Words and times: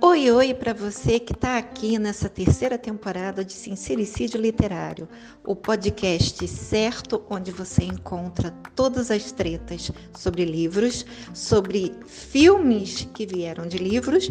Oi, 0.00 0.30
oi 0.30 0.54
para 0.54 0.72
você 0.72 1.20
que 1.20 1.34
está 1.34 1.58
aqui 1.58 1.98
nessa 1.98 2.26
terceira 2.26 2.78
temporada 2.78 3.44
de 3.44 3.52
Sincericídio 3.52 4.40
Literário, 4.40 5.06
o 5.44 5.54
podcast 5.54 6.48
certo 6.48 7.22
onde 7.28 7.52
você 7.52 7.84
encontra 7.84 8.50
todas 8.74 9.10
as 9.10 9.30
tretas 9.30 9.92
sobre 10.16 10.46
livros, 10.46 11.04
sobre 11.34 11.94
filmes 12.06 13.06
que 13.12 13.26
vieram 13.26 13.66
de 13.66 13.76
livros 13.76 14.30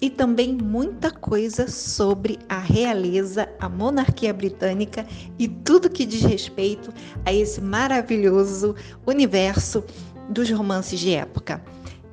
e 0.00 0.10
também 0.10 0.52
muita 0.52 1.10
coisa 1.10 1.68
sobre 1.68 2.38
a 2.48 2.58
realeza, 2.58 3.48
a 3.58 3.68
monarquia 3.68 4.32
britânica 4.32 5.06
e 5.38 5.48
tudo 5.48 5.90
que 5.90 6.04
diz 6.04 6.22
respeito 6.22 6.92
a 7.24 7.32
esse 7.32 7.60
maravilhoso 7.60 8.74
universo 9.06 9.84
dos 10.28 10.50
romances 10.50 11.00
de 11.00 11.12
época. 11.14 11.62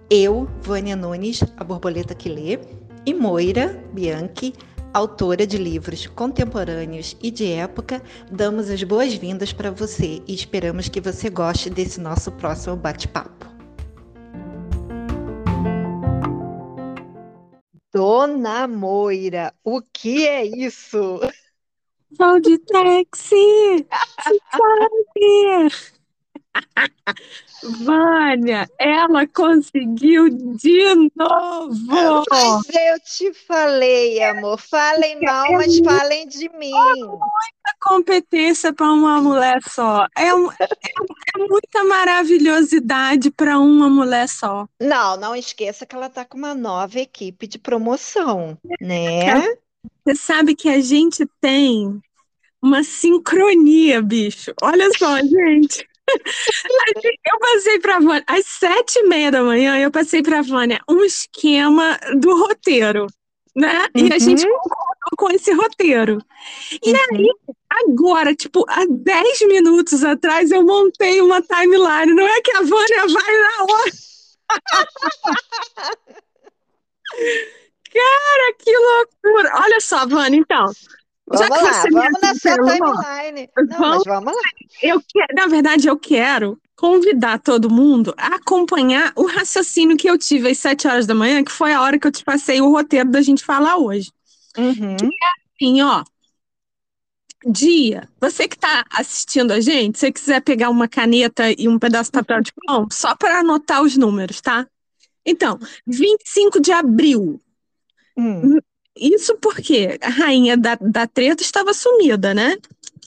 Eu, 0.09 0.47
Vânia 0.61 0.95
Nunes, 0.95 1.43
a 1.57 1.63
borboleta 1.63 2.13
que 2.13 2.29
lê, 2.29 2.59
e 3.05 3.13
Moira 3.13 3.83
Bianchi, 3.93 4.53
autora 4.93 5.45
de 5.45 5.57
livros 5.57 6.05
contemporâneos 6.07 7.17
e 7.21 7.31
de 7.31 7.51
época, 7.51 8.01
damos 8.31 8.69
as 8.69 8.83
boas-vindas 8.83 9.51
para 9.51 9.71
você 9.71 10.21
e 10.27 10.33
esperamos 10.33 10.87
que 10.87 11.01
você 11.01 11.29
goste 11.29 11.69
desse 11.69 11.99
nosso 11.99 12.31
próximo 12.31 12.75
bate-papo. 12.75 13.52
Dona 17.93 18.67
Moira, 18.67 19.53
o 19.63 19.79
que 19.79 20.27
é 20.27 20.43
isso? 20.43 21.19
Vou 22.17 22.39
de 22.39 22.57
táxi! 22.57 23.85
Vânia, 27.63 28.69
ela 28.77 29.25
conseguiu 29.27 30.29
de 30.29 30.95
novo! 31.15 32.25
Mas 32.29 32.67
eu 32.69 32.99
te 32.99 33.33
falei, 33.33 34.21
amor. 34.21 34.59
Falem 34.59 35.21
mal, 35.21 35.51
mas 35.53 35.79
falem 35.79 36.27
de 36.27 36.49
mim. 36.57 36.71
Muita 36.71 37.75
competência 37.81 38.73
para 38.73 38.91
uma 38.91 39.21
mulher 39.21 39.59
só. 39.69 40.05
É, 40.17 40.33
um, 40.33 40.51
é, 40.51 40.55
é 40.61 41.47
muita 41.47 41.83
maravilhosidade 41.85 43.31
para 43.31 43.57
uma 43.59 43.89
mulher 43.89 44.27
só. 44.27 44.67
Não, 44.79 45.15
não 45.17 45.35
esqueça 45.35 45.85
que 45.85 45.95
ela 45.95 46.07
está 46.07 46.25
com 46.25 46.37
uma 46.37 46.53
nova 46.53 46.99
equipe 46.99 47.47
de 47.47 47.57
promoção, 47.57 48.57
né? 48.81 49.41
Você 50.05 50.15
sabe 50.15 50.55
que 50.55 50.69
a 50.69 50.81
gente 50.81 51.25
tem 51.39 52.01
uma 52.61 52.83
sincronia, 52.83 54.01
bicho. 54.01 54.53
Olha 54.61 54.89
só, 54.97 55.17
gente. 55.19 55.87
Eu 56.07 57.39
passei 57.39 57.79
para 57.79 57.95
a 57.95 57.99
Vânia, 57.99 58.23
às 58.27 58.45
sete 58.45 58.99
e 58.99 59.03
meia 59.07 59.31
da 59.31 59.43
manhã, 59.43 59.79
eu 59.79 59.89
passei 59.91 60.21
para 60.21 60.39
a 60.39 60.41
Vânia 60.41 60.81
um 60.89 61.03
esquema 61.03 61.99
do 62.19 62.37
roteiro, 62.37 63.07
né? 63.55 63.87
Uhum. 63.95 64.07
E 64.07 64.13
a 64.13 64.19
gente 64.19 64.45
uhum. 64.45 64.51
concordou 64.53 65.17
com 65.17 65.31
esse 65.31 65.51
roteiro. 65.53 66.19
E 66.83 66.91
uhum. 66.91 66.97
aí, 67.11 67.27
agora, 67.69 68.35
tipo, 68.35 68.65
há 68.67 68.85
dez 68.89 69.41
minutos 69.41 70.03
atrás, 70.03 70.51
eu 70.51 70.63
montei 70.63 71.21
uma 71.21 71.41
timeline. 71.41 72.13
Não 72.13 72.27
é 72.27 72.41
que 72.41 72.51
a 72.51 72.61
Vânia 72.61 73.07
vai 73.07 73.39
na 73.39 73.63
hora. 73.63 73.91
Cara, 77.93 78.53
que 78.57 78.75
loucura! 78.75 79.51
Olha 79.55 79.79
só, 79.79 80.07
Vânia, 80.07 80.39
então. 80.39 80.71
Vamos 81.27 81.61
lá, 81.61 81.83
vamos 81.91 82.21
na 82.21 82.35
sua 82.35 82.55
timeline. 82.57 83.49
Não, 83.69 83.79
vamos, 83.79 84.03
vamos 84.05 84.33
lá. 84.33 84.41
Eu 84.81 85.01
quero, 85.01 85.33
na 85.35 85.47
verdade, 85.47 85.87
eu 85.87 85.97
quero 85.97 86.59
convidar 86.75 87.39
todo 87.39 87.69
mundo 87.69 88.13
a 88.17 88.35
acompanhar 88.35 89.13
o 89.15 89.25
raciocínio 89.25 89.95
que 89.95 90.09
eu 90.09 90.17
tive 90.17 90.49
às 90.49 90.57
sete 90.57 90.87
horas 90.87 91.05
da 91.05 91.15
manhã, 91.15 91.43
que 91.43 91.51
foi 91.51 91.71
a 91.71 91.81
hora 91.81 91.97
que 91.97 92.05
eu 92.05 92.11
te 92.11 92.23
passei 92.23 92.59
o 92.59 92.69
roteiro 92.69 93.09
da 93.09 93.21
gente 93.21 93.43
falar 93.43 93.77
hoje. 93.77 94.11
Uhum. 94.57 94.97
Que 94.97 95.05
é 95.05 95.65
assim, 95.65 95.81
ó. 95.81 96.03
Dia, 97.45 98.09
você 98.21 98.47
que 98.47 98.55
está 98.55 98.85
assistindo 98.89 99.51
a 99.51 99.59
gente, 99.59 99.99
se 99.99 100.05
você 100.05 100.11
quiser 100.11 100.41
pegar 100.41 100.69
uma 100.69 100.87
caneta 100.87 101.43
e 101.57 101.67
um 101.67 101.77
pedaço 101.77 102.09
de 102.09 102.19
papel 102.19 102.41
de 102.41 102.53
pão, 102.65 102.87
só 102.91 103.15
para 103.15 103.39
anotar 103.39 103.81
os 103.81 103.97
números, 103.97 104.39
tá? 104.39 104.65
Então, 105.25 105.59
25 105.85 106.59
de 106.61 106.71
abril, 106.71 107.41
hum. 108.17 108.59
Isso 108.95 109.35
porque 109.37 109.97
a 110.01 110.09
rainha 110.09 110.55
da, 110.55 110.75
da 110.75 111.07
treta 111.07 111.41
estava 111.41 111.73
sumida, 111.73 112.33
né? 112.33 112.57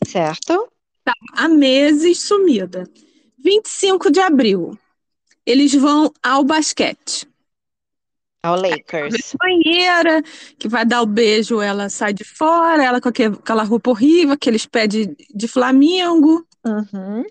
Certo. 0.07 0.69
Tá, 1.05 1.13
há 1.33 1.49
meses 1.49 2.21
sumida. 2.21 2.89
25 3.39 4.11
de 4.11 4.19
abril, 4.19 4.77
eles 5.45 5.73
vão 5.73 6.13
ao 6.21 6.43
basquete. 6.43 7.29
Ao 8.43 8.57
Lakers. 8.61 9.35
A 9.35 9.39
banheira, 9.39 10.23
que 10.59 10.69
vai 10.69 10.85
dar 10.85 11.03
o 11.03 11.07
beijo, 11.07 11.61
ela 11.61 11.89
sai 11.89 12.13
de 12.13 12.25
fora, 12.25 12.85
ela 12.85 13.01
com 13.01 13.09
aquela 13.09 13.63
roupa 13.63 13.91
horrível, 13.91 14.33
aqueles 14.33 14.67
pés 14.67 14.89
de, 14.89 15.17
de 15.33 15.49
Flamengo. 15.49 16.45
Uhum. 16.65 17.25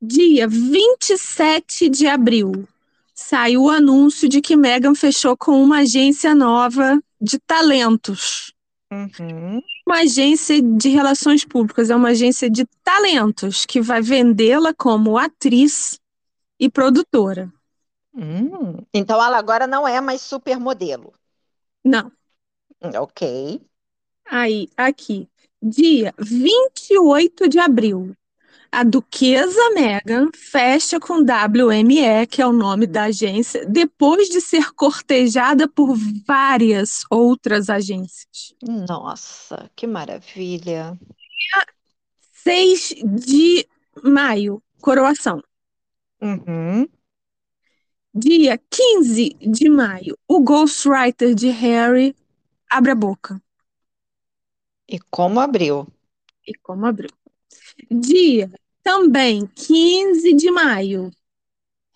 Dia 0.00 0.48
27 0.48 1.88
de 1.88 2.06
abril, 2.06 2.66
saiu 3.14 3.64
o 3.64 3.70
anúncio 3.70 4.28
de 4.28 4.40
que 4.40 4.56
Meghan 4.56 4.94
fechou 4.94 5.36
com 5.36 5.62
uma 5.62 5.78
agência 5.78 6.34
nova 6.34 7.00
de 7.24 7.38
talentos. 7.38 8.52
Uhum. 8.92 9.60
Uma 9.86 10.02
agência 10.02 10.62
de 10.62 10.90
relações 10.90 11.44
públicas, 11.44 11.90
é 11.90 11.96
uma 11.96 12.10
agência 12.10 12.48
de 12.48 12.64
talentos 12.82 13.64
que 13.64 13.80
vai 13.80 14.00
vendê-la 14.00 14.72
como 14.72 15.18
atriz 15.18 15.98
e 16.60 16.68
produtora. 16.68 17.52
Hum. 18.14 18.76
Então 18.92 19.20
ela 19.20 19.36
agora 19.36 19.66
não 19.66 19.88
é 19.88 20.00
mais 20.00 20.20
supermodelo. 20.20 21.12
Não. 21.84 22.12
Ok. 22.96 23.60
Aí, 24.26 24.68
aqui, 24.76 25.28
dia 25.60 26.14
28 26.18 27.48
de 27.48 27.58
abril, 27.58 28.16
a 28.74 28.82
Duquesa 28.82 29.70
Meghan 29.70 30.30
fecha 30.34 30.98
com 30.98 31.22
WME, 31.22 32.26
que 32.28 32.42
é 32.42 32.46
o 32.46 32.52
nome 32.52 32.86
da 32.86 33.04
agência, 33.04 33.64
depois 33.66 34.28
de 34.28 34.40
ser 34.40 34.72
cortejada 34.72 35.68
por 35.68 35.96
várias 36.26 37.04
outras 37.08 37.70
agências. 37.70 38.54
Nossa, 38.60 39.70
que 39.76 39.86
maravilha! 39.86 40.98
Dia 41.00 41.66
6 42.42 42.94
de 43.04 43.68
maio, 44.02 44.60
coroação. 44.80 45.40
Uhum. 46.20 46.88
Dia 48.12 48.58
15 48.58 49.36
de 49.40 49.68
maio, 49.68 50.18
o 50.26 50.40
ghostwriter 50.40 51.32
de 51.32 51.48
Harry 51.48 52.16
abre 52.68 52.90
a 52.90 52.94
boca. 52.94 53.40
E 54.88 54.98
como 55.10 55.38
abriu? 55.38 55.86
E 56.46 56.54
como 56.54 56.86
abriu. 56.86 57.10
Dia 57.90 58.50
também, 58.84 59.48
15 59.56 60.34
de 60.34 60.50
maio, 60.50 61.10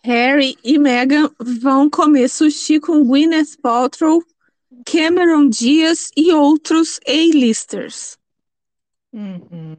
Harry 0.02 0.56
e 0.64 0.78
Meghan 0.78 1.30
vão 1.38 1.90
comer 1.90 2.28
sushi 2.28 2.80
com 2.80 3.04
Gwyneth 3.04 3.58
Paltrow, 3.60 4.24
Cameron 4.86 5.50
Diaz 5.50 6.10
e 6.16 6.32
outros 6.32 6.98
A-listers. 7.06 8.16
Uhum. 9.12 9.76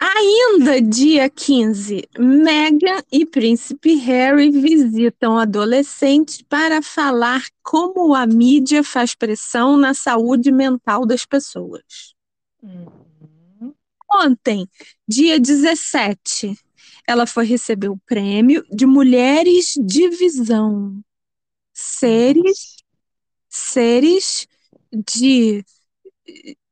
Ainda 0.00 0.80
dia 0.80 1.28
15, 1.28 2.08
Meghan 2.16 3.02
e 3.10 3.26
Príncipe 3.26 3.94
Harry 3.96 4.50
visitam 4.50 5.38
adolescentes 5.38 6.42
para 6.42 6.80
falar 6.80 7.42
como 7.64 8.14
a 8.14 8.26
mídia 8.26 8.84
faz 8.84 9.14
pressão 9.14 9.76
na 9.76 9.92
saúde 9.92 10.52
mental 10.52 11.04
das 11.04 11.26
pessoas. 11.26 12.14
Uhum. 12.62 13.01
Ontem, 14.24 14.68
dia 15.08 15.38
17, 15.40 16.56
ela 17.06 17.26
foi 17.26 17.44
receber 17.44 17.88
o 17.88 17.98
prêmio 18.06 18.64
de 18.70 18.86
Mulheres 18.86 19.74
de 19.76 20.08
Visão. 20.10 21.02
Seres, 21.72 22.76
seres 23.48 24.46
de, 24.92 25.64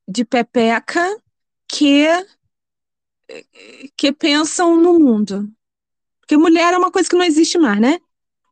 de 0.06 0.24
pepeca 0.24 1.04
que, 1.68 2.06
que 3.96 4.12
pensam 4.12 4.80
no 4.80 4.98
mundo. 4.98 5.50
Porque 6.20 6.36
mulher 6.36 6.74
é 6.74 6.78
uma 6.78 6.92
coisa 6.92 7.08
que 7.08 7.16
não 7.16 7.24
existe 7.24 7.58
mais, 7.58 7.80
né? 7.80 7.98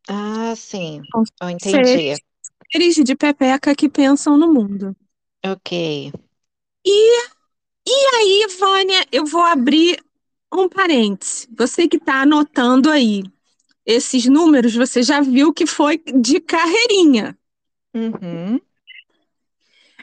Ah, 0.09 0.55
sim. 0.57 1.03
Eu 1.41 1.51
entendi. 1.51 1.81
Seres, 1.81 2.21
seres 2.73 2.95
de 2.97 3.15
pepeca 3.15 3.75
que 3.75 3.89
pensam 3.89 4.37
no 4.37 4.53
mundo. 4.53 4.97
Ok. 5.45 6.13
E 6.85 7.38
e 7.91 8.17
aí, 8.17 8.47
Vânia, 8.59 9.07
eu 9.11 9.25
vou 9.25 9.43
abrir 9.43 9.99
um 10.53 10.69
parêntese. 10.69 11.49
Você 11.57 11.89
que 11.89 11.97
está 11.97 12.23
anotando 12.23 12.91
aí 12.91 13.23
esses 13.87 14.27
números, 14.27 14.75
você 14.75 15.03
já 15.03 15.21
viu 15.21 15.53
que 15.53 15.67
foi 15.67 15.99
de 15.99 16.41
carreirinha. 16.41 17.39
Uhum. 17.95 18.61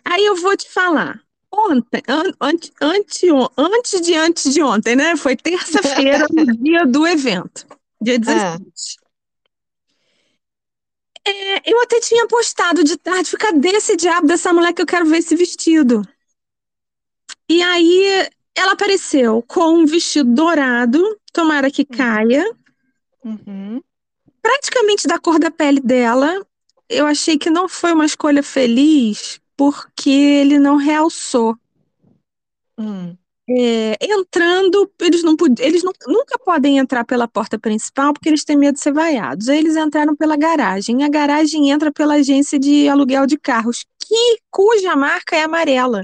Aí 0.03 0.25
eu 0.25 0.35
vou 0.35 0.55
te 0.57 0.69
falar. 0.71 1.21
Ontem, 1.51 2.01
an, 2.07 2.33
ante, 2.41 2.73
ante, 2.81 3.27
antes 3.57 4.01
de 4.01 4.13
antes 4.15 4.53
de 4.53 4.61
ontem, 4.61 4.95
né? 4.95 5.15
Foi 5.15 5.35
terça-feira, 5.35 6.27
no 6.33 6.45
dia 6.57 6.85
do 6.85 7.07
evento. 7.07 7.65
dia 8.01 8.19
17. 8.19 8.65
É, 11.27 11.71
eu 11.71 11.81
até 11.81 11.99
tinha 11.99 12.27
postado 12.27 12.83
de 12.83 12.97
tarde, 12.97 13.29
ficar 13.29 13.51
desse 13.51 13.95
diabo 13.95 14.27
dessa 14.27 14.53
mulher 14.53 14.73
que 14.73 14.81
eu 14.81 14.85
quero 14.85 15.05
ver 15.05 15.17
esse 15.17 15.35
vestido. 15.35 16.01
E 17.49 17.61
aí 17.61 18.29
ela 18.55 18.73
apareceu 18.73 19.41
com 19.43 19.79
um 19.79 19.85
vestido 19.85 20.33
dourado, 20.33 21.01
tomara 21.33 21.69
que 21.69 21.85
caia, 21.85 22.43
Uhum. 23.23 23.81
praticamente 24.41 25.07
da 25.07 25.19
cor 25.19 25.39
da 25.39 25.49
pele 25.51 25.79
dela. 25.79 26.45
Eu 26.87 27.07
achei 27.07 27.37
que 27.37 27.49
não 27.49 27.67
foi 27.67 27.93
uma 27.93 28.05
escolha 28.05 28.43
feliz, 28.43 29.39
porque 29.57 30.09
ele 30.09 30.59
não 30.59 30.77
realçou. 30.77 31.57
Hum. 32.77 33.17
É, 33.47 33.95
entrando, 34.01 34.91
eles 34.99 35.21
não 35.23 35.35
eles 35.59 35.83
nu- 35.83 35.91
nunca 36.07 36.37
podem 36.39 36.79
entrar 36.79 37.05
pela 37.05 37.27
porta 37.27 37.59
principal 37.59 38.11
porque 38.11 38.27
eles 38.27 38.43
têm 38.43 38.57
medo 38.57 38.75
de 38.75 38.81
ser 38.81 38.91
vaiados. 38.91 39.47
Aí 39.49 39.59
eles 39.59 39.75
entraram 39.75 40.15
pela 40.15 40.35
garagem. 40.35 41.03
A 41.03 41.09
garagem 41.09 41.69
entra 41.69 41.91
pela 41.91 42.15
agência 42.15 42.57
de 42.57 42.87
aluguel 42.87 43.27
de 43.27 43.37
carros, 43.37 43.85
que 43.99 44.39
cuja 44.49 44.95
marca 44.95 45.35
é 45.35 45.43
amarela. 45.43 46.03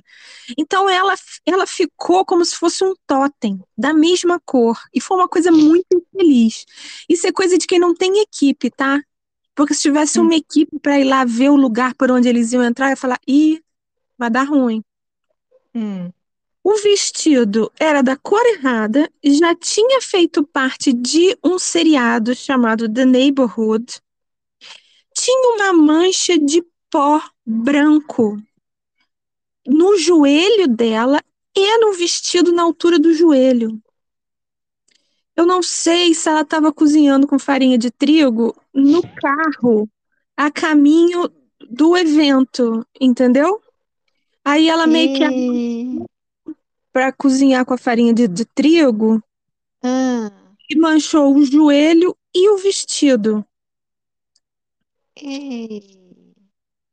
Então 0.58 0.90
ela, 0.90 1.16
ela 1.46 1.66
ficou 1.66 2.26
como 2.26 2.46
se 2.46 2.56
fosse 2.56 2.84
um 2.84 2.94
totem 3.08 3.60
da 3.78 3.94
mesma 3.94 4.40
cor 4.46 4.78
e 4.94 5.02
foi 5.02 5.18
uma 5.18 5.28
coisa 5.28 5.52
muito 5.52 5.88
infeliz. 5.94 6.66
Isso 7.10 7.26
é 7.28 7.32
coisa 7.32 7.58
de 7.58 7.66
quem 7.66 7.80
não 7.80 7.96
tem 7.96 8.20
equipe, 8.22 8.70
tá? 8.70 9.02
Porque 9.56 9.74
se 9.74 9.82
tivesse 9.84 10.20
uma 10.20 10.36
equipe 10.36 10.80
para 10.80 11.00
ir 11.00 11.06
lá 11.06 11.26
ver 11.26 11.50
o 11.50 11.56
lugar 11.56 11.96
por 11.96 12.12
onde 12.12 12.30
eles 12.30 12.52
iam 12.54 12.64
entrar, 12.64 12.88
eu 12.88 12.92
ia 12.92 12.98
falar, 12.98 13.20
ih, 13.28 13.62
vai 14.18 14.30
dar 14.30 14.44
ruim. 14.44 14.84
Hum. 15.74 16.12
O 16.64 16.76
vestido 16.76 17.72
era 17.80 18.02
da 18.04 18.16
cor 18.16 18.46
errada, 18.46 19.12
já 19.24 19.56
tinha 19.56 20.00
feito 20.02 20.46
parte 20.46 20.94
de 20.94 21.36
um 21.44 21.58
seriado 21.58 22.36
chamado 22.36 22.92
The 22.92 23.06
Neighborhood. 23.06 24.00
Tinha 25.16 25.56
uma 25.56 25.74
mancha 25.74 26.38
de 26.38 26.64
pó 26.90 27.22
branco 27.46 28.38
no 29.66 29.98
joelho 29.98 30.68
dela 30.68 31.20
e 31.56 31.78
no 31.80 31.94
vestido 31.94 32.52
na 32.52 32.64
altura 32.64 33.00
do 33.00 33.14
joelho. 33.14 33.82
Eu 35.36 35.46
não 35.46 35.64
sei 35.64 36.14
se 36.14 36.30
ela 36.30 36.42
estava 36.42 36.72
cozinhando 36.72 37.26
com 37.26 37.40
farinha 37.40 37.78
de 37.78 37.90
trigo 37.90 38.56
no 38.74 39.02
carro 39.02 39.90
a 40.38 40.52
caminho 40.52 41.30
do 41.70 41.98
evento, 41.98 42.86
entendeu? 43.00 43.62
Aí 44.44 44.68
ela 44.70 44.86
meio 44.86 45.14
que. 45.14 46.11
Para 46.92 47.12
cozinhar 47.12 47.66
com 47.66 47.74
a 47.74 47.78
farinha 47.78 48.14
de, 48.14 48.28
de 48.28 48.46
trigo 48.46 49.22
Ah. 49.84 50.32
e 50.70 50.76
manchou 50.78 51.36
o 51.36 51.46
joelho 51.46 52.16
e 52.34 52.50
o 52.50 52.58
vestido. 52.58 53.46
E... 55.18 56.02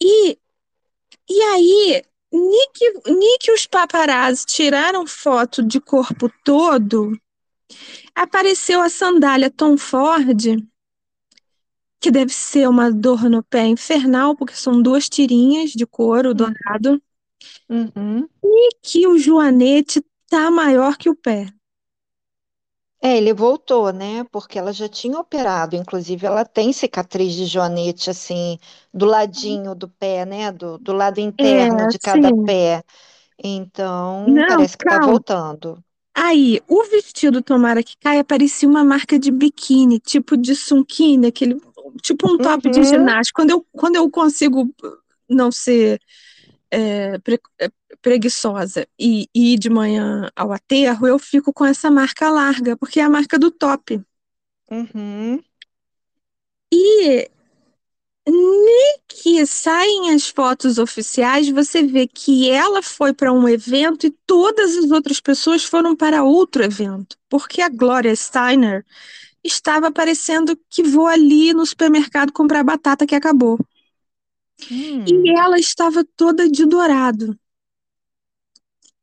E, 0.00 0.38
e 1.28 1.42
aí, 1.42 2.02
Nick, 2.32 3.10
Nick 3.10 3.48
e 3.48 3.52
os 3.52 3.66
paparazzi 3.66 4.46
tiraram 4.46 5.06
foto 5.06 5.62
de 5.62 5.80
corpo 5.80 6.30
todo. 6.44 7.18
Apareceu 8.14 8.80
a 8.80 8.88
sandália 8.88 9.50
Tom 9.50 9.76
Ford, 9.76 10.56
que 12.00 12.10
deve 12.10 12.32
ser 12.32 12.68
uma 12.68 12.92
dor 12.92 13.28
no 13.28 13.42
pé 13.42 13.66
infernal, 13.66 14.36
porque 14.36 14.54
são 14.54 14.80
duas 14.80 15.08
tirinhas 15.08 15.72
de 15.72 15.84
couro 15.84 16.32
dourado. 16.32 17.02
Uhum. 17.68 18.28
E 18.42 18.70
que 18.82 19.06
o 19.06 19.16
joanete 19.16 20.04
tá 20.28 20.50
maior 20.50 20.96
que 20.96 21.08
o 21.08 21.14
pé. 21.14 21.46
É, 23.00 23.16
ele 23.16 23.32
voltou, 23.32 23.92
né? 23.92 24.24
Porque 24.24 24.58
ela 24.58 24.72
já 24.72 24.88
tinha 24.88 25.18
operado, 25.18 25.76
inclusive 25.76 26.26
ela 26.26 26.44
tem 26.44 26.72
cicatriz 26.72 27.32
de 27.34 27.46
joanete, 27.46 28.10
assim, 28.10 28.58
do 28.92 29.06
ladinho 29.06 29.74
do 29.74 29.88
pé, 29.88 30.24
né? 30.26 30.50
Do, 30.52 30.78
do 30.78 30.92
lado 30.92 31.20
interno 31.20 31.86
É, 31.86 31.88
de 31.88 31.98
cada 31.98 32.32
sim. 32.32 32.44
pé. 32.44 32.82
Então, 33.42 34.42
Não, 34.46 34.46
parece 34.46 34.76
que 34.78 34.86
tá 34.86 34.98
calma. 34.98 35.00
voltando. 35.00 35.82
Aí, 36.14 36.60
o 36.68 36.84
vestido 36.84 37.42
Tomara 37.42 37.82
que 37.82 37.96
caia 37.98 38.24
parecia 38.24 38.68
uma 38.68 38.84
marca 38.84 39.18
de 39.18 39.30
biquíni, 39.30 40.00
tipo 40.00 40.36
de 40.36 40.54
sunquini, 40.56 41.28
aquele, 41.28 41.60
tipo 42.02 42.28
um 42.30 42.38
top 42.38 42.68
de 42.70 42.82
Uhum. 42.82 42.84
ginástica. 42.84 43.36
Quando 43.42 43.50
eu, 43.50 43.66
quando 43.72 43.96
eu 43.96 44.10
consigo 44.10 44.68
não 45.28 45.52
ser 45.52 46.00
é, 46.70 47.18
pre- 47.18 47.40
é, 47.60 47.70
preguiçosa 48.00 48.86
e, 48.98 49.28
ir 49.34 49.58
de 49.58 49.70
manhã 49.70 50.30
ao 50.36 50.52
aterro, 50.52 51.06
eu 51.06 51.18
fico 51.18 51.52
com 51.52 51.64
essa 51.64 51.90
marca 51.90 52.30
larga, 52.30 52.76
porque 52.76 53.00
é 53.00 53.04
a 53.04 53.10
marca 53.10 53.38
do 53.38 53.50
top. 53.50 54.00
Uhum. 54.70 55.42
E 56.72 57.30
nem 58.30 58.98
que 59.08 59.46
saem 59.46 60.12
as 60.12 60.28
fotos 60.28 60.78
oficiais, 60.78 61.48
você 61.48 61.82
vê 61.82 62.06
que 62.06 62.50
ela 62.50 62.82
foi 62.82 63.12
para 63.14 63.32
um 63.32 63.48
evento 63.48 64.06
e 64.06 64.10
todas 64.26 64.76
as 64.76 64.90
outras 64.90 65.20
pessoas 65.20 65.64
foram 65.64 65.96
para 65.96 66.22
outro 66.22 66.62
evento, 66.62 67.16
porque 67.28 67.62
a 67.62 67.68
Gloria 67.68 68.14
Steiner 68.14 68.84
estava 69.42 69.90
parecendo 69.90 70.58
que 70.68 70.82
vou 70.82 71.06
ali 71.06 71.54
no 71.54 71.64
supermercado 71.64 72.32
comprar 72.32 72.62
batata 72.62 73.06
que 73.06 73.14
acabou. 73.14 73.58
Hum. 74.70 75.04
E 75.06 75.30
ela 75.30 75.58
estava 75.58 76.04
toda 76.04 76.48
de 76.48 76.66
dourado. 76.66 77.38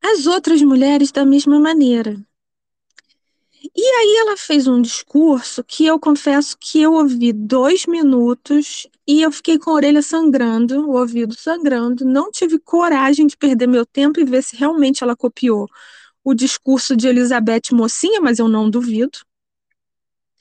As 0.02 0.26
outras 0.26 0.62
mulheres 0.62 1.10
da 1.10 1.24
mesma 1.24 1.58
maneira. 1.58 2.16
E 3.74 3.82
aí 3.82 4.16
ela 4.20 4.36
fez 4.36 4.66
um 4.66 4.80
discurso 4.80 5.64
que 5.64 5.84
eu 5.84 5.98
confesso 5.98 6.56
que 6.58 6.80
eu 6.80 6.92
ouvi 6.92 7.32
dois 7.32 7.86
minutos 7.86 8.86
e 9.06 9.22
eu 9.22 9.32
fiquei 9.32 9.58
com 9.58 9.70
a 9.70 9.74
orelha 9.74 10.02
sangrando, 10.02 10.88
o 10.88 10.96
ouvido 10.96 11.34
sangrando. 11.34 12.04
Não 12.04 12.30
tive 12.30 12.58
coragem 12.58 13.26
de 13.26 13.36
perder 13.36 13.66
meu 13.66 13.84
tempo 13.84 14.20
e 14.20 14.24
ver 14.24 14.42
se 14.42 14.56
realmente 14.56 15.02
ela 15.02 15.16
copiou 15.16 15.68
o 16.22 16.34
discurso 16.34 16.96
de 16.96 17.08
Elizabeth 17.08 17.72
Mocinha, 17.72 18.20
mas 18.20 18.38
eu 18.38 18.48
não 18.48 18.68
duvido. 18.68 19.18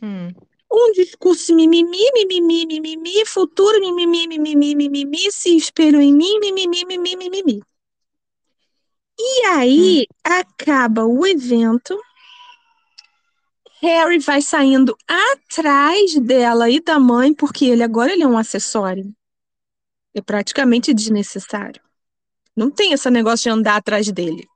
Hum. 0.02 0.30
Um 0.72 0.92
discurso 0.92 1.56
mimimi, 1.56 2.12
mimimi, 2.14 2.66
mimimi, 2.66 3.26
futuro 3.26 3.80
mimimi, 3.80 4.28
mimimi, 4.28 4.76
mimimi, 4.76 5.32
se 5.32 5.56
espelham 5.56 6.02
em 6.02 6.14
mim, 6.14 6.40
mimimi, 6.40 6.86
mimimi, 6.86 7.30
mimimi. 7.30 7.62
E 9.18 9.46
aí 9.46 10.08
acaba 10.24 11.06
o 11.06 11.26
evento, 11.26 11.98
Harry 13.82 14.20
vai 14.20 14.42
saindo 14.42 14.98
atrás 15.08 16.20
dela 16.20 16.70
e 16.70 16.82
da 16.82 17.00
mãe, 17.00 17.34
porque 17.34 17.66
ele 17.66 17.84
agora 17.84 18.12
ele 18.12 18.24
é 18.24 18.28
um 18.28 18.38
acessório. 18.38 19.14
É 20.14 20.22
praticamente 20.22 20.94
desnecessário. 20.94 21.82
Não 22.56 22.72
tem 22.72 22.94
esse 22.94 23.10
negócio 23.10 23.44
de 23.44 23.50
andar 23.50 23.76
atrás 23.76 24.10
dele. 24.12 24.48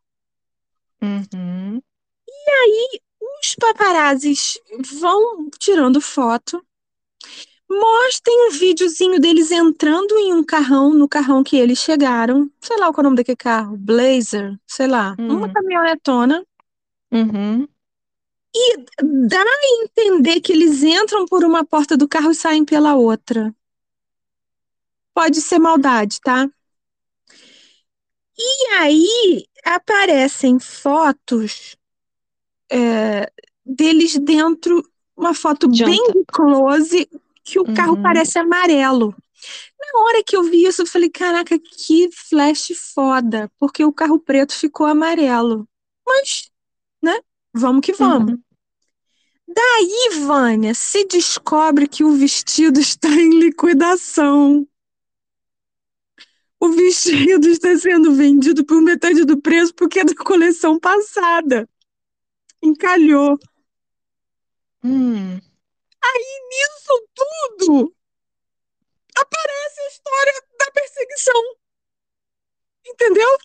Uhum. 1.01 1.81
Os 3.41 3.55
paparazzis 3.55 4.59
vão 4.99 5.49
tirando 5.57 6.01
foto, 6.01 6.63
mostrem 7.69 8.47
um 8.47 8.51
videozinho 8.51 9.19
deles 9.19 9.51
entrando 9.51 10.17
em 10.17 10.33
um 10.33 10.43
carrão, 10.43 10.93
no 10.93 11.07
carrão 11.07 11.43
que 11.43 11.55
eles 11.57 11.79
chegaram. 11.79 12.49
Sei 12.59 12.77
lá 12.77 12.87
qual 12.91 12.97
é 12.97 13.01
o 13.01 13.03
nome 13.03 13.17
daquele 13.17 13.37
carro, 13.37 13.77
Blazer, 13.77 14.59
sei 14.67 14.87
lá, 14.87 15.15
uma 15.19 15.47
Hum. 15.47 15.53
caminhonetona. 15.53 16.45
Uhum. 17.11 17.67
Dá 19.27 19.41
a 19.41 19.83
entender 19.83 20.41
que 20.41 20.51
eles 20.51 20.83
entram 20.83 21.25
por 21.25 21.43
uma 21.43 21.63
porta 21.63 21.95
do 21.95 22.07
carro 22.07 22.31
e 22.31 22.35
saem 22.35 22.65
pela 22.65 22.95
outra. 22.95 23.55
Pode 25.13 25.39
ser 25.41 25.59
maldade, 25.59 26.19
tá? 26.21 26.49
E 28.37 28.67
aí 28.73 29.45
aparecem 29.65 30.59
fotos 30.59 31.75
é, 32.71 33.31
deles 33.65 34.17
dentro, 34.17 34.83
uma 35.15 35.33
foto 35.33 35.67
De 35.67 35.83
bem 35.83 36.01
close, 36.31 37.09
que 37.43 37.59
o 37.59 37.73
carro 37.73 37.95
Uhum. 37.95 38.01
parece 38.03 38.39
amarelo. 38.39 39.15
Na 39.79 40.01
hora 40.03 40.23
que 40.23 40.35
eu 40.35 40.43
vi 40.43 40.65
isso, 40.65 40.81
eu 40.81 40.85
falei, 40.85 41.09
caraca, 41.09 41.57
que 41.57 42.09
flash 42.11 42.71
foda, 42.93 43.49
porque 43.57 43.83
o 43.83 43.93
carro 43.93 44.19
preto 44.19 44.53
ficou 44.53 44.85
amarelo. 44.85 45.67
Mas, 46.05 46.51
né, 47.01 47.19
vamos 47.53 47.81
que 47.81 47.93
vamos. 47.93 48.33
Uhum. 48.33 48.39
Daí, 49.47 50.09
Vânia, 50.25 50.75
se 50.75 51.05
descobre 51.05 51.87
que 51.87 52.03
o 52.03 52.11
vestido 52.11 52.79
está 52.79 53.09
em 53.09 53.39
liquidação. 53.39 54.67
O 56.59 56.69
vestido 56.69 57.47
está 57.47 57.75
sendo 57.77 58.13
vendido 58.13 58.65
por 58.65 58.81
metade 58.81 59.25
do 59.25 59.41
preço 59.41 59.73
porque 59.73 60.01
é 60.01 60.03
da 60.03 60.13
coleção 60.13 60.77
passada. 60.77 61.67
Encalhou. 62.61 63.37
Hum. 64.83 65.39
Isso 66.51 67.07
tudo 67.13 67.95
aparece 69.15 69.81
a 69.81 69.87
história 69.87 70.43
da 70.57 70.71
perseguição. 70.71 71.55
Entendeu? 72.85 73.37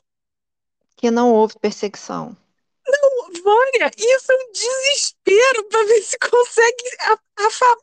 Que 0.97 1.11
não 1.11 1.33
houve 1.33 1.59
perseguição. 1.59 2.37
Não, 2.87 3.33
Vânia, 3.43 3.91
isso 3.97 4.33
é 4.33 4.35
um 4.37 4.53
desespero 4.53 5.65
para 5.69 5.85
ver 5.87 6.03
se 6.03 6.19
consegue 6.19 6.85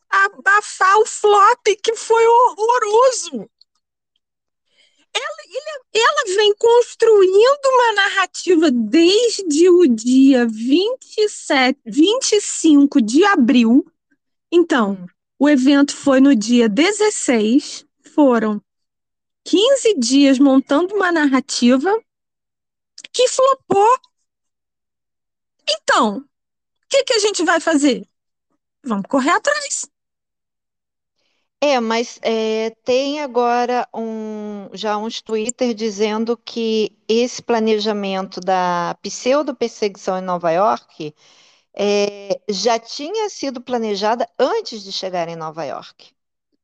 abafar 0.10 0.98
o 1.00 1.06
flop 1.06 1.66
que 1.84 1.96
foi 1.96 2.26
horroroso. 2.26 3.50
Ela, 5.14 5.82
ela 5.94 6.36
vem 6.36 6.54
construindo 6.56 7.66
uma 7.66 7.94
narrativa 7.94 8.72
desde 8.72 9.70
o 9.70 9.88
dia 9.88 10.46
27, 10.48 11.80
25 11.86 13.02
de 13.02 13.24
abril. 13.26 13.86
Então, 14.52 14.94
hum. 14.94 15.06
o 15.38 15.50
evento 15.50 15.96
foi 15.96 16.22
no 16.22 16.36
dia 16.36 16.70
16, 16.70 17.86
foram 18.14 18.62
15 19.44 19.96
dias 19.96 20.40
montando 20.40 20.96
uma 20.96 21.12
narrativa 21.12 21.92
que 23.12 23.28
flopou. 23.28 24.00
Então, 25.68 26.18
o 26.18 26.26
que, 26.90 27.04
que 27.04 27.14
a 27.14 27.20
gente 27.20 27.44
vai 27.44 27.60
fazer? 27.60 28.08
Vamos 28.84 29.06
correr 29.08 29.32
atrás. 29.32 29.91
É, 31.64 31.80
mas 31.80 32.20
é, 32.24 32.72
tem 32.84 33.22
agora 33.22 33.88
um, 33.94 34.68
já 34.74 34.98
uns 34.98 35.22
Twitter 35.22 35.76
dizendo 35.76 36.36
que 36.36 36.92
esse 37.08 37.40
planejamento 37.40 38.42
da 38.42 38.98
pseudo-perseguição 39.00 40.18
em 40.18 40.22
Nova 40.22 40.50
York 40.52 41.14
é, 41.76 42.42
já 42.50 42.80
tinha 42.80 43.30
sido 43.30 43.62
planejada 43.62 44.28
antes 44.40 44.84
de 44.84 44.92
chegar 44.92 45.28
em 45.28 45.36
Nova 45.36 45.64
York. 45.64 46.12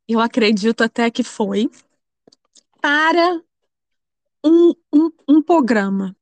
Eu 0.07 0.19
acredito 0.19 0.83
até 0.83 1.11
que 1.11 1.23
foi 1.23 1.69
para 2.81 3.39
um, 4.43 4.73
um, 4.91 5.11
um 5.27 5.41
programa, 5.43 6.15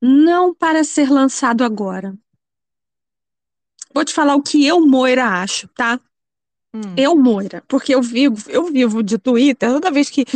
não 0.00 0.54
para 0.54 0.84
ser 0.84 1.10
lançado 1.10 1.64
agora. 1.64 2.16
Vou 3.92 4.04
te 4.04 4.14
falar 4.14 4.36
o 4.36 4.42
que 4.42 4.64
eu, 4.64 4.86
Moira, 4.86 5.26
acho, 5.40 5.66
tá? 5.68 5.98
Hum. 6.76 6.94
Eu, 6.94 7.16
Moira, 7.16 7.62
porque 7.66 7.94
eu 7.94 8.02
vivo, 8.02 8.36
eu 8.50 8.66
vivo 8.66 9.02
de 9.02 9.16
Twitter, 9.16 9.70
toda 9.70 9.90
vez 9.90 10.10
que, 10.10 10.26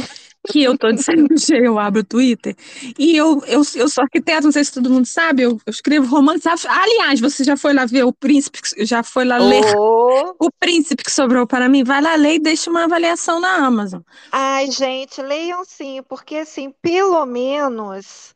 que 0.48 0.62
eu 0.62 0.78
tô 0.78 0.90
de 0.90 1.02
saco 1.02 1.18
cheio, 1.38 1.66
eu 1.66 1.78
abro 1.78 2.00
o 2.00 2.04
Twitter. 2.04 2.56
E 2.98 3.14
eu, 3.14 3.42
eu, 3.46 3.62
eu 3.74 3.88
sou 3.88 4.02
arquiteta, 4.02 4.40
não 4.40 4.52
sei 4.52 4.64
se 4.64 4.72
todo 4.72 4.88
mundo 4.88 5.04
sabe, 5.04 5.42
eu, 5.42 5.60
eu 5.66 5.70
escrevo 5.70 6.06
romances. 6.06 6.64
Aliás, 6.64 7.20
você 7.20 7.44
já 7.44 7.58
foi 7.58 7.74
lá 7.74 7.84
ver 7.84 8.04
o 8.04 8.12
príncipe, 8.12 8.58
já 8.78 9.02
foi 9.02 9.26
lá 9.26 9.38
oh. 9.38 9.48
ler 9.48 9.60
o 10.40 10.50
príncipe 10.58 11.04
que 11.04 11.12
sobrou 11.12 11.46
para 11.46 11.68
mim? 11.68 11.84
Vai 11.84 12.00
lá 12.00 12.14
ler 12.14 12.36
e 12.36 12.38
deixa 12.38 12.70
uma 12.70 12.84
avaliação 12.84 13.38
na 13.38 13.66
Amazon. 13.66 14.00
Ai, 14.32 14.70
gente, 14.70 15.20
leiam 15.20 15.62
sim, 15.64 16.02
porque 16.08 16.36
assim, 16.36 16.72
pelo 16.80 17.26
menos 17.26 18.34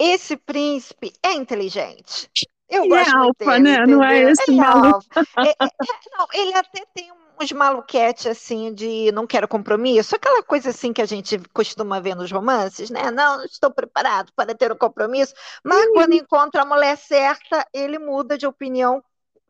esse 0.00 0.36
príncipe 0.36 1.12
é 1.22 1.32
inteligente. 1.32 2.28
Eu 2.68 2.84
e 2.84 2.88
gosto 2.88 3.08
é 3.08 3.16
alfa, 3.16 3.52
dele, 3.52 3.60
né? 3.60 3.74
entendeu? 3.74 3.96
Não 3.98 4.04
é 4.04 4.30
esse 4.30 4.42
ele 4.48 4.56
maluco. 4.56 5.04
É, 5.14 5.42
é, 5.42 5.50
é, 5.50 5.68
não, 6.18 6.26
ele 6.34 6.54
até 6.54 6.84
tem 6.92 7.12
uns 7.40 7.52
maluquete 7.52 8.28
assim 8.28 8.72
de 8.72 9.10
não 9.12 9.26
quero 9.26 9.48
compromisso, 9.48 10.16
aquela 10.16 10.42
coisa 10.42 10.70
assim 10.70 10.92
que 10.92 11.02
a 11.02 11.06
gente 11.06 11.38
costuma 11.52 12.00
ver 12.00 12.14
nos 12.14 12.30
romances, 12.30 12.90
né? 12.90 13.10
Não, 13.10 13.38
não 13.38 13.44
estou 13.44 13.70
preparado 13.70 14.32
para 14.34 14.54
ter 14.54 14.72
um 14.72 14.76
compromisso, 14.76 15.34
mas 15.64 15.88
quando 15.92 16.14
encontra 16.14 16.62
a 16.62 16.66
mulher 16.66 16.96
certa, 16.96 17.66
ele 17.72 17.98
muda 17.98 18.36
de 18.38 18.46
opinião 18.46 19.02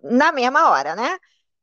na 0.03 0.33
mesma 0.33 0.71
hora, 0.71 0.95
né? 0.95 1.19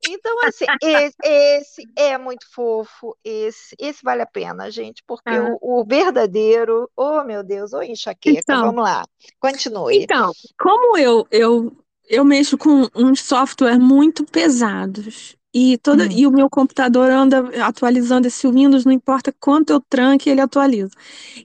Então, 0.07 0.37
assim, 0.45 0.65
esse, 0.81 1.15
esse, 1.23 1.83
é 1.95 2.17
muito 2.17 2.45
fofo, 2.53 3.17
esse, 3.23 3.75
esse 3.79 4.03
vale 4.03 4.21
a 4.21 4.27
pena, 4.27 4.69
gente, 4.69 5.03
porque 5.07 5.29
ah. 5.29 5.57
o, 5.61 5.79
o, 5.79 5.85
verdadeiro, 5.85 6.89
oh 6.95 7.23
meu 7.23 7.43
Deus, 7.43 7.73
ô 7.73 7.77
oh, 7.77 7.83
enxaqueca, 7.83 8.39
então, 8.39 8.65
vamos 8.65 8.83
lá, 8.83 9.05
continue. 9.39 10.03
Então, 10.03 10.31
como 10.59 10.97
eu, 10.97 11.25
eu, 11.31 11.71
eu 12.09 12.25
mexo 12.25 12.57
com 12.57 12.87
uns 12.93 13.21
softwares 13.21 13.79
muito 13.79 14.25
pesados, 14.25 15.37
e, 15.53 15.77
toda, 15.77 16.05
hum. 16.05 16.11
e 16.11 16.25
o 16.25 16.31
meu 16.31 16.49
computador 16.49 17.11
anda 17.11 17.49
atualizando 17.63 18.27
esse 18.27 18.47
Windows, 18.47 18.85
não 18.85 18.91
importa 18.91 19.33
quanto 19.39 19.71
eu 19.71 19.79
tranque, 19.79 20.29
ele 20.29 20.41
atualiza. 20.41 20.91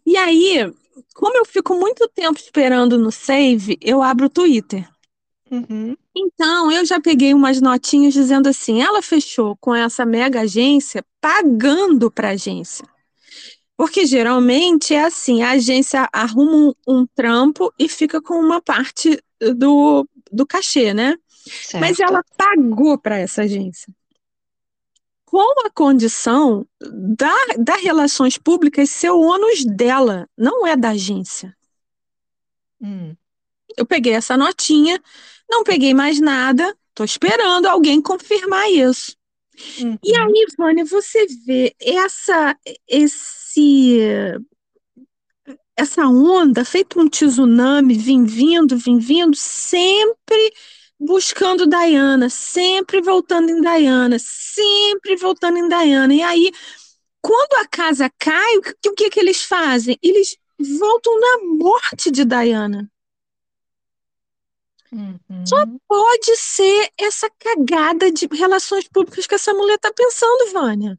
E 0.07 0.17
aí, 0.17 0.73
como 1.15 1.37
eu 1.37 1.45
fico 1.45 1.75
muito 1.75 2.09
tempo 2.09 2.38
esperando 2.38 2.97
no 2.97 3.12
save, 3.12 3.77
eu 3.83 4.03
abro 4.03 4.27
o 4.27 4.31
Twitter. 4.31 4.88
Uhum. 5.50 5.97
Então, 6.17 6.71
eu 6.71 6.85
já 6.85 7.00
peguei 7.00 7.35
umas 7.35 7.61
notinhas 7.61 8.15
dizendo 8.15 8.49
assim: 8.49 8.83
ela 8.83 9.03
fechou 9.03 9.57
com 9.57 9.75
essa 9.75 10.05
mega 10.05 10.41
agência 10.41 11.05
pagando 11.21 12.11
para 12.11 12.29
a 12.29 12.33
agência. 12.33 12.87
Porque 13.77 14.07
geralmente 14.07 14.95
é 14.95 15.05
assim: 15.05 15.43
a 15.43 15.53
agência 15.53 16.09
arruma 16.12 16.75
um, 16.87 17.00
um, 17.00 17.07
trampo 17.07 17.73
e 17.79 17.88
fica 17.88 18.21
com 18.21 18.35
uma 18.35 18.61
parte 18.61 19.23
do, 19.57 20.07
do 20.31 20.47
cachê, 20.47 20.93
né? 20.93 21.17
Certo. 21.47 21.81
Mas 21.81 21.99
ela 21.99 22.23
pagou 22.37 22.99
para 22.99 23.19
essa 23.19 23.43
agência. 23.43 23.93
Com 25.30 25.66
a 25.66 25.70
condição 25.70 26.66
da, 26.80 27.35
da 27.58 27.76
relações 27.76 28.38
públicas 28.38 28.88
ser 28.88 29.11
o 29.11 29.20
ônus 29.20 29.62
dela, 29.62 30.26
não 30.35 30.66
é 30.66 30.75
da 30.75 30.90
agência. 30.90 31.54
Hum. 32.80 33.14
Eu 33.76 33.85
peguei 33.85 34.14
essa 34.14 34.38
notinha, 34.38 34.99
não 35.47 35.64
peguei 35.64 35.92
mais 35.92 36.18
nada, 36.18 36.75
estou 36.88 37.04
esperando 37.04 37.66
alguém 37.66 38.00
confirmar 38.00 38.70
isso. 38.73 39.18
Uhum. 39.78 39.99
E 40.02 40.16
aí, 40.16 40.47
Vânia, 40.56 40.87
você 40.87 41.26
vê 41.44 41.76
essa, 41.78 42.56
esse, 42.88 44.00
essa 45.76 46.06
onda, 46.06 46.64
feito 46.64 46.99
um 46.99 47.06
tsunami, 47.06 47.92
vim 47.99 48.25
vindo, 48.25 48.78
vim 48.78 48.99
vindo, 48.99 49.37
sempre 49.37 50.54
buscando 50.99 51.67
Diana, 51.67 52.28
sempre 52.28 53.00
voltando 53.00 53.50
em 53.50 53.61
Diana, 53.61 54.17
sempre 54.19 55.17
voltando 55.17 55.59
em 55.59 55.69
Diana. 55.69 56.12
E 56.12 56.23
aí, 56.23 56.52
quando 57.23 57.55
a 57.61 57.69
casa 57.69 58.11
cai, 58.19 58.57
o 58.57 58.62
que, 58.62 58.88
o 58.88 58.95
que, 58.95 59.11
que 59.11 59.21
eles 59.21 59.43
fazem? 59.43 59.99
Eles 60.02 60.37
voltam 60.59 61.21
na 61.21 61.38
morte 61.45 62.11
de 62.11 62.25
Diana. 62.25 62.90
Uhum. 64.90 65.47
Só 65.47 65.57
pode 65.87 66.37
ser 66.37 66.90
essa 66.97 67.31
cagada 67.38 68.11
de 68.11 68.26
relações 68.33 68.88
públicas 68.88 69.26
que 69.26 69.35
essa 69.35 69.52
mulher 69.52 69.75
está 69.75 69.93
pensando, 69.93 70.52
Vânia. 70.52 70.99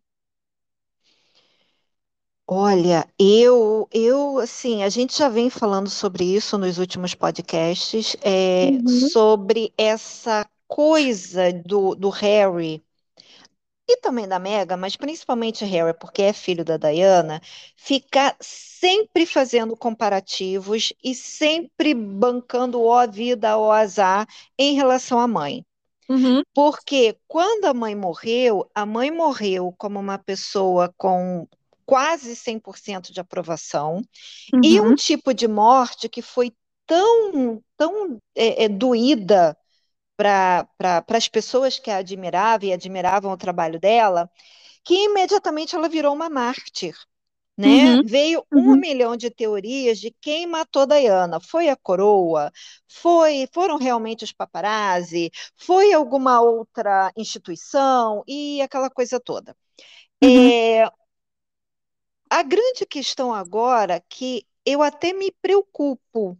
Olha, 2.51 3.07
eu, 3.19 3.87
eu, 3.91 4.39
assim, 4.39 4.81
a 4.81 4.89
gente 4.89 5.15
já 5.15 5.29
vem 5.29 5.51
falando 5.51 5.87
sobre 5.87 6.23
isso 6.23 6.57
nos 6.57 6.79
últimos 6.79 7.13
podcasts, 7.13 8.15
é, 8.23 8.71
uhum. 8.71 8.87
sobre 8.87 9.71
essa 9.77 10.49
coisa 10.67 11.53
do, 11.53 11.93
do 11.93 12.09
Harry 12.09 12.83
e 13.87 13.97
também 13.97 14.27
da 14.27 14.39
Mega, 14.39 14.75
mas 14.75 14.95
principalmente 14.95 15.63
Harry, 15.63 15.93
porque 15.93 16.23
é 16.23 16.33
filho 16.33 16.65
da 16.65 16.75
Diana, 16.75 17.39
ficar 17.75 18.35
sempre 18.39 19.27
fazendo 19.27 19.77
comparativos 19.77 20.91
e 21.03 21.13
sempre 21.13 21.93
bancando 21.93 22.81
o 22.81 22.91
a 22.91 23.05
vida 23.05 23.57
ou 23.57 23.71
azar 23.71 24.27
em 24.57 24.73
relação 24.73 25.19
à 25.19 25.27
mãe. 25.27 25.63
Uhum. 26.09 26.41
Porque 26.51 27.15
quando 27.27 27.65
a 27.65 27.75
mãe 27.75 27.93
morreu, 27.95 28.67
a 28.73 28.87
mãe 28.87 29.11
morreu 29.11 29.71
como 29.77 29.99
uma 29.99 30.17
pessoa 30.17 30.91
com 30.97 31.47
quase 31.89 32.35
100% 32.35 33.11
de 33.11 33.19
aprovação 33.19 34.03
uhum. 34.53 34.61
e 34.63 34.79
um 34.79 34.93
tipo 34.93 35.33
de 35.33 35.47
morte 35.47 36.07
que 36.07 36.21
foi 36.21 36.53
tão, 36.85 37.59
tão 37.75 38.19
é, 38.35 38.65
é, 38.65 38.69
doída 38.69 39.57
para 40.15 40.67
pra, 40.77 41.03
as 41.17 41.27
pessoas 41.27 41.79
que 41.79 41.89
a 41.89 41.97
admiravam 41.97 42.69
e 42.69 42.73
admiravam 42.73 43.31
o 43.31 43.37
trabalho 43.37 43.79
dela, 43.79 44.29
que 44.85 44.93
imediatamente 44.93 45.75
ela 45.75 45.89
virou 45.89 46.13
uma 46.13 46.29
mártir. 46.29 46.93
Né? 47.57 47.67
Uhum, 47.67 48.03
Veio 48.05 48.45
um 48.53 48.69
uhum. 48.69 48.75
milhão 48.75 49.17
de 49.17 49.31
teorias 49.31 49.99
de 49.99 50.15
quem 50.21 50.45
matou 50.45 50.85
Diana. 50.85 51.39
Foi 51.39 51.69
a 51.69 51.75
coroa? 51.75 52.51
Foi, 52.87 53.49
foram 53.51 53.77
realmente 53.77 54.23
os 54.23 54.31
paparazzi? 54.31 55.31
Foi 55.57 55.91
alguma 55.91 56.39
outra 56.39 57.11
instituição? 57.17 58.23
E 58.27 58.61
aquela 58.61 58.91
coisa 58.91 59.19
toda. 59.19 59.55
Uhum. 60.23 60.49
É, 60.51 60.89
a 62.29 62.43
grande 62.43 62.85
questão 62.85 63.33
agora 63.33 64.03
que 64.07 64.45
eu 64.65 64.81
até 64.81 65.13
me 65.13 65.31
preocupo 65.41 66.37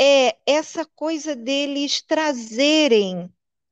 é 0.00 0.36
essa 0.46 0.84
coisa 0.84 1.36
deles 1.36 2.02
trazerem 2.02 3.30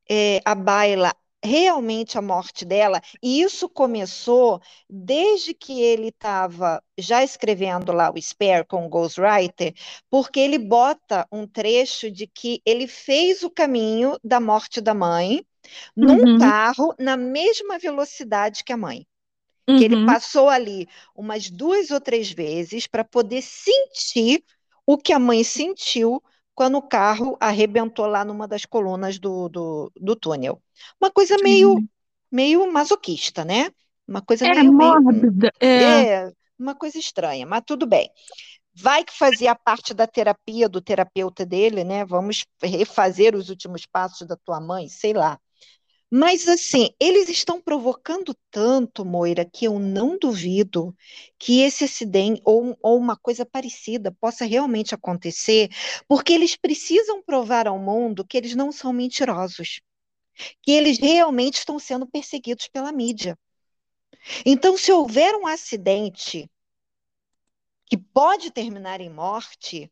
é, 0.09 0.41
a 0.45 0.55
baila 0.55 1.15
realmente 1.45 2.17
a 2.17 2.23
morte 2.23 2.65
dela, 2.65 3.03
e 3.21 3.43
isso 3.43 3.69
começou 3.69 4.61
desde 4.89 5.53
que 5.53 5.83
ele 5.83 6.09
estava 6.09 6.83
já 6.97 7.25
escrevendo 7.25 7.93
lá 7.93 8.13
o 8.13 8.21
Spare 8.21 8.65
com 8.65 8.87
o 8.87 8.89
Ghostwriter, 8.89 9.75
porque 10.09 10.39
ele 10.39 10.59
bota 10.59 11.27
um 11.33 11.47
trecho 11.47 12.11
de 12.11 12.29
que 12.29 12.63
ele 12.65 12.87
fez 12.87 13.43
o 13.43 13.51
caminho 13.51 14.17
da 14.23 14.39
morte 14.39 14.81
da 14.81 14.95
mãe 14.95 15.45
num 15.97 16.33
uhum. 16.33 16.39
carro 16.39 16.95
na 16.99 17.17
mesma 17.17 17.79
velocidade 17.79 18.63
que 18.63 18.73
a 18.73 18.77
mãe. 18.77 19.05
Uhum. 19.69 19.79
Que 19.79 19.85
ele 19.85 19.95
uhum. 19.97 20.07
passou 20.07 20.49
ali 20.49 20.89
umas 21.15 21.49
duas 21.49 21.91
ou 21.91 22.01
três 22.01 22.31
vezes 22.31 22.87
para 22.87 23.05
poder 23.05 23.43
sentir 23.43 24.43
o 24.87 24.99
que 24.99 25.13
a 25.13 25.19
mãe 25.19 25.45
sentiu 25.45 26.23
quando 26.55 26.77
o 26.77 26.83
carro 26.83 27.37
arrebentou 27.41 28.07
lá 28.07 28.25
numa 28.25 28.47
das 28.47 28.65
colunas 28.65 29.19
do, 29.19 29.49
do, 29.49 29.93
do 29.97 30.17
túnel. 30.17 30.61
Uma 31.01 31.11
coisa 31.11 31.37
meio, 31.43 31.83
meio 32.31 32.71
masoquista, 32.71 33.45
né? 33.45 33.71
Uma 34.07 34.21
coisa 34.21 34.47
é, 34.47 34.55
meio, 34.55 34.73
mórbida. 34.73 35.51
É. 35.61 36.05
é, 36.05 36.33
uma 36.59 36.75
coisa 36.75 36.99
estranha, 36.99 37.47
mas 37.47 37.63
tudo 37.67 37.87
bem. 37.87 38.11
Vai 38.75 39.05
que 39.05 39.17
fazia 39.17 39.55
parte 39.55 39.93
da 39.93 40.07
terapia 40.07 40.69
do 40.69 40.81
terapeuta 40.81 41.45
dele, 41.45 41.85
né? 41.85 42.05
Vamos 42.05 42.45
refazer 42.63 43.35
os 43.35 43.49
últimos 43.49 43.87
passos 43.87 44.27
da 44.27 44.37
tua 44.37 44.61
mãe, 44.61 44.89
sei 44.89 45.13
lá. 45.13 45.39
Mas, 46.15 46.47
assim, 46.47 46.91
eles 47.01 47.31
estão 47.31 47.59
provocando 47.59 48.37
tanto, 48.51 49.03
Moira, 49.03 49.47
que 49.47 49.65
eu 49.65 49.79
não 49.79 50.19
duvido 50.19 50.95
que 51.39 51.63
esse 51.63 51.85
acidente 51.85 52.43
ou, 52.45 52.77
ou, 52.83 52.99
uma 52.99 53.17
coisa 53.17 53.47
parecida 53.47 54.13
possa 54.21 54.45
realmente 54.45 54.95
acontecer, 54.95 55.71
porque 56.07 56.35
eles 56.35 56.55
precisam 56.55 57.23
provar 57.23 57.67
ao 57.67 57.79
mundo 57.79 58.27
que 58.27 58.37
eles 58.37 58.55
não 58.55 58.71
são 58.71 58.93
mentirosos, 58.93 59.81
que 60.61 60.73
eles 60.73 60.99
realmente 60.99 61.55
estão 61.55 61.79
sendo 61.79 62.07
perseguidos 62.07 62.69
pela 62.69 62.93
mídia. 62.93 63.39
Então, 64.45 64.77
se 64.77 64.93
houver 64.93 65.35
um 65.35 65.47
acidente 65.47 66.47
que 67.87 67.97
pode 67.97 68.51
terminar 68.51 69.01
em 69.01 69.09
morte, 69.09 69.91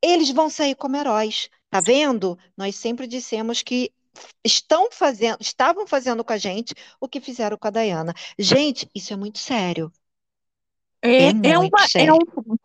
eles 0.00 0.30
vão 0.30 0.48
sair 0.48 0.74
como 0.74 0.96
heróis. 0.96 1.50
Tá 1.68 1.82
vendo? 1.82 2.38
Nós 2.56 2.76
sempre 2.76 3.06
dissemos 3.06 3.62
que 3.62 3.92
estão 4.44 4.90
fazendo, 4.90 5.38
estavam 5.40 5.86
fazendo 5.86 6.24
com 6.24 6.32
a 6.32 6.38
gente 6.38 6.74
o 7.00 7.08
que 7.08 7.20
fizeram 7.20 7.56
com 7.56 7.68
a 7.68 7.70
Dayana. 7.70 8.14
Gente, 8.38 8.88
isso 8.94 9.12
é 9.12 9.16
muito 9.16 9.38
sério. 9.38 9.92
É, 11.02 11.28
é, 11.28 11.32
é 11.44 11.58
uma, 11.58 11.68
é 11.82 11.88
sério. 11.88 12.14
É, 12.14 12.14
um, 12.14 12.56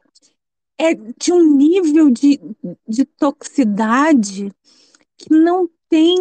é 0.77 0.93
de 0.93 1.31
um 1.31 1.55
nível 1.55 2.09
de, 2.09 2.39
de 2.87 3.05
toxicidade 3.05 4.51
que 5.17 5.33
não 5.33 5.69
tem 5.89 6.15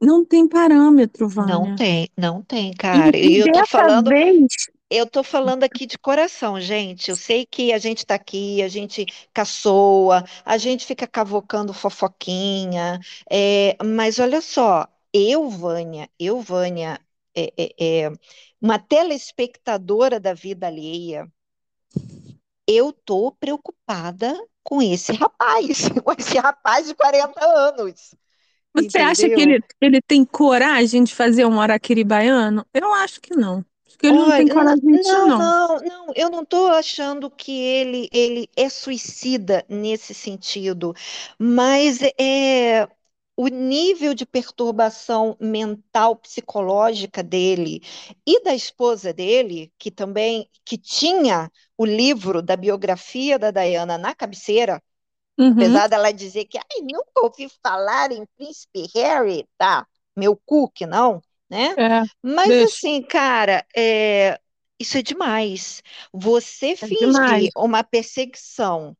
não 0.00 0.24
tem 0.24 0.48
parâmetro, 0.48 1.28
Vânia. 1.28 1.54
Não 1.54 1.76
tem, 1.76 2.08
não 2.16 2.42
tem, 2.42 2.72
cara. 2.72 3.14
E, 3.14 3.34
e 3.34 3.38
eu 3.40 3.52
tô 3.52 3.66
falando, 3.66 4.08
vez, 4.08 4.46
eu 4.90 5.06
tô 5.06 5.22
falando 5.22 5.62
aqui 5.62 5.86
de 5.86 5.96
coração, 5.96 6.60
gente. 6.60 7.10
Eu 7.10 7.16
sei 7.16 7.46
que 7.46 7.72
a 7.72 7.78
gente 7.78 8.04
tá 8.04 8.16
aqui, 8.16 8.60
a 8.62 8.68
gente 8.68 9.06
caçoa, 9.32 10.24
a 10.44 10.58
gente 10.58 10.84
fica 10.84 11.06
cavocando 11.06 11.72
fofoquinha, 11.72 12.98
é, 13.30 13.76
mas 13.84 14.18
olha 14.18 14.40
só, 14.40 14.88
eu, 15.12 15.48
Vânia, 15.48 16.10
eu, 16.18 16.40
Vânia, 16.40 17.00
é, 17.34 17.52
é, 17.56 17.74
é, 17.78 18.12
uma 18.60 18.78
telespectadora 18.78 20.18
da 20.18 20.34
vida 20.34 20.66
alheia, 20.66 21.30
eu 22.66 22.92
tô 22.92 23.32
preocupada 23.32 24.36
com 24.62 24.82
esse 24.82 25.12
rapaz, 25.12 25.88
com 26.04 26.12
esse 26.18 26.36
rapaz 26.38 26.88
de 26.88 26.94
40 26.94 27.44
anos. 27.44 28.14
Você 28.72 28.86
Entendeu? 28.86 29.08
acha 29.08 29.28
que 29.28 29.40
ele, 29.40 29.60
ele 29.80 30.00
tem 30.00 30.24
coragem 30.24 31.02
de 31.02 31.14
fazer 31.14 31.44
um 31.44 31.60
araquiri 31.60 32.04
baiano? 32.04 32.64
Eu 32.72 32.92
acho 32.94 33.20
que 33.20 33.34
não. 33.34 33.64
Porque 34.00 34.06
ele 34.06 34.16
não 34.16 34.30
tem 34.30 34.48
coragem 34.48 34.82
não, 34.82 34.92
disso, 34.92 35.12
não. 35.12 35.38
Não, 35.38 35.80
não, 35.80 36.06
eu 36.16 36.30
não 36.30 36.42
estou 36.42 36.68
achando 36.68 37.30
que 37.30 37.52
ele, 37.52 38.08
ele 38.10 38.48
é 38.56 38.70
suicida 38.70 39.62
nesse 39.68 40.14
sentido, 40.14 40.94
mas 41.38 41.98
é 42.18 42.88
o 43.36 43.48
nível 43.48 44.14
de 44.14 44.24
perturbação 44.24 45.36
mental, 45.38 46.16
psicológica 46.16 47.22
dele 47.22 47.82
e 48.26 48.42
da 48.42 48.54
esposa 48.54 49.12
dele, 49.12 49.70
que 49.78 49.90
também 49.90 50.48
que 50.64 50.78
tinha 50.78 51.50
o 51.76 51.84
livro 51.84 52.40
da 52.40 52.56
biografia 52.56 53.38
da 53.38 53.50
Diana 53.50 53.98
na 53.98 54.14
cabeceira, 54.14 54.82
uhum. 55.38 55.52
apesar 55.52 55.88
dela 55.88 56.10
dizer 56.10 56.46
que 56.46 56.56
Ai, 56.56 56.80
nunca 56.82 57.20
ouvi 57.22 57.50
falar 57.62 58.12
em 58.12 58.24
Príncipe 58.36 58.88
Harry, 58.94 59.46
tá? 59.58 59.86
Meu 60.16 60.40
cu 60.46 60.70
que 60.70 60.86
não 60.86 61.20
né? 61.50 61.74
É, 61.76 62.02
Mas 62.22 62.48
deixa. 62.48 62.64
assim, 62.76 63.02
cara, 63.02 63.66
é, 63.76 64.38
isso 64.78 64.96
é 64.96 65.02
demais. 65.02 65.82
Você 66.12 66.68
é 66.72 66.76
fingir 66.76 67.50
uma 67.56 67.82
perseguição 67.82 68.96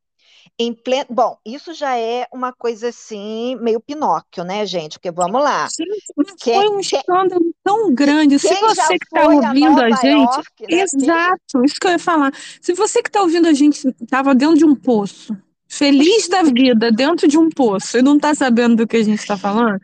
em 0.58 0.74
pleno. 0.74 1.06
Bom, 1.08 1.38
isso 1.46 1.72
já 1.72 1.96
é 1.96 2.26
uma 2.30 2.52
coisa 2.52 2.88
assim, 2.88 3.56
meio 3.60 3.80
Pinóquio, 3.80 4.44
né, 4.44 4.66
gente? 4.66 4.98
Porque 4.98 5.10
vamos 5.10 5.42
lá. 5.42 5.68
Gente, 5.68 6.34
quem, 6.42 6.54
foi 6.54 6.68
um 6.68 6.80
escândalo 6.80 7.40
quem, 7.40 7.54
tão 7.64 7.94
grande. 7.94 8.38
Se 8.38 8.54
você 8.54 8.98
que 8.98 9.04
está 9.06 9.28
ouvindo 9.28 9.80
a, 9.80 9.86
a 9.86 9.90
gente. 9.90 10.20
York, 10.20 10.46
né? 10.68 10.82
Exato, 10.82 11.64
isso 11.64 11.76
que 11.80 11.86
eu 11.86 11.92
ia 11.92 11.98
falar. 11.98 12.32
Se 12.60 12.74
você 12.74 13.02
que 13.02 13.08
está 13.08 13.22
ouvindo 13.22 13.48
a 13.48 13.54
gente 13.54 13.88
estava 14.02 14.34
dentro 14.34 14.56
de 14.56 14.64
um 14.66 14.74
poço, 14.74 15.34
feliz 15.66 16.28
da 16.28 16.42
vida, 16.42 16.92
dentro 16.92 17.26
de 17.26 17.38
um 17.38 17.48
poço, 17.48 17.96
e 17.96 18.02
não 18.02 18.16
está 18.16 18.34
sabendo 18.34 18.76
do 18.76 18.86
que 18.86 18.98
a 18.98 19.02
gente 19.02 19.20
está 19.20 19.38
falando. 19.38 19.80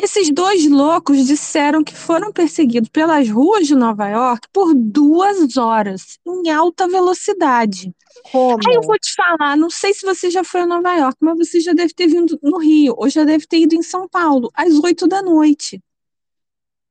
Esses 0.00 0.30
dois 0.30 0.64
loucos 0.70 1.26
disseram 1.26 1.82
que 1.82 1.92
foram 1.92 2.32
perseguidos 2.32 2.88
pelas 2.88 3.28
ruas 3.28 3.66
de 3.66 3.74
Nova 3.74 4.08
York 4.08 4.46
por 4.52 4.72
duas 4.72 5.56
horas, 5.56 6.20
em 6.24 6.48
alta 6.50 6.86
velocidade. 6.86 7.92
Como? 8.30 8.60
Aí 8.68 8.76
eu 8.76 8.82
vou 8.82 8.96
te 8.96 9.12
falar, 9.12 9.56
não 9.56 9.68
sei 9.68 9.92
se 9.92 10.06
você 10.06 10.30
já 10.30 10.44
foi 10.44 10.60
a 10.60 10.66
Nova 10.66 10.94
York, 10.94 11.16
mas 11.20 11.36
você 11.36 11.58
já 11.58 11.72
deve 11.72 11.92
ter 11.92 12.06
vindo 12.06 12.38
no 12.40 12.58
Rio, 12.58 12.94
ou 12.96 13.10
já 13.10 13.24
deve 13.24 13.44
ter 13.44 13.58
ido 13.58 13.74
em 13.74 13.82
São 13.82 14.08
Paulo, 14.08 14.48
às 14.54 14.72
oito 14.84 15.08
da 15.08 15.20
noite. 15.20 15.82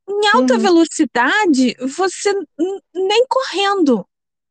Em 0.10 0.28
alta 0.34 0.56
uhum. 0.56 0.60
velocidade, 0.60 1.78
você 1.96 2.34
nem 2.94 3.26
correndo, 3.30 4.06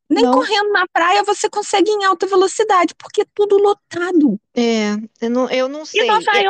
nem 0.09 0.25
não. 0.25 0.33
correndo 0.33 0.73
na 0.73 0.87
praia 0.89 1.23
você 1.25 1.51
consegue 1.51 1.91
em 1.91 2.05
alta 2.05 2.27
velocidade, 2.27 2.95
porque 2.95 3.21
é 3.21 3.27
tudo 3.35 3.59
lotado. 3.59 4.41
É, 4.55 4.97
eu 5.21 5.31
não, 5.31 5.51
eu 5.51 5.69
não 5.69 5.85
sei. 5.85 6.05
E 6.05 6.07
Nova 6.07 6.31
é... 6.35 6.45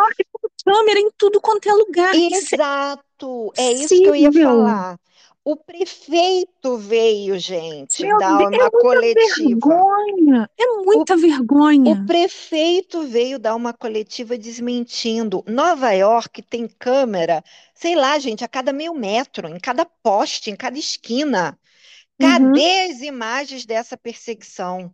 Câmera 0.67 0.99
em 0.99 1.11
tudo 1.17 1.41
quanto 1.41 1.69
é 1.69 1.73
lugar. 1.73 2.13
Exato, 2.13 3.53
é 3.57 3.73
isso 3.73 3.89
que 3.89 4.05
eu 4.05 4.17
ia 4.17 4.33
falar. 4.33 4.99
O 5.45 5.55
prefeito 5.55 6.77
veio, 6.77 7.39
gente, 7.39 8.03
Meu 8.03 8.19
dar 8.19 8.37
Deus, 8.37 8.51
uma 8.51 8.67
é 8.67 8.71
coletiva. 8.71 9.37
Vergonha, 9.37 10.51
é 10.59 10.67
muita 10.83 11.15
o, 11.15 11.19
vergonha. 11.19 11.93
O 11.93 12.05
prefeito 12.05 13.07
veio 13.07 13.39
dar 13.39 13.55
uma 13.55 13.73
coletiva 13.73 14.37
desmentindo. 14.37 15.45
Nova 15.47 15.93
York 15.93 16.43
tem 16.43 16.67
câmera, 16.67 17.45
sei 17.73 17.95
lá, 17.95 18.19
gente, 18.19 18.43
a 18.43 18.49
cada 18.49 18.73
meio 18.73 18.93
metro, 18.93 19.47
em 19.47 19.61
cada 19.61 19.85
poste, 19.85 20.51
em 20.51 20.57
cada 20.57 20.77
esquina. 20.77 21.57
Cadê 22.19 22.45
uhum. 22.45 22.91
as 22.91 23.01
imagens 23.03 23.65
dessa 23.65 23.97
perseguição? 23.97 24.93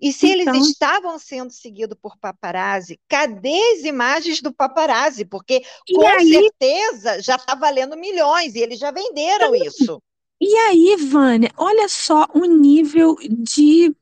E 0.00 0.12
se 0.12 0.26
então... 0.28 0.54
eles 0.54 0.68
estavam 0.68 1.18
sendo 1.18 1.50
seguidos 1.52 1.96
por 2.00 2.16
paparazzi, 2.18 2.98
cadê 3.08 3.58
as 3.74 3.84
imagens 3.84 4.40
do 4.40 4.52
paparazzi? 4.52 5.24
Porque 5.24 5.62
com 5.92 6.06
aí... 6.06 6.28
certeza 6.28 7.22
já 7.22 7.36
está 7.36 7.54
valendo 7.54 7.96
milhões 7.96 8.54
e 8.54 8.60
eles 8.60 8.78
já 8.78 8.90
venderam 8.90 9.54
isso. 9.54 10.00
E 10.40 10.54
aí, 10.56 10.96
Vânia, 10.96 11.50
olha 11.56 11.88
só 11.88 12.26
o 12.34 12.44
nível 12.44 13.16
de 13.30 13.94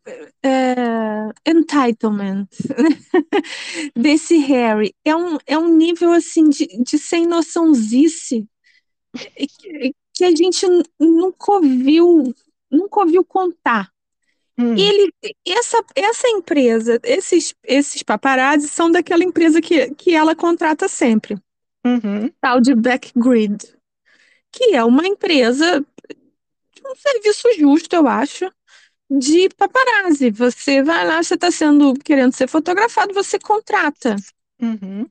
é, 0.43 1.29
entitlement 1.47 2.47
desse 3.95 4.39
Harry. 4.39 4.95
É 5.05 5.15
um, 5.15 5.39
é 5.47 5.57
um 5.57 5.69
nível 5.69 6.11
assim 6.13 6.49
de, 6.49 6.67
de 6.83 6.99
sem 6.99 7.27
noçãozice 7.27 8.49
que, 9.15 9.95
que 10.15 10.25
a 10.25 10.31
gente 10.35 10.67
nunca 10.99 11.53
ouviu, 11.53 12.35
nunca 12.71 13.01
ouviu 13.01 13.25
contar. 13.25 13.93
Hum. 14.59 14.75
Ele, 14.77 15.13
essa, 15.47 15.83
essa 15.95 16.29
empresa, 16.29 17.01
esses, 17.03 17.55
esses 17.65 18.03
paparazzi 18.03 18.69
são 18.69 18.91
daquela 18.91 19.25
empresa 19.25 19.61
que, 19.61 19.95
que 19.95 20.15
ela 20.15 20.37
contrata 20.37 20.89
sempre, 20.89 21.37
uhum. 21.85 22.31
tal 22.41 22.61
de 22.61 22.75
Backgrid, 22.75 23.65
que 24.51 24.75
é 24.75 24.85
uma 24.85 25.07
empresa 25.07 25.81
de 26.11 26.83
um 26.87 26.95
serviço 26.95 27.49
justo, 27.59 27.95
eu 27.95 28.07
acho, 28.07 28.53
de 29.11 29.49
paparazzi. 29.57 30.31
Você 30.31 30.83
vai 30.83 31.07
lá, 31.07 31.23
você 31.23 31.35
está 31.35 31.51
sendo 31.51 31.95
querendo 31.95 32.33
ser 32.33 32.47
fotografado, 32.47 33.15
você 33.15 33.39
contrata 33.39 34.17
uhum. 34.61 35.07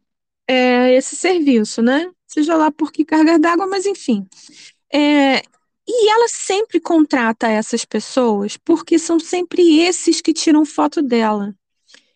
é, 0.48 0.94
esse 0.94 1.16
serviço, 1.16 1.82
né? 1.82 2.12
Seja 2.28 2.56
lá 2.56 2.72
por 2.72 2.92
que 2.92 3.04
carga 3.04 3.40
d'água, 3.40 3.68
mas 3.68 3.86
enfim. 3.86 4.26
É, 4.94 5.42
e 5.94 6.10
ela 6.10 6.28
sempre 6.30 6.80
contrata 6.80 7.50
essas 7.50 7.84
pessoas 7.84 8.56
porque 8.58 8.98
são 8.98 9.20
sempre 9.20 9.80
esses 9.82 10.22
que 10.22 10.34
tiram 10.34 10.66
foto 10.66 11.02
dela. 11.02 11.54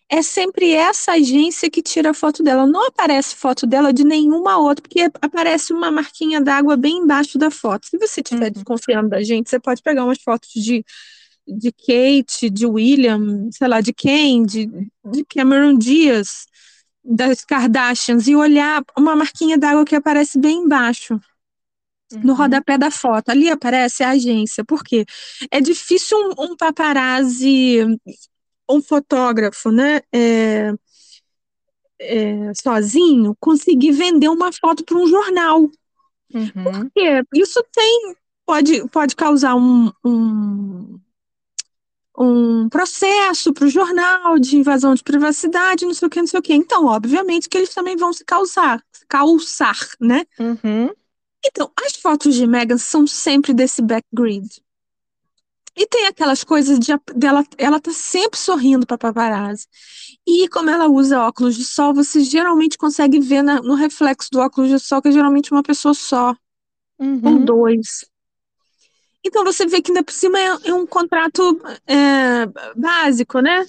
É 0.07 0.21
sempre 0.21 0.71
essa 0.71 1.13
agência 1.13 1.69
que 1.69 1.81
tira 1.81 2.11
a 2.11 2.13
foto 2.13 2.43
dela. 2.43 2.65
Não 2.67 2.87
aparece 2.87 3.35
foto 3.35 3.65
dela 3.65 3.91
de 3.91 4.03
nenhuma 4.03 4.57
outra, 4.57 4.81
porque 4.81 5.09
aparece 5.21 5.73
uma 5.73 5.91
marquinha 5.91 6.39
d'água 6.39 6.77
bem 6.77 6.99
embaixo 6.99 7.37
da 7.37 7.49
foto. 7.49 7.87
Se 7.87 7.97
você 7.97 8.21
estiver 8.21 8.45
uhum. 8.45 8.51
desconfiando 8.51 9.09
da 9.09 9.21
gente, 9.23 9.49
você 9.49 9.59
pode 9.59 9.81
pegar 9.81 10.05
umas 10.05 10.21
fotos 10.21 10.49
de, 10.53 10.85
de 11.47 11.71
Kate, 11.71 12.49
de 12.51 12.65
William, 12.67 13.49
sei 13.51 13.67
lá, 13.67 13.81
de 13.81 13.91
quem, 13.91 14.45
de, 14.45 14.67
de 15.11 15.25
Cameron 15.25 15.75
Diaz, 15.75 16.45
das 17.03 17.43
Kardashians, 17.43 18.27
e 18.27 18.35
olhar 18.35 18.83
uma 18.95 19.15
marquinha 19.15 19.57
d'água 19.57 19.85
que 19.85 19.95
aparece 19.95 20.37
bem 20.39 20.59
embaixo 20.59 21.19
no 22.11 22.33
uhum. 22.33 22.37
rodapé 22.37 22.77
da 22.77 22.91
foto. 22.91 23.29
Ali 23.29 23.49
aparece 23.49 24.03
a 24.03 24.11
agência. 24.11 24.63
Por 24.63 24.83
quê? 24.83 25.05
É 25.51 25.59
difícil 25.59 26.17
um, 26.17 26.51
um 26.51 26.55
paparazzi, 26.55 27.79
um 28.69 28.81
fotógrafo, 28.81 29.71
né? 29.71 30.01
É, 30.13 30.73
é, 31.99 32.51
sozinho 32.61 33.35
conseguir 33.39 33.91
vender 33.91 34.29
uma 34.29 34.51
foto 34.51 34.83
para 34.83 34.97
um 34.97 35.07
jornal. 35.07 35.69
Uhum. 36.33 36.63
Porque 36.63 37.23
isso 37.33 37.63
tem, 37.73 38.15
pode, 38.45 38.87
pode 38.89 39.15
causar 39.15 39.55
um, 39.55 39.91
um, 40.03 40.99
um 42.17 42.69
processo 42.69 43.53
para 43.53 43.65
o 43.65 43.69
jornal 43.69 44.37
de 44.37 44.57
invasão 44.57 44.93
de 44.93 45.03
privacidade, 45.03 45.85
não 45.85 45.93
sei 45.93 46.07
o 46.07 46.11
que, 46.11 46.19
não 46.19 46.27
sei 46.27 46.39
o 46.39 46.43
que. 46.43 46.53
Então, 46.53 46.85
obviamente 46.85 47.47
que 47.47 47.57
eles 47.57 47.73
também 47.73 47.95
vão 47.95 48.11
se 48.11 48.25
causar, 48.25 48.83
calçar, 49.07 49.77
né? 49.99 50.25
Uhum. 50.39 50.91
Então, 51.45 51.71
as 51.85 51.95
fotos 51.95 52.33
de 52.35 52.47
Meghan 52.47 52.77
são 52.77 53.05
sempre 53.05 53.53
desse 53.53 53.81
backgrid. 53.81 54.47
E 55.77 55.85
tem 55.85 56.07
aquelas 56.07 56.43
coisas 56.43 56.79
de 56.79 56.93
dela, 57.13 57.43
ela 57.57 57.81
tá 57.81 57.91
sempre 57.91 58.39
sorrindo 58.39 58.87
para 58.87 58.97
paparazzi. 58.97 59.67
E 60.25 60.47
como 60.47 60.69
ela 60.69 60.87
usa 60.87 61.21
óculos 61.21 61.55
de 61.55 61.65
sol, 61.65 61.93
você 61.93 62.21
geralmente 62.21 62.77
consegue 62.77 63.19
ver 63.19 63.41
na, 63.43 63.61
no 63.61 63.75
reflexo 63.75 64.29
do 64.31 64.39
óculos 64.39 64.69
de 64.69 64.79
sol 64.79 65.01
que 65.01 65.09
é 65.09 65.11
geralmente 65.11 65.51
uma 65.51 65.61
pessoa 65.61 65.93
só, 65.93 66.35
Uhum. 66.97 67.21
ou 67.25 67.39
dois. 67.45 68.05
Então 69.21 69.43
você 69.43 69.65
vê 69.65 69.81
que 69.81 69.91
ainda 69.91 70.03
por 70.03 70.13
cima 70.13 70.39
é, 70.39 70.69
é 70.69 70.73
um 70.73 70.87
contrato 70.87 71.59
é, 71.85 72.45
básico, 72.75 73.39
né? 73.39 73.65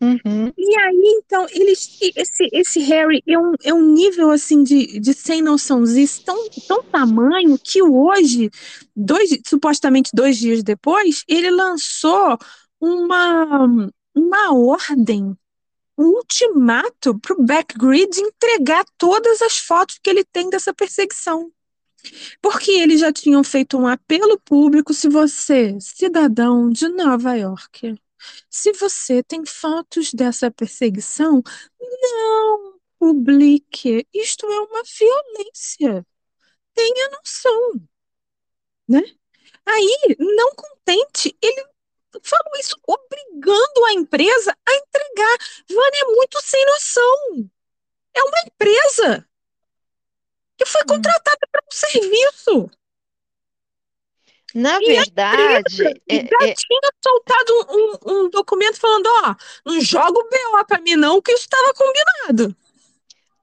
Uhum. 0.00 0.50
E 0.56 0.78
aí, 0.78 1.20
então, 1.22 1.46
eles, 1.50 1.98
esse, 2.16 2.48
esse 2.52 2.80
Harry 2.80 3.22
é 3.26 3.38
um, 3.38 3.52
é 3.62 3.74
um 3.74 3.92
nível 3.92 4.30
assim 4.30 4.62
de, 4.62 4.98
de 4.98 5.12
sem 5.12 5.42
noçãozice 5.42 6.24
tão, 6.24 6.48
tão 6.66 6.82
tamanho 6.82 7.58
que 7.62 7.82
hoje, 7.82 8.50
dois, 8.96 9.30
supostamente 9.46 10.10
dois 10.14 10.38
dias 10.38 10.62
depois, 10.62 11.22
ele 11.28 11.50
lançou 11.50 12.38
uma, 12.80 13.90
uma 14.14 14.54
ordem, 14.54 15.36
um 15.98 16.06
ultimato 16.16 17.18
para 17.18 17.34
o 17.34 17.44
Backgrid 17.44 18.18
entregar 18.18 18.86
todas 18.96 19.42
as 19.42 19.58
fotos 19.58 19.98
que 20.02 20.08
ele 20.08 20.24
tem 20.24 20.48
dessa 20.48 20.72
perseguição. 20.72 21.52
Porque 22.40 22.70
eles 22.70 23.00
já 23.00 23.12
tinham 23.12 23.44
feito 23.44 23.76
um 23.76 23.86
apelo 23.86 24.40
público 24.40 24.94
se 24.94 25.10
você, 25.10 25.76
cidadão 25.78 26.70
de 26.70 26.88
Nova 26.88 27.34
York, 27.34 27.94
se 28.48 28.72
você 28.72 29.22
tem 29.22 29.44
fotos 29.44 30.12
dessa 30.12 30.50
perseguição, 30.50 31.42
não 31.80 32.80
publique. 32.98 34.06
Isto 34.12 34.46
é 34.46 34.60
uma 34.60 34.82
violência. 34.82 36.06
Tenha 36.74 37.10
noção. 37.10 37.72
Né? 38.88 39.02
Aí, 39.66 40.16
não 40.18 40.54
contente, 40.54 41.36
ele 41.40 41.64
falou 42.22 42.52
isso 42.58 42.76
obrigando 42.86 43.84
a 43.86 43.92
empresa 43.92 44.56
a 44.66 44.74
entregar. 44.74 45.38
Vânia 45.68 46.00
é 46.02 46.14
muito 46.14 46.40
sem 46.42 46.64
noção. 46.66 47.50
É 48.14 48.22
uma 48.22 48.40
empresa 48.46 49.28
que 50.56 50.66
foi 50.66 50.84
contratada 50.84 51.48
para 51.50 51.62
um 51.66 51.70
serviço. 51.70 52.70
Na 54.54 54.78
verdade, 54.78 55.82
é, 56.08 56.16
já 56.16 56.46
é, 56.46 56.54
tinha 56.54 56.80
soltado 57.02 57.66
um, 57.70 57.74
um, 57.74 58.24
um, 58.24 58.30
documento 58.30 58.78
falando, 58.78 59.06
ó, 59.06 59.34
não 59.64 59.80
joga 59.80 60.18
o 60.18 60.28
BO 60.28 60.64
para 60.66 60.80
mim 60.80 60.96
não, 60.96 61.20
que 61.22 61.32
isso 61.32 61.44
estava 61.44 61.72
combinado. 61.74 62.56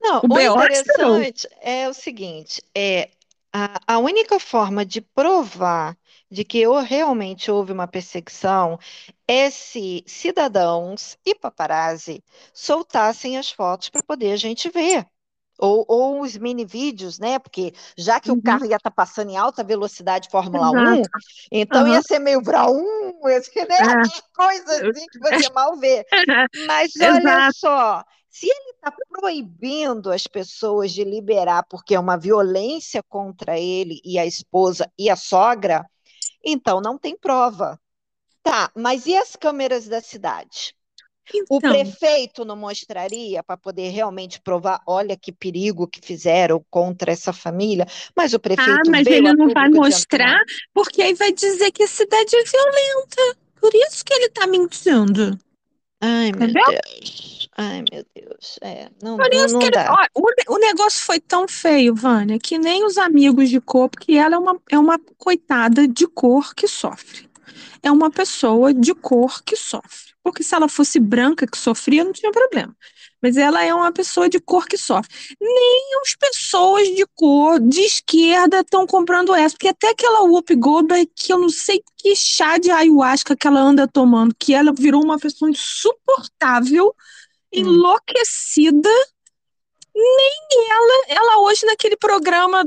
Não, 0.01 0.21
o, 0.23 0.33
o 0.33 0.41
interessante 0.41 1.47
é 1.61 1.89
o 1.89 1.93
seguinte, 1.93 2.61
é 2.75 3.09
a, 3.51 3.95
a 3.95 3.97
única 3.97 4.39
forma 4.39 4.85
de 4.85 5.01
provar 5.01 5.97
de 6.29 6.43
que 6.43 6.65
realmente 6.81 7.49
houve 7.49 7.71
uma 7.71 7.87
perseguição 7.87 8.77
é 9.27 9.49
se 9.49 10.03
cidadãos 10.05 11.17
e 11.25 11.33
paparazzi 11.33 12.23
soltassem 12.53 13.37
as 13.37 13.49
fotos 13.49 13.89
para 13.89 14.03
poder 14.03 14.33
a 14.33 14.37
gente 14.37 14.69
ver. 14.69 15.07
Ou, 15.57 15.85
ou 15.87 16.21
os 16.21 16.37
mini 16.37 16.65
vídeos, 16.65 17.17
né? 17.17 17.39
Porque 17.39 17.73
já 17.97 18.19
que 18.19 18.29
uhum. 18.29 18.37
o 18.37 18.41
carro 18.41 18.65
ia 18.65 18.75
estar 18.75 18.89
tá 18.89 18.91
passando 18.91 19.31
em 19.31 19.37
alta 19.37 19.63
velocidade 19.63 20.29
Fórmula 20.29 20.69
Exato. 20.69 21.01
1, 21.01 21.03
então 21.51 21.81
uhum. 21.81 21.93
ia 21.93 22.01
ser 22.01 22.19
meio 22.19 22.41
ia 23.29 23.41
ser, 23.41 23.67
né? 23.67 23.75
É. 23.75 24.21
coisa 24.35 24.89
assim 24.89 25.05
que 25.07 25.19
você 25.19 25.51
mal 25.53 25.75
vê. 25.77 26.05
Mas 26.67 26.91
olha 27.01 27.17
Exato. 27.17 27.57
só, 27.57 28.03
se 28.29 28.45
ele 28.45 28.71
está 28.75 28.93
proibindo 29.09 30.11
as 30.11 30.27
pessoas 30.27 30.91
de 30.91 31.03
liberar 31.03 31.63
porque 31.67 31.95
é 31.95 31.99
uma 31.99 32.17
violência 32.17 33.01
contra 33.09 33.57
ele 33.57 33.99
e 34.05 34.19
a 34.19 34.27
esposa 34.27 34.91
e 34.97 35.09
a 35.09 35.15
sogra, 35.15 35.83
então 36.45 36.79
não 36.79 36.99
tem 36.99 37.17
prova. 37.17 37.79
Tá, 38.43 38.71
mas 38.75 39.07
e 39.07 39.17
as 39.17 39.35
câmeras 39.35 39.87
da 39.87 39.99
cidade? 40.01 40.76
Então, 41.33 41.57
o 41.57 41.59
prefeito 41.59 42.45
não 42.45 42.55
mostraria 42.55 43.43
para 43.43 43.57
poder 43.57 43.89
realmente 43.89 44.39
provar, 44.41 44.81
olha 44.85 45.17
que 45.17 45.31
perigo 45.31 45.87
que 45.87 45.99
fizeram 46.01 46.63
contra 46.69 47.11
essa 47.11 47.33
família, 47.33 47.85
mas 48.15 48.33
o 48.33 48.39
prefeito 48.39 48.71
Ah, 48.87 48.89
mas 48.89 49.07
ele 49.07 49.33
não 49.33 49.49
vai 49.49 49.69
mostrar, 49.69 50.39
porque 50.73 51.01
aí 51.01 51.13
vai 51.13 51.31
dizer 51.31 51.71
que 51.71 51.83
a 51.83 51.87
cidade 51.87 52.35
é 52.35 52.43
violenta. 52.43 53.37
Por 53.59 53.73
isso 53.73 54.05
que 54.05 54.13
ele 54.13 54.25
está 54.25 54.45
mentindo. 54.47 55.37
Ai, 55.99 56.31
meu 56.31 56.47
Entendeu? 56.47 56.63
Deus. 56.67 57.49
Ai, 57.57 57.83
meu 57.91 58.05
Deus. 58.15 58.59
É, 58.61 58.89
não, 59.01 59.17
Por 59.17 59.33
isso 59.33 59.47
não, 59.47 59.53
não 59.53 59.59
que 59.59 59.65
ele, 59.65 59.77
ó, 59.77 60.05
o, 60.15 60.55
o, 60.55 60.59
negócio 60.59 61.03
foi 61.03 61.19
tão 61.19 61.47
feio, 61.47 61.95
Vânia, 61.95 62.37
que 62.37 62.59
nem 62.59 62.85
os 62.85 62.99
amigos 62.99 63.49
de 63.49 63.59
cor, 63.59 63.89
porque 63.89 64.13
ela 64.13 64.35
é 64.35 64.37
uma, 64.37 64.61
é 64.69 64.77
uma 64.77 64.99
coitada 65.17 65.87
de 65.87 66.07
cor 66.07 66.53
que 66.53 66.67
sofre. 66.67 67.27
É 67.81 67.91
uma 67.91 68.11
pessoa 68.11 68.73
de 68.73 68.93
cor 68.93 69.43
que 69.43 69.55
sofre. 69.55 70.13
Porque 70.31 70.43
se 70.43 70.53
ela 70.53 70.67
fosse 70.67 70.99
branca 70.99 71.47
que 71.47 71.57
sofria, 71.57 72.03
não 72.03 72.11
tinha 72.11 72.31
problema. 72.31 72.75
Mas 73.21 73.37
ela 73.37 73.63
é 73.63 73.73
uma 73.73 73.91
pessoa 73.91 74.29
de 74.29 74.39
cor 74.39 74.67
que 74.67 74.77
sofre. 74.77 75.09
Nem 75.39 75.99
as 76.01 76.15
pessoas 76.15 76.87
de 76.89 77.05
cor 77.15 77.59
de 77.59 77.79
esquerda 77.79 78.59
estão 78.59 78.85
comprando 78.85 79.33
essa. 79.33 79.55
Porque 79.55 79.69
até 79.69 79.89
aquela 79.89 80.23
Whoopi 80.23 80.55
Goldberg, 80.55 81.09
que 81.15 81.31
eu 81.31 81.39
não 81.39 81.49
sei 81.49 81.81
que 81.95 82.15
chá 82.15 82.57
de 82.57 82.69
ayahuasca 82.69 83.35
que 83.35 83.47
ela 83.47 83.61
anda 83.61 83.87
tomando, 83.87 84.35
que 84.37 84.53
ela 84.53 84.73
virou 84.77 85.01
uma 85.01 85.17
pessoa 85.17 85.49
insuportável, 85.49 86.87
hum. 86.87 86.93
enlouquecida. 87.59 88.89
Nem 89.95 90.69
ela, 90.69 91.05
ela 91.07 91.39
hoje 91.39 91.65
naquele 91.65 91.95
programa 91.95 92.63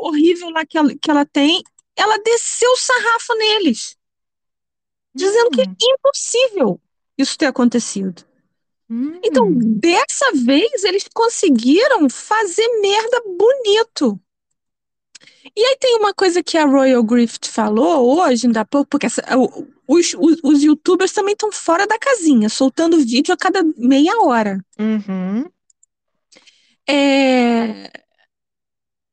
horrível 0.00 0.50
lá 0.50 0.66
que 0.66 0.76
ela, 0.76 0.90
que 1.00 1.10
ela 1.10 1.24
tem, 1.24 1.62
ela 1.96 2.18
desceu 2.18 2.70
o 2.70 2.76
sarrafo 2.76 3.34
neles. 3.36 3.96
Dizendo 5.14 5.50
que 5.50 5.60
é 5.60 5.64
impossível 5.64 6.80
isso 7.16 7.38
ter 7.38 7.46
acontecido. 7.46 8.24
Hum. 8.88 9.18
Então, 9.22 9.50
dessa 9.52 10.32
vez, 10.32 10.84
eles 10.84 11.08
conseguiram 11.12 12.08
fazer 12.08 12.66
merda 12.80 13.22
bonito. 13.38 14.20
E 15.56 15.64
aí 15.64 15.76
tem 15.80 15.96
uma 15.96 16.12
coisa 16.14 16.42
que 16.42 16.56
a 16.56 16.64
Royal 16.64 17.02
Grift 17.02 17.48
falou 17.48 18.18
hoje, 18.18 18.46
ainda 18.46 18.64
pouco, 18.64 18.88
porque 18.90 19.06
essa, 19.06 19.22
os, 19.86 20.14
os, 20.14 20.38
os, 20.42 20.62
youtubers 20.62 21.12
também 21.12 21.32
estão 21.32 21.52
fora 21.52 21.86
da 21.86 21.98
casinha, 21.98 22.48
soltando 22.48 22.98
vídeo 22.98 23.32
a 23.32 23.36
cada 23.36 23.62
meia 23.76 24.18
hora. 24.20 24.64
Uhum. 24.78 25.48
É... 26.88 27.90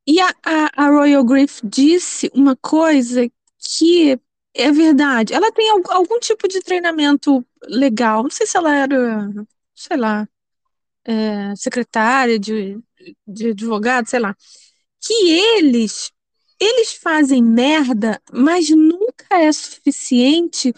E 0.08 0.20
a, 0.20 0.36
a, 0.44 0.86
a 0.86 0.90
Royal 0.90 1.24
Grift 1.24 1.62
disse 1.64 2.30
uma 2.34 2.56
coisa 2.56 3.30
que 3.60 4.20
é 4.54 4.72
verdade. 4.72 5.34
Ela 5.34 5.52
tem 5.52 5.70
algum 5.70 6.20
tipo 6.20 6.48
de 6.48 6.62
treinamento 6.62 7.46
legal. 7.64 8.24
Não 8.24 8.30
sei 8.30 8.46
se 8.46 8.58
ela 8.58 8.76
era, 8.76 9.30
sei 9.76 9.98
lá, 9.98 10.28
é, 11.06 11.56
secretária 11.56 12.40
de, 12.40 12.80
de 13.28 13.52
advogado, 13.52 14.08
sei 14.08 14.20
lá. 14.20 14.36
Que 15.00 15.14
eles, 15.58 16.12
eles 16.60 16.94
fazem 16.94 17.44
merda, 17.44 18.22
mas 18.32 18.70
nunca 18.70 19.26
é 19.32 19.52
suficiente 19.52 20.74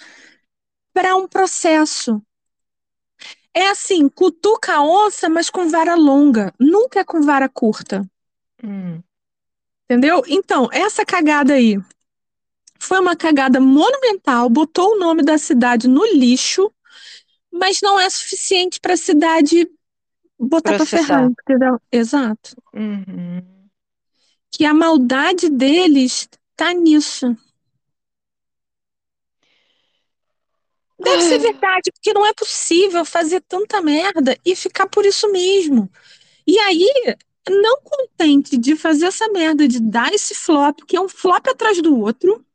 para 0.94 1.16
um 1.16 1.28
processo. 1.28 2.22
É 3.54 3.68
assim, 3.68 4.10
cutuca 4.10 4.76
a 4.76 4.84
onça, 4.84 5.30
mas 5.30 5.50
com 5.50 5.70
vara 5.70 5.96
longa. 5.96 6.54
Nunca 6.60 7.00
é 7.00 7.04
com 7.04 7.22
vara 7.22 7.48
curta. 7.50 8.10
Hum. 8.64 9.02
Entendeu? 9.86 10.24
Então, 10.28 10.70
essa 10.72 11.06
cagada 11.06 11.54
aí 11.54 11.78
foi 12.84 13.00
uma 13.00 13.16
cagada 13.16 13.60
monumental, 13.60 14.50
botou 14.50 14.94
o 14.94 15.00
nome 15.00 15.24
da 15.24 15.38
cidade 15.38 15.88
no 15.88 16.06
lixo, 16.06 16.72
mas 17.52 17.80
não 17.82 18.00
é 18.00 18.10
suficiente 18.10 18.80
para 18.80 18.94
a 18.94 18.98
cidade 18.98 19.70
botar 20.38 20.76
para 20.76 20.86
ferrar, 20.86 21.26
entendeu? 21.26 21.80
Exato. 21.92 22.56
Uhum. 22.74 23.42
Que 24.52 24.66
a 24.66 24.74
maldade 24.74 25.50
deles 25.50 26.28
tá 26.56 26.74
nisso. 26.74 27.36
Deve 31.00 31.22
ser 31.24 31.38
verdade, 31.38 31.92
porque 31.92 32.14
não 32.14 32.26
é 32.26 32.34
possível 32.34 33.04
fazer 33.04 33.42
tanta 33.42 33.82
merda 33.82 34.38
e 34.46 34.56
ficar 34.56 34.88
por 34.88 35.06
isso 35.06 35.30
mesmo. 35.32 35.90
E 36.46 36.58
aí, 36.60 37.18
não 37.50 37.82
contente 37.82 38.58
de 38.58 38.76
fazer 38.76 39.08
essa 39.08 39.28
merda, 39.30 39.68
de 39.68 39.80
dar 39.82 40.14
esse 40.14 40.34
flop, 40.34 40.80
que 40.88 40.96
é 40.96 41.02
um 41.02 41.10
flop 41.10 41.48
atrás 41.48 41.82
do 41.82 42.00
outro, 42.00 42.46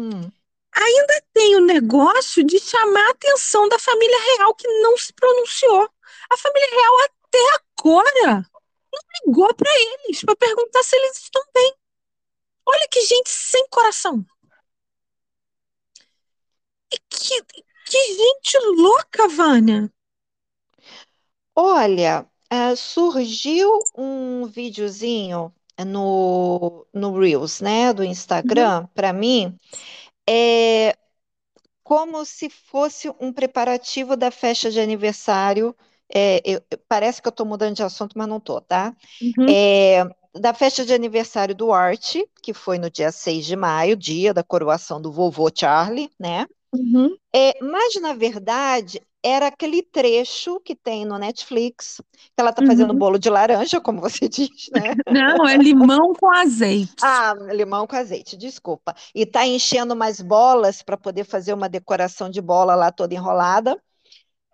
Hum. 0.00 0.32
Ainda 0.72 1.22
tem 1.34 1.56
o 1.56 1.60
negócio 1.60 2.42
de 2.42 2.58
chamar 2.58 3.06
a 3.08 3.10
atenção 3.10 3.68
da 3.68 3.78
família 3.78 4.18
real 4.36 4.54
que 4.54 4.66
não 4.80 4.96
se 4.96 5.12
pronunciou. 5.12 5.90
A 6.30 6.36
família 6.38 6.70
real 6.70 6.94
até 7.04 7.38
agora 7.78 8.50
não 8.90 9.00
ligou 9.26 9.54
para 9.54 9.70
eles 9.70 10.24
para 10.24 10.34
perguntar 10.36 10.82
se 10.82 10.96
eles 10.96 11.18
estão 11.18 11.42
bem. 11.52 11.74
Olha 12.64 12.88
que 12.90 13.02
gente 13.02 13.28
sem 13.28 13.68
coração. 13.68 14.24
E 16.90 16.98
que, 17.10 17.42
que 17.84 18.14
gente 18.14 18.58
louca, 18.78 19.28
Vânia. 19.28 19.92
Olha, 21.54 22.26
uh, 22.50 22.74
surgiu 22.74 23.70
um 23.94 24.46
videozinho 24.46 25.54
no, 25.84 26.86
no 26.92 27.18
Reels, 27.18 27.60
né, 27.60 27.92
do 27.92 28.04
Instagram, 28.04 28.80
uhum. 28.80 28.86
para 28.94 29.12
mim, 29.12 29.56
é 30.28 30.96
como 31.82 32.24
se 32.24 32.48
fosse 32.48 33.12
um 33.20 33.32
preparativo 33.32 34.16
da 34.16 34.30
festa 34.30 34.70
de 34.70 34.78
aniversário. 34.78 35.74
É, 36.12 36.40
eu, 36.44 36.62
parece 36.88 37.20
que 37.20 37.26
eu 37.26 37.30
estou 37.30 37.44
mudando 37.44 37.74
de 37.74 37.82
assunto, 37.82 38.16
mas 38.16 38.28
não 38.28 38.36
estou, 38.36 38.60
tá? 38.60 38.94
Uhum. 39.20 39.46
É, 39.48 40.08
da 40.32 40.54
festa 40.54 40.86
de 40.86 40.94
aniversário 40.94 41.52
do 41.52 41.72
Art, 41.72 42.16
que 42.40 42.54
foi 42.54 42.78
no 42.78 42.88
dia 42.88 43.10
6 43.10 43.44
de 43.44 43.56
maio, 43.56 43.96
dia 43.96 44.32
da 44.32 44.44
coroação 44.44 45.02
do 45.02 45.10
vovô 45.10 45.50
Charlie, 45.52 46.10
né? 46.16 46.46
Uhum. 46.72 47.16
É, 47.34 47.58
mas, 47.60 48.00
na 48.00 48.12
verdade, 48.12 49.02
era 49.22 49.48
aquele 49.48 49.82
trecho 49.82 50.60
que 50.60 50.74
tem 50.74 51.04
no 51.04 51.18
Netflix, 51.18 52.00
que 52.12 52.32
ela 52.38 52.50
está 52.50 52.64
fazendo 52.64 52.92
uhum. 52.92 52.98
bolo 52.98 53.18
de 53.18 53.28
laranja, 53.28 53.80
como 53.80 54.00
você 54.00 54.26
diz, 54.28 54.68
né? 54.74 54.94
Não, 55.06 55.46
é 55.46 55.56
limão 55.56 56.14
com 56.14 56.30
azeite. 56.30 56.94
Ah, 57.02 57.34
limão 57.52 57.86
com 57.86 57.96
azeite, 57.96 58.36
desculpa. 58.36 58.94
E 59.14 59.22
está 59.22 59.46
enchendo 59.46 59.94
mais 59.94 60.20
bolas 60.20 60.82
para 60.82 60.96
poder 60.96 61.24
fazer 61.24 61.52
uma 61.52 61.68
decoração 61.68 62.30
de 62.30 62.40
bola 62.40 62.74
lá 62.74 62.90
toda 62.90 63.14
enrolada. 63.14 63.80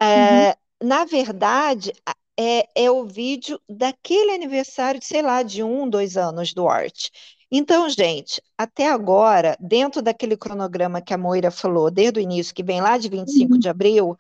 É, 0.01 0.49
uhum. 0.49 0.89
Na 0.89 1.05
verdade, 1.05 1.93
é, 2.39 2.69
é 2.75 2.91
o 2.91 3.07
vídeo 3.07 3.61
daquele 3.69 4.33
aniversário, 4.33 5.01
sei 5.03 5.23
lá, 5.23 5.43
de 5.43 5.63
um, 5.63 5.89
dois 5.89 6.17
anos 6.17 6.53
do 6.53 6.69
Art. 6.69 7.09
Então, 7.51 7.89
gente, 7.89 8.43
até 8.59 8.89
agora, 8.89 9.57
dentro 9.61 10.03
daquele 10.03 10.37
cronograma 10.37 11.01
que 11.01 11.15
a 11.15 11.19
Moira 11.19 11.51
falou 11.51 11.91
desde 11.91 12.19
o 12.19 12.23
início, 12.23 12.55
que 12.55 12.63
vem 12.63 12.81
lá 12.81 12.99
de 12.99 13.09
25 13.09 13.53
uhum. 13.53 13.59
de 13.59 13.69
abril, 13.69 14.19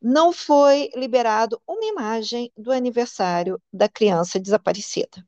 não 0.00 0.32
foi 0.32 0.90
liberado 0.94 1.60
uma 1.66 1.84
imagem 1.84 2.50
do 2.56 2.72
aniversário 2.72 3.60
da 3.72 3.88
criança 3.88 4.38
desaparecida. 4.38 5.24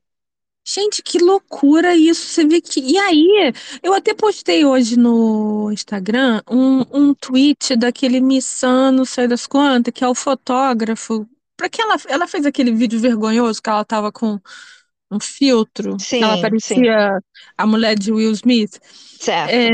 Gente, 0.65 1.01
que 1.01 1.17
loucura 1.17 1.95
isso! 1.95 2.27
Você 2.27 2.45
vê 2.45 2.61
que. 2.61 2.79
E 2.79 2.97
aí, 2.97 3.51
eu 3.81 3.93
até 3.93 4.13
postei 4.13 4.63
hoje 4.63 4.97
no 4.97 5.71
Instagram 5.71 6.41
um, 6.49 6.81
um 6.93 7.13
tweet 7.13 7.75
daquele 7.75 8.19
Missano, 8.19 9.05
sei 9.05 9.27
das 9.27 9.47
quantas, 9.47 9.91
que 9.93 10.03
é 10.03 10.07
o 10.07 10.13
fotógrafo. 10.13 11.27
Para 11.57 11.69
que 11.69 11.81
ela, 11.81 11.95
ela 12.07 12.27
fez 12.27 12.45
aquele 12.45 12.71
vídeo 12.71 12.99
vergonhoso 12.99 13.61
que 13.61 13.69
ela 13.69 13.83
tava 13.83 14.11
com 14.11 14.39
um 15.11 15.19
filtro, 15.19 15.99
sim, 15.99 16.21
ela 16.21 16.39
parecia 16.39 17.17
sim. 17.17 17.41
a 17.57 17.65
mulher 17.65 17.97
de 17.97 18.11
Will 18.11 18.31
Smith. 18.31 18.79
Certo. 19.19 19.51
É, 19.51 19.69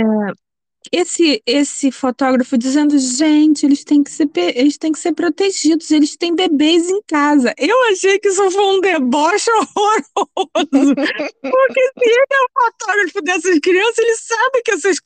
esse 0.91 1.41
esse 1.45 1.91
fotógrafo 1.91 2.57
dizendo, 2.57 2.97
gente, 2.97 3.65
eles 3.65 3.83
têm 3.83 4.03
que 4.03 4.11
ser 4.11 4.29
eles 4.35 4.77
têm 4.77 4.91
que 4.91 4.99
ser 4.99 5.13
protegidos, 5.13 5.91
eles 5.91 6.15
têm 6.15 6.35
bebês 6.35 6.89
em 6.89 7.01
casa. 7.03 7.53
Eu 7.57 7.75
achei 7.91 8.19
que 8.19 8.27
isso 8.27 8.51
foi 8.51 8.65
um 8.65 8.81
deboche 8.81 9.49
horroroso. 9.51 10.95
Porque 11.41 11.81
se 11.97 12.05
ele 12.05 12.25
é 12.31 12.41
o 12.41 12.63
fotógrafo 12.63 13.21
dessas 13.21 13.59
crianças, 13.59 13.97
ele 13.99 14.15
sabe 14.15 14.61
que 14.63 14.71
essas 14.71 14.97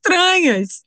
estranhas. 0.00 0.84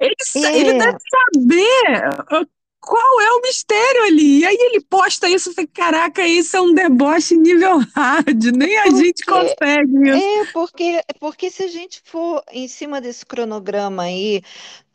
Ele, 0.00 0.14
é. 0.36 0.58
ele 0.58 0.72
deve 0.78 0.98
saber 1.10 2.46
qual 2.82 3.20
é 3.20 3.30
o 3.30 3.40
mistério 3.42 4.02
ali? 4.06 4.40
E 4.40 4.44
aí 4.44 4.56
ele 4.58 4.80
posta 4.80 5.28
isso 5.28 5.50
e 5.50 5.54
fala, 5.54 5.68
caraca, 5.72 6.26
isso 6.26 6.56
é 6.56 6.60
um 6.60 6.74
deboche 6.74 7.36
nível 7.36 7.78
hard, 7.94 8.44
nem 8.56 8.76
a 8.76 8.82
porque, 8.82 8.96
gente 8.96 9.24
consegue 9.24 10.10
isso. 10.10 10.24
É, 10.24 10.52
porque, 10.52 11.04
porque 11.20 11.50
se 11.50 11.62
a 11.62 11.68
gente 11.68 12.02
for 12.04 12.42
em 12.50 12.66
cima 12.66 13.00
desse 13.00 13.24
cronograma 13.24 14.02
aí, 14.02 14.42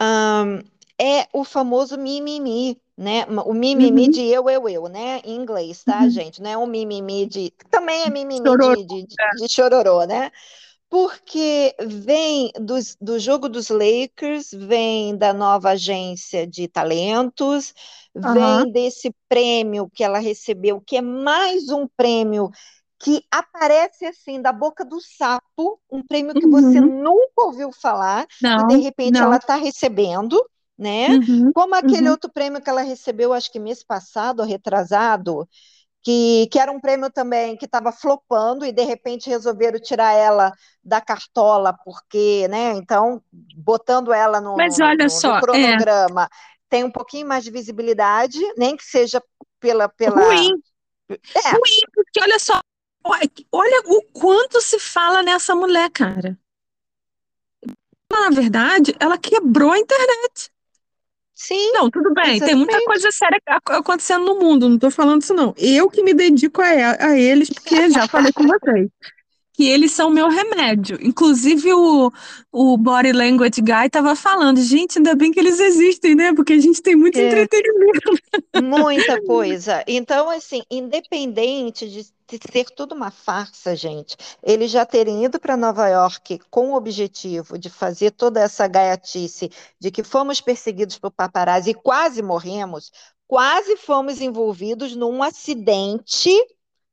um, 0.01 0.61
é 0.99 1.27
o 1.31 1.45
famoso 1.45 1.97
mimimi, 1.97 2.77
né? 2.97 3.25
O 3.45 3.53
mimimi 3.53 4.05
uhum. 4.05 4.11
de 4.11 4.25
eu, 4.25 4.49
eu, 4.49 4.67
eu, 4.67 4.87
né? 4.89 5.21
Em 5.23 5.35
inglês, 5.35 5.83
tá, 5.85 6.01
uhum. 6.01 6.09
gente? 6.09 6.41
Não 6.41 6.49
é 6.49 6.57
um 6.57 6.67
mimimi 6.67 7.25
de... 7.25 7.53
Também 7.71 8.03
é 8.03 8.09
mimimi 8.09 8.45
chororô. 8.45 8.75
De, 8.75 8.85
de, 8.85 9.07
de, 9.07 9.15
de 9.37 9.53
chororô, 9.53 10.03
né? 10.05 10.29
Porque 10.89 11.75
vem 11.79 12.51
do, 12.59 12.75
do 13.01 13.19
jogo 13.19 13.49
dos 13.49 13.69
Lakers, 13.69 14.51
vem 14.51 15.17
da 15.17 15.33
nova 15.33 15.71
agência 15.71 16.47
de 16.47 16.67
talentos, 16.67 17.73
uhum. 18.15 18.33
vem 18.33 18.71
desse 18.71 19.13
prêmio 19.27 19.89
que 19.93 20.03
ela 20.03 20.19
recebeu, 20.19 20.81
que 20.81 20.97
é 20.97 21.01
mais 21.01 21.69
um 21.69 21.87
prêmio 21.87 22.49
que 22.99 23.23
aparece 23.29 24.05
assim 24.05 24.41
da 24.41 24.51
boca 24.51 24.83
do 24.83 24.99
sapo, 24.99 25.79
um 25.91 26.01
prêmio 26.01 26.33
que 26.33 26.45
uhum. 26.45 26.51
você 26.51 26.81
nunca 26.81 27.43
ouviu 27.43 27.71
falar, 27.71 28.25
não, 28.41 28.63
e 28.63 28.67
de 28.67 28.77
repente 28.77 29.13
não. 29.13 29.25
ela 29.25 29.37
está 29.37 29.55
recebendo, 29.55 30.41
né? 30.77 31.09
Uhum. 31.09 31.51
Como 31.53 31.75
aquele 31.75 32.05
uhum. 32.05 32.11
outro 32.11 32.31
prêmio 32.31 32.61
que 32.61 32.69
ela 32.69 32.81
recebeu, 32.81 33.33
acho 33.33 33.51
que 33.51 33.59
mês 33.59 33.83
passado, 33.83 34.43
retrasado, 34.43 35.47
que, 36.07 36.47
que 36.49 36.57
era 36.57 36.71
um 36.71 36.79
prêmio 36.79 37.11
também 37.11 37.57
que 37.57 37.65
estava 37.65 37.91
flopando 37.91 38.65
e 38.65 38.71
de 38.71 38.81
repente 38.85 39.29
resolveram 39.29 39.77
tirar 39.77 40.13
ela 40.13 40.53
da 40.81 41.01
cartola, 41.01 41.77
porque, 41.83 42.47
né? 42.47 42.71
Então, 42.75 43.21
botando 43.57 44.13
ela 44.13 44.39
no, 44.39 44.55
Mas 44.55 44.79
olha 44.79 45.03
no, 45.03 45.09
só, 45.09 45.35
no 45.35 45.41
cronograma, 45.41 46.23
é... 46.23 46.27
tem 46.69 46.85
um 46.85 46.89
pouquinho 46.89 47.27
mais 47.27 47.43
de 47.43 47.51
visibilidade, 47.51 48.39
nem 48.57 48.77
que 48.77 48.85
seja 48.85 49.21
pela. 49.59 49.89
pela... 49.89 50.15
Ruim. 50.15 50.53
É. 51.09 51.49
Ruim, 51.49 51.81
porque 51.93 52.21
olha 52.21 52.39
só, 52.39 52.57
olha 53.51 53.81
o 53.87 54.01
quanto 54.13 54.61
se 54.61 54.79
fala 54.79 55.21
nessa 55.21 55.53
mulher, 55.55 55.89
cara. 55.89 56.39
Na 58.09 58.29
verdade, 58.29 58.95
ela 58.97 59.17
quebrou 59.17 59.73
a 59.73 59.77
internet. 59.77 60.49
Sim. 61.37 61.71
Não, 61.71 61.87
tudo 61.91 62.11
bem, 62.15 62.39
tem 62.39 62.55
muita 62.55 62.83
coisa 62.83 63.11
séria 63.11 63.39
acontecendo 63.67 64.25
no 64.25 64.39
mundo, 64.39 64.67
não 64.67 64.75
estou 64.75 64.89
falando 64.89 65.21
isso 65.21 65.35
não. 65.35 65.53
Eu 65.55 65.87
que 65.87 66.01
me 66.01 66.11
dedico 66.11 66.63
a, 66.63 66.65
a 66.99 67.17
eles, 67.17 67.47
porque 67.47 67.91
já 67.91 68.07
falei 68.07 68.33
com 68.33 68.43
vocês, 68.43 68.89
que 69.57 69.67
eles 69.67 69.91
são 69.91 70.11
meu 70.11 70.29
remédio. 70.29 70.99
Inclusive 71.01 71.73
o, 71.73 72.11
o 72.51 72.77
Body 72.77 73.11
Language 73.11 73.59
Guy 73.59 73.87
estava 73.87 74.15
falando, 74.15 74.61
gente, 74.61 74.99
ainda 74.99 75.15
bem 75.15 75.31
que 75.31 75.39
eles 75.39 75.59
existem, 75.59 76.13
né? 76.13 76.31
Porque 76.31 76.53
a 76.53 76.59
gente 76.59 76.79
tem 76.79 76.95
muito 76.95 77.17
é. 77.17 77.25
entretenimento. 77.27 78.11
Muita 78.63 79.19
coisa. 79.23 79.83
Então, 79.87 80.29
assim, 80.29 80.61
independente 80.69 81.89
de 81.89 82.03
ser 82.03 82.65
tudo 82.75 82.93
uma 82.93 83.09
farsa, 83.09 83.75
gente. 83.75 84.15
Eles 84.43 84.69
já 84.69 84.85
terem 84.85 85.25
ido 85.25 85.39
para 85.39 85.57
Nova 85.57 85.87
York 85.87 86.39
com 86.51 86.73
o 86.73 86.75
objetivo 86.75 87.57
de 87.57 87.71
fazer 87.71 88.11
toda 88.11 88.39
essa 88.39 88.67
gaiatice 88.67 89.49
de 89.79 89.89
que 89.89 90.03
fomos 90.03 90.39
perseguidos 90.39 90.99
por 90.99 91.09
paparazzi 91.09 91.71
e 91.71 91.73
quase 91.73 92.21
morremos, 92.21 92.91
quase 93.27 93.75
fomos 93.75 94.21
envolvidos 94.21 94.95
num 94.95 95.23
acidente, 95.23 96.29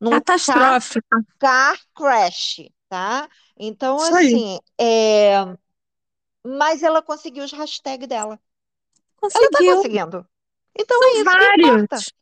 num 0.05 0.11
catastrófico, 0.11 1.07
car, 1.11 1.25
car 1.39 1.81
crash, 1.95 2.69
tá? 2.89 3.29
Então, 3.57 3.97
Isso 3.97 4.15
assim, 4.15 4.59
é... 4.79 5.35
mas 6.47 6.83
ela 6.83 7.01
conseguiu 7.01 7.45
os 7.45 7.53
hashtags 7.53 8.07
dela. 8.07 8.39
Conseguiu. 9.17 9.49
Ela 9.49 9.51
tá 9.51 9.77
conseguindo. 9.77 10.27
Então 10.79 10.99
São 10.99 11.09
é 11.09 11.13
isso 11.15 11.25
vários. 11.25 12.15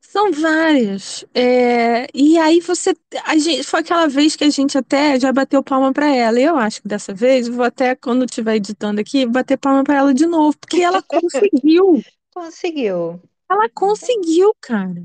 São 0.00 0.32
várias. 0.32 1.24
É, 1.34 2.06
e 2.12 2.36
aí 2.38 2.60
você. 2.60 2.94
A 3.24 3.36
gente, 3.38 3.62
foi 3.62 3.80
aquela 3.80 4.06
vez 4.06 4.36
que 4.36 4.44
a 4.44 4.50
gente 4.50 4.76
até 4.76 5.18
já 5.18 5.32
bateu 5.32 5.62
palma 5.62 5.92
para 5.92 6.14
ela. 6.14 6.38
Eu 6.38 6.56
acho 6.56 6.82
que 6.82 6.88
dessa 6.88 7.14
vez, 7.14 7.48
vou 7.48 7.64
até, 7.64 7.94
quando 7.94 8.24
estiver 8.24 8.56
editando 8.56 9.00
aqui, 9.00 9.24
bater 9.24 9.56
palma 9.56 9.84
para 9.84 9.98
ela 9.98 10.12
de 10.12 10.26
novo, 10.26 10.56
porque 10.58 10.82
ela 10.82 11.02
conseguiu. 11.08 12.02
conseguiu. 12.34 13.22
Ela 13.48 13.68
conseguiu, 13.70 14.54
cara. 14.60 15.02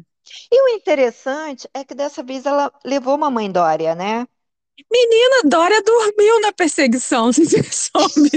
E 0.51 0.61
o 0.61 0.75
interessante 0.75 1.69
é 1.73 1.83
que 1.83 1.95
dessa 1.95 2.23
vez 2.23 2.45
ela 2.45 2.71
levou 2.85 3.13
a 3.13 3.17
mamãe 3.17 3.51
Dória, 3.51 3.95
né? 3.95 4.27
Menina, 4.91 5.41
Dória 5.45 5.81
dormiu 5.81 6.39
na 6.41 6.53
perseguição, 6.53 7.33
se 7.33 7.63
soube 7.63 8.29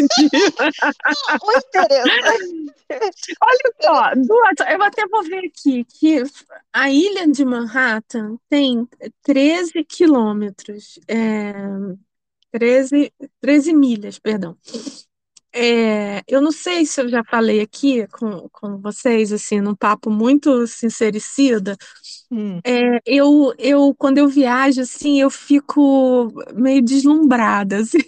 o 1.43 1.59
interessante 1.59 2.81
Olha 3.43 3.75
só, 3.81 4.15
duas, 4.15 4.55
eu 4.73 4.83
até 4.83 5.07
vou 5.07 5.23
ver 5.23 5.45
aqui 5.47 5.85
que 5.85 6.23
a 6.73 6.91
ilha 6.91 7.27
de 7.29 7.45
Manhattan 7.45 8.37
tem 8.49 8.89
13 9.23 9.85
quilômetros, 9.85 10.99
é, 11.07 11.53
13, 12.53 13.13
13 13.41 13.73
milhas, 13.73 14.19
perdão. 14.19 14.57
É, 15.53 16.23
eu 16.29 16.41
não 16.41 16.53
sei 16.53 16.87
se 16.87 17.01
eu 17.01 17.09
já 17.09 17.25
falei 17.25 17.61
aqui 17.61 18.07
com, 18.09 18.49
com 18.51 18.79
vocês, 18.79 19.33
assim, 19.33 19.61
num 19.61 19.75
papo 19.75 20.09
muito 20.09 20.67
sincericida, 20.67 21.77
hum. 22.31 22.61
é, 22.65 23.01
eu, 23.05 23.53
eu, 23.59 23.95
quando 23.99 24.19
eu 24.19 24.29
viajo, 24.29 24.81
assim, 24.81 25.21
eu 25.21 25.29
fico 25.29 26.33
meio 26.55 26.81
deslumbrada, 26.83 27.79
assim. 27.83 27.99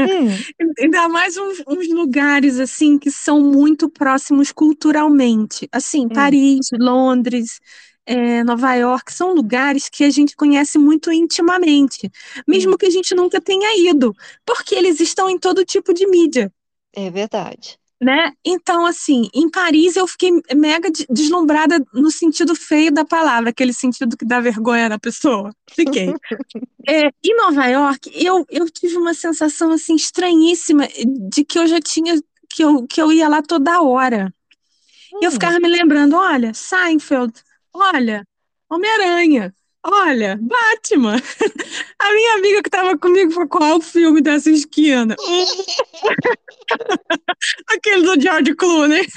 Hum. 0.00 0.74
Ainda 0.80 1.08
mais 1.08 1.36
uns, 1.36 1.62
uns, 1.66 1.88
lugares 1.88 2.58
assim 2.58 2.98
que 2.98 3.12
são 3.12 3.40
muito 3.40 3.88
próximos 3.88 4.50
culturalmente, 4.50 5.68
assim, 5.70 6.06
hum. 6.06 6.08
Paris, 6.08 6.68
Londres, 6.72 7.60
é, 8.04 8.42
Nova 8.42 8.74
York 8.74 9.12
são 9.12 9.34
lugares 9.34 9.88
que 9.88 10.02
a 10.02 10.10
gente 10.10 10.34
conhece 10.34 10.78
muito 10.78 11.12
intimamente, 11.12 12.10
mesmo 12.46 12.76
que 12.78 12.86
a 12.86 12.90
gente 12.90 13.14
nunca 13.14 13.40
tenha 13.40 13.90
ido, 13.90 14.16
porque 14.46 14.74
eles 14.74 14.98
estão 14.98 15.28
em 15.28 15.38
todo 15.38 15.64
tipo 15.64 15.92
de 15.92 16.06
mídia. 16.06 16.50
É 16.94 17.10
verdade. 17.10 17.78
Né? 18.00 18.32
Então, 18.44 18.86
assim, 18.86 19.28
em 19.34 19.50
Paris 19.50 19.96
eu 19.96 20.06
fiquei 20.06 20.30
mega 20.54 20.88
deslumbrada 21.10 21.84
no 21.92 22.12
sentido 22.12 22.54
feio 22.54 22.92
da 22.92 23.04
palavra, 23.04 23.50
aquele 23.50 23.72
sentido 23.72 24.16
que 24.16 24.24
dá 24.24 24.38
vergonha 24.38 24.88
na 24.88 25.00
pessoa. 25.00 25.52
Fiquei. 25.68 26.14
é, 26.86 27.08
em 27.24 27.36
Nova 27.36 27.66
York, 27.66 28.10
eu, 28.14 28.46
eu 28.48 28.70
tive 28.70 28.96
uma 28.96 29.14
sensação 29.14 29.72
assim 29.72 29.96
estranhíssima 29.96 30.86
de 31.28 31.44
que 31.44 31.58
eu 31.58 31.66
já 31.66 31.80
tinha 31.80 32.14
que 32.48 32.62
eu, 32.62 32.86
que 32.86 33.02
eu 33.02 33.10
ia 33.12 33.28
lá 33.28 33.42
toda 33.42 33.82
hora. 33.82 34.32
Hum. 35.12 35.18
E 35.20 35.24
eu 35.24 35.30
hum. 35.30 35.32
ficava 35.32 35.58
me 35.58 35.68
lembrando, 35.68 36.16
olha, 36.16 36.54
Seinfeld, 36.54 37.32
olha, 37.72 38.24
Homem-Aranha, 38.70 39.52
olha, 39.90 40.38
Batman. 40.40 41.16
A 41.98 42.12
minha 42.12 42.34
amiga 42.34 42.62
que 42.62 42.68
estava 42.68 42.96
comigo 42.96 43.32
falou, 43.32 43.48
qual 43.48 43.78
o 43.78 43.82
filme 43.82 44.20
dessa 44.20 44.50
esquina? 44.50 45.16
Aquele 47.68 48.02
do 48.02 48.20
George 48.20 48.54
Clooney. 48.54 49.06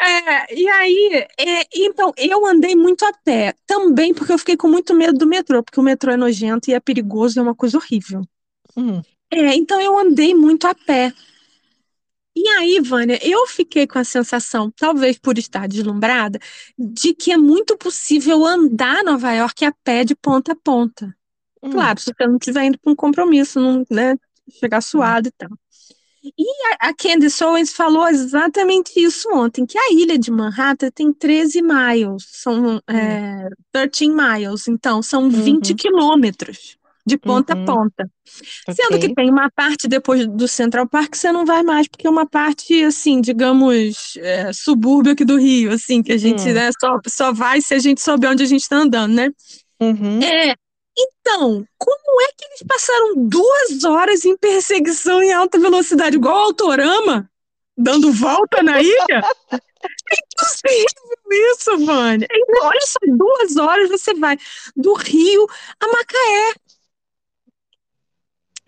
É, 0.00 0.60
e 0.60 0.68
aí, 0.68 1.26
é, 1.38 1.64
então, 1.76 2.12
eu 2.16 2.44
andei 2.44 2.74
muito 2.74 3.04
a 3.04 3.12
pé, 3.24 3.54
também 3.64 4.12
porque 4.12 4.32
eu 4.32 4.38
fiquei 4.38 4.56
com 4.56 4.66
muito 4.66 4.92
medo 4.94 5.16
do 5.16 5.28
metrô, 5.28 5.62
porque 5.62 5.78
o 5.78 5.82
metrô 5.82 6.10
é 6.10 6.16
nojento 6.16 6.68
e 6.68 6.74
é 6.74 6.80
perigoso, 6.80 7.38
é 7.38 7.42
uma 7.42 7.54
coisa 7.54 7.78
horrível. 7.78 8.22
Hum. 8.76 9.00
É, 9.30 9.54
então 9.54 9.80
eu 9.80 9.96
andei 9.96 10.34
muito 10.34 10.66
a 10.66 10.74
pé. 10.74 11.12
E 12.34 12.48
aí, 12.48 12.80
Vânia, 12.80 13.18
eu 13.22 13.46
fiquei 13.46 13.86
com 13.86 13.98
a 13.98 14.04
sensação, 14.04 14.70
talvez 14.70 15.18
por 15.18 15.36
estar 15.36 15.68
deslumbrada, 15.68 16.38
de 16.78 17.14
que 17.14 17.30
é 17.30 17.36
muito 17.36 17.76
possível 17.76 18.46
andar 18.46 19.04
Nova 19.04 19.32
York 19.32 19.64
a 19.64 19.72
pé 19.84 20.02
de 20.04 20.14
ponta 20.14 20.52
a 20.52 20.56
ponta. 20.56 21.14
Hum. 21.62 21.70
Claro, 21.70 22.00
se 22.00 22.06
você 22.06 22.26
não 22.26 22.36
estiver 22.36 22.64
indo 22.64 22.78
para 22.78 22.90
um 22.90 22.96
compromisso, 22.96 23.60
não, 23.60 23.84
né, 23.90 24.16
chegar 24.58 24.78
hum. 24.78 24.82
suado 24.82 25.28
hum. 25.28 25.30
e 25.30 25.32
tal. 25.36 25.58
E 26.24 26.46
a, 26.80 26.94
Candice 26.94 27.42
Owens 27.42 27.72
falou 27.72 28.08
exatamente 28.08 28.92
isso 28.96 29.28
ontem, 29.32 29.66
que 29.66 29.76
a 29.76 29.92
ilha 29.92 30.16
de 30.16 30.30
Manhattan 30.30 30.88
tem 30.90 31.12
13 31.12 31.60
miles, 31.60 32.24
são 32.30 32.76
hum. 32.76 32.80
é, 32.88 33.48
13 33.72 34.08
miles, 34.08 34.68
então 34.68 35.02
são 35.02 35.28
20 35.28 35.70
uhum. 35.70 35.76
quilômetros 35.76 36.78
de 37.04 37.18
ponta 37.18 37.54
uhum. 37.54 37.62
a 37.62 37.66
ponta. 37.66 38.10
Okay. 38.68 38.74
Sendo 38.74 38.98
que 39.00 39.14
tem 39.14 39.30
uma 39.30 39.50
parte 39.50 39.88
depois 39.88 40.26
do 40.26 40.46
Central 40.46 40.88
Park 40.88 41.10
que 41.10 41.18
você 41.18 41.32
não 41.32 41.44
vai 41.44 41.62
mais, 41.62 41.88
porque 41.88 42.06
é 42.06 42.10
uma 42.10 42.26
parte, 42.26 42.82
assim, 42.84 43.20
digamos, 43.20 44.14
é, 44.18 44.52
subúrbio 44.52 45.12
aqui 45.12 45.24
do 45.24 45.36
Rio, 45.36 45.72
assim, 45.72 46.02
que 46.02 46.12
a 46.12 46.18
gente 46.18 46.46
uhum. 46.46 46.54
né, 46.54 46.70
só, 46.80 46.98
só 47.08 47.32
vai 47.32 47.60
se 47.60 47.74
a 47.74 47.78
gente 47.78 48.00
souber 48.00 48.30
onde 48.30 48.42
a 48.42 48.46
gente 48.46 48.62
está 48.62 48.76
andando, 48.76 49.12
né? 49.12 49.30
Uhum. 49.80 50.22
É, 50.22 50.54
então, 50.96 51.64
como 51.78 52.20
é 52.22 52.26
que 52.36 52.44
eles 52.44 52.62
passaram 52.66 53.26
duas 53.26 53.84
horas 53.84 54.24
em 54.24 54.36
perseguição 54.36 55.22
em 55.22 55.32
alta 55.32 55.58
velocidade, 55.58 56.16
igual 56.16 56.36
o 56.36 56.44
Autorama, 56.46 57.28
dando 57.76 58.12
volta 58.12 58.62
na 58.62 58.80
ilha? 58.80 59.22
É 59.52 60.16
impossível 60.16 61.12
isso, 61.52 61.78
Vânia. 61.84 62.28
Então, 62.30 62.66
olha 62.66 62.86
só, 62.86 62.98
duas 63.06 63.56
horas 63.56 63.88
você 63.88 64.14
vai 64.14 64.36
do 64.76 64.94
Rio 64.94 65.46
a 65.80 65.86
Macaé. 65.88 66.54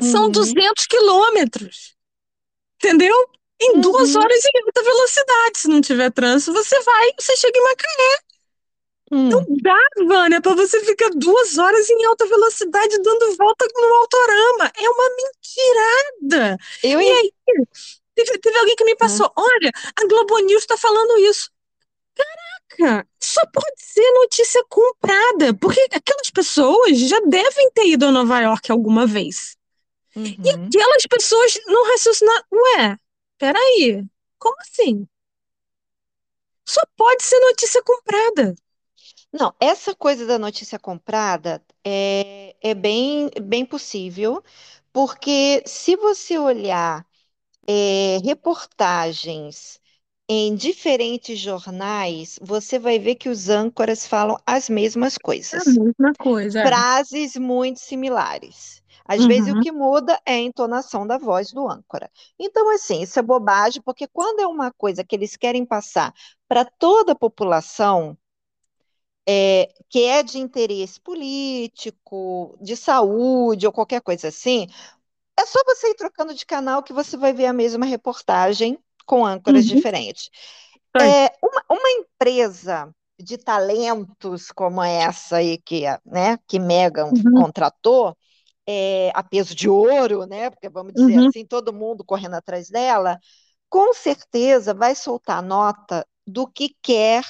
São 0.01 0.25
uhum. 0.25 0.31
200 0.31 0.87
quilômetros. 0.87 1.95
Entendeu? 2.77 3.15
Em 3.61 3.75
uhum. 3.75 3.81
duas 3.81 4.15
horas 4.15 4.45
em 4.45 4.67
alta 4.67 4.83
velocidade. 4.83 5.59
Se 5.59 5.69
não 5.69 5.81
tiver 5.81 6.11
trânsito, 6.11 6.53
você 6.53 6.81
vai, 6.83 7.11
você 7.19 7.37
chega 7.37 7.59
em 7.59 7.63
Macaé. 7.63 8.19
Hum. 9.13 9.29
Não 9.29 9.47
dá, 9.63 9.79
Vânia, 10.07 10.41
para 10.41 10.55
você 10.55 10.81
ficar 10.81 11.11
duas 11.11 11.59
horas 11.59 11.89
em 11.89 12.05
alta 12.05 12.27
velocidade 12.27 13.03
dando 13.03 13.37
volta 13.37 13.67
no 13.75 13.95
autorama. 13.95 14.73
É 14.77 14.89
uma 14.89 15.11
mentirada. 15.17 16.59
Eu 16.83 17.01
e 17.01 17.11
aí, 17.11 17.33
teve, 18.15 18.39
teve 18.39 18.59
alguém 18.59 18.77
que 18.77 18.85
me 18.85 18.97
passou: 18.97 19.27
hum. 19.27 19.33
olha, 19.37 19.71
a 19.97 20.07
Globo 20.07 20.39
News 20.41 20.63
está 20.63 20.77
falando 20.77 21.19
isso. 21.19 21.51
Caraca, 22.77 23.07
só 23.21 23.41
pode 23.53 23.77
ser 23.77 24.11
notícia 24.13 24.65
comprada, 24.69 25.55
porque 25.55 25.81
aquelas 25.93 26.31
pessoas 26.31 26.99
já 26.99 27.21
devem 27.21 27.71
ter 27.73 27.87
ido 27.87 28.07
a 28.07 28.13
Nova 28.13 28.41
York 28.41 28.73
alguma 28.73 29.07
vez. 29.07 29.57
Uhum. 30.17 30.37
E 30.45 30.51
aquelas 30.51 31.03
pessoas 31.09 31.55
não 31.67 31.87
raciocinaram, 31.91 32.45
ué, 32.53 32.99
peraí, 33.39 34.05
como 34.39 34.57
assim? 34.61 35.07
Só 36.67 36.81
pode 36.97 37.23
ser 37.23 37.39
notícia 37.41 37.83
comprada. 37.83 38.55
Não, 39.33 39.53
essa 39.61 39.95
coisa 39.95 40.27
da 40.27 40.39
notícia 40.39 40.79
comprada 40.79 41.63
é, 41.85 42.55
é 42.61 42.75
bem, 42.75 43.31
bem 43.43 43.67
possível, 43.67 44.43
porque 44.93 45.63
se 45.67 45.97
você 45.97 46.39
olhar 46.39 47.05
é, 47.67 48.19
reportagens 48.25 49.81
em 50.29 50.55
diferentes 50.55 51.39
jornais, 51.39 52.39
você 52.41 52.79
vai 52.79 52.99
ver 52.99 53.17
que 53.17 53.29
os 53.29 53.49
âncoras 53.49 54.07
falam 54.07 54.39
as 54.47 54.69
mesmas 54.69 55.19
coisas. 55.19 55.67
A 55.67 55.71
mesma 55.71 56.15
coisa. 56.19 56.61
É. 56.61 56.67
Frases 56.67 57.37
muito 57.37 57.81
similares. 57.81 58.83
Às 59.07 59.21
uhum. 59.21 59.29
vezes 59.29 59.55
o 59.55 59.61
que 59.61 59.71
muda 59.71 60.19
é 60.25 60.35
a 60.35 60.41
entonação 60.41 61.07
da 61.07 61.19
voz 61.19 61.53
do 61.53 61.69
âncora. 61.69 62.11
Então, 62.39 62.71
assim, 62.75 63.03
isso 63.03 63.19
é 63.19 63.23
bobagem, 63.23 63.83
porque 63.83 64.07
quando 64.07 64.41
é 64.41 64.47
uma 64.47 64.73
coisa 64.73 65.05
que 65.05 65.15
eles 65.15 65.37
querem 65.37 65.65
passar 65.67 66.13
para 66.49 66.65
toda 66.65 67.13
a 67.13 67.19
população, 67.19 68.17
é, 69.29 69.71
que 69.89 70.05
é 70.05 70.23
de 70.23 70.39
interesse 70.39 71.01
político, 71.01 72.57
de 72.61 72.77
saúde 72.77 73.67
ou 73.67 73.73
qualquer 73.73 74.01
coisa 74.01 74.29
assim, 74.29 74.67
é 75.39 75.45
só 75.47 75.59
você 75.65 75.91
ir 75.91 75.95
trocando 75.95 76.35
de 76.35 76.47
canal 76.47 76.83
que 76.83 76.93
você 76.93 77.17
vai 77.17 77.33
ver 77.33 77.47
a 77.47 77.53
mesma 77.53 77.85
reportagem 77.85 78.79
com 79.05 79.25
âncoras 79.25 79.67
uhum. 79.67 79.75
diferentes. 79.75 80.31
É, 81.01 81.33
uma, 81.43 81.65
uma, 81.69 81.91
empresa 81.91 82.95
de 83.19 83.37
talentos 83.37 84.53
como 84.53 84.83
essa 84.83 85.39
aí 85.39 85.59
que, 85.59 85.83
né, 86.07 86.39
que 86.47 86.61
Megan 86.61 87.07
uhum. 87.07 87.43
contratou, 87.43 88.17
é, 88.67 89.11
a 89.15 89.23
peso 89.23 89.55
de 89.55 89.69
ouro, 89.69 90.27
né? 90.27 90.51
Porque 90.51 90.69
vamos 90.69 90.95
dizer 90.95 91.19
uhum. 91.19 91.29
assim, 91.29 91.45
todo 91.45 91.73
mundo 91.73 92.05
correndo 92.05 92.35
atrás 92.35 92.69
dela, 92.69 93.19
com 93.69 93.93
certeza 93.93 94.73
vai 94.73 94.95
soltar 94.95 95.43
nota 95.43 96.07
do 96.27 96.47
que 96.47 96.75
quer 96.83 97.25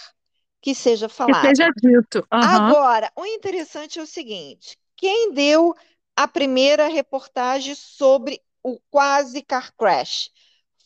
que 0.60 0.74
seja 0.74 1.08
falado. 1.08 1.42
Que 1.42 1.54
seja 1.54 1.70
dito. 1.76 2.18
Uhum. 2.32 2.40
Agora, 2.40 3.10
o 3.16 3.26
interessante 3.26 3.98
é 3.98 4.02
o 4.02 4.06
seguinte: 4.06 4.78
quem 4.96 5.32
deu 5.32 5.74
a 6.16 6.28
primeira 6.28 6.86
reportagem 6.86 7.74
sobre 7.74 8.40
o 8.62 8.78
quase 8.90 9.42
car 9.42 9.72
crash 9.76 10.30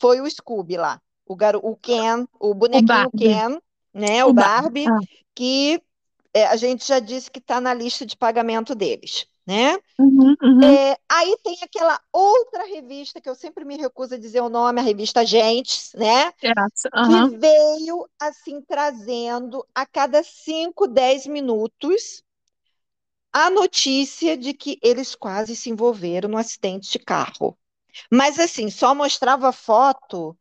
foi 0.00 0.20
o 0.20 0.30
Scooby 0.30 0.76
lá, 0.76 1.00
o, 1.26 1.36
garo, 1.36 1.60
o 1.62 1.76
Ken, 1.76 2.26
o 2.40 2.54
bonequinho 2.54 3.06
o 3.06 3.16
Ken, 3.16 3.58
né? 3.92 4.24
O, 4.24 4.30
o 4.30 4.32
Barbie, 4.32 4.86
Barbie 4.86 5.06
ah. 5.06 5.18
que 5.34 5.82
é, 6.32 6.46
a 6.46 6.56
gente 6.56 6.86
já 6.86 6.98
disse 6.98 7.30
que 7.30 7.38
está 7.38 7.60
na 7.60 7.74
lista 7.74 8.06
de 8.06 8.16
pagamento 8.16 8.74
deles 8.74 9.26
né? 9.48 9.78
Uhum, 9.98 10.36
uhum. 10.42 10.62
É, 10.62 10.98
aí 11.08 11.38
tem 11.42 11.56
aquela 11.62 11.98
outra 12.12 12.64
revista 12.64 13.18
que 13.18 13.30
eu 13.30 13.34
sempre 13.34 13.64
me 13.64 13.78
recuso 13.78 14.14
a 14.14 14.18
dizer 14.18 14.42
o 14.42 14.50
nome, 14.50 14.78
a 14.78 14.84
revista 14.84 15.24
Gentes, 15.24 15.90
né? 15.94 16.26
Uhum. 16.94 17.30
Que 17.30 17.36
veio 17.38 18.06
assim 18.20 18.60
trazendo 18.60 19.66
a 19.74 19.86
cada 19.86 20.22
5, 20.22 20.86
10 20.86 21.26
minutos 21.26 22.22
a 23.32 23.48
notícia 23.48 24.36
de 24.36 24.52
que 24.52 24.78
eles 24.82 25.14
quase 25.14 25.56
se 25.56 25.70
envolveram 25.70 26.28
no 26.28 26.36
acidente 26.36 26.92
de 26.92 26.98
carro. 26.98 27.56
Mas 28.12 28.38
assim, 28.38 28.70
só 28.70 28.94
mostrava 28.94 29.50
foto 29.50 30.36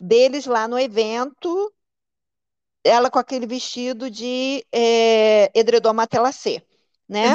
deles 0.00 0.46
lá 0.46 0.66
no 0.66 0.78
evento, 0.78 1.70
ela 2.82 3.10
com 3.10 3.18
aquele 3.18 3.46
vestido 3.46 4.10
de 4.10 4.64
é, 4.72 5.50
edredom 5.54 5.92
matelassé, 5.92 6.62
né? 7.06 7.34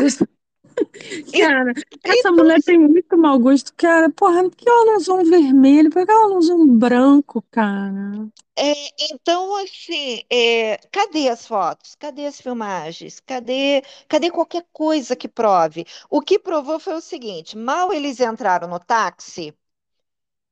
Cara, 1.38 1.72
essa 1.72 2.20
então, 2.20 2.36
mulher 2.36 2.62
tem 2.64 2.78
muito 2.78 3.18
mau 3.18 3.38
gosto, 3.40 3.74
cara. 3.76 4.10
Porra, 4.10 4.44
por 4.44 4.56
que 4.56 4.70
ela 4.70 4.86
não 4.86 4.98
usou 4.98 5.20
um 5.20 5.24
vermelho? 5.24 5.90
Por 5.90 6.06
que 6.06 6.12
ela 6.12 6.30
não 6.30 6.38
usou 6.38 6.58
um 6.58 6.78
branco, 6.78 7.44
cara? 7.52 8.28
É, 8.56 8.74
então, 9.12 9.56
assim, 9.58 10.22
é, 10.30 10.78
cadê 10.92 11.30
as 11.30 11.48
fotos? 11.48 11.96
Cadê 11.96 12.26
as 12.26 12.40
filmagens? 12.40 13.20
Cadê, 13.20 13.84
cadê 14.08 14.30
qualquer 14.30 14.66
coisa 14.72 15.16
que 15.16 15.28
prove? 15.28 15.86
O 16.10 16.22
que 16.22 16.38
provou 16.38 16.80
foi 16.80 16.96
o 16.96 17.02
seguinte: 17.02 17.58
mal 17.58 17.92
eles 17.92 18.20
entraram 18.20 18.68
no 18.68 18.80
táxi, 18.80 19.56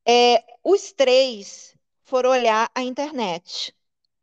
é, 0.08 0.44
os 0.64 0.92
três 0.92 1.76
foram 2.04 2.32
olhar 2.32 2.70
a 2.74 2.82
internet. 2.82 3.74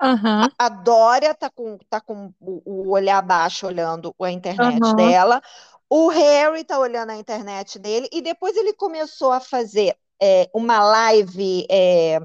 Uhum. 0.01 0.49
A, 0.57 0.69
Dória 0.69 1.35
tá 1.35 1.51
com, 1.51 1.77
tá 1.91 2.01
com 2.01 2.33
o, 2.41 2.63
o 2.65 2.91
olhar 2.91 3.21
baixo 3.21 3.67
olhando 3.67 4.15
a 4.21 4.31
internet 4.31 4.81
uhum. 4.81 4.95
dela. 4.95 5.43
O 5.91 6.09
Harry 6.09 6.65
tá 6.65 6.79
olhando 6.79 7.11
a 7.11 7.17
internet 7.17 7.79
dele 7.79 8.09
e 8.13 8.21
depois 8.21 8.57
ele 8.57 8.73
começou 8.75 9.33
a 9.33 9.41
fazer 9.41 9.97
é, 10.21 10.49
uma 10.55 10.81
live 10.81 11.67
é, 11.71 12.21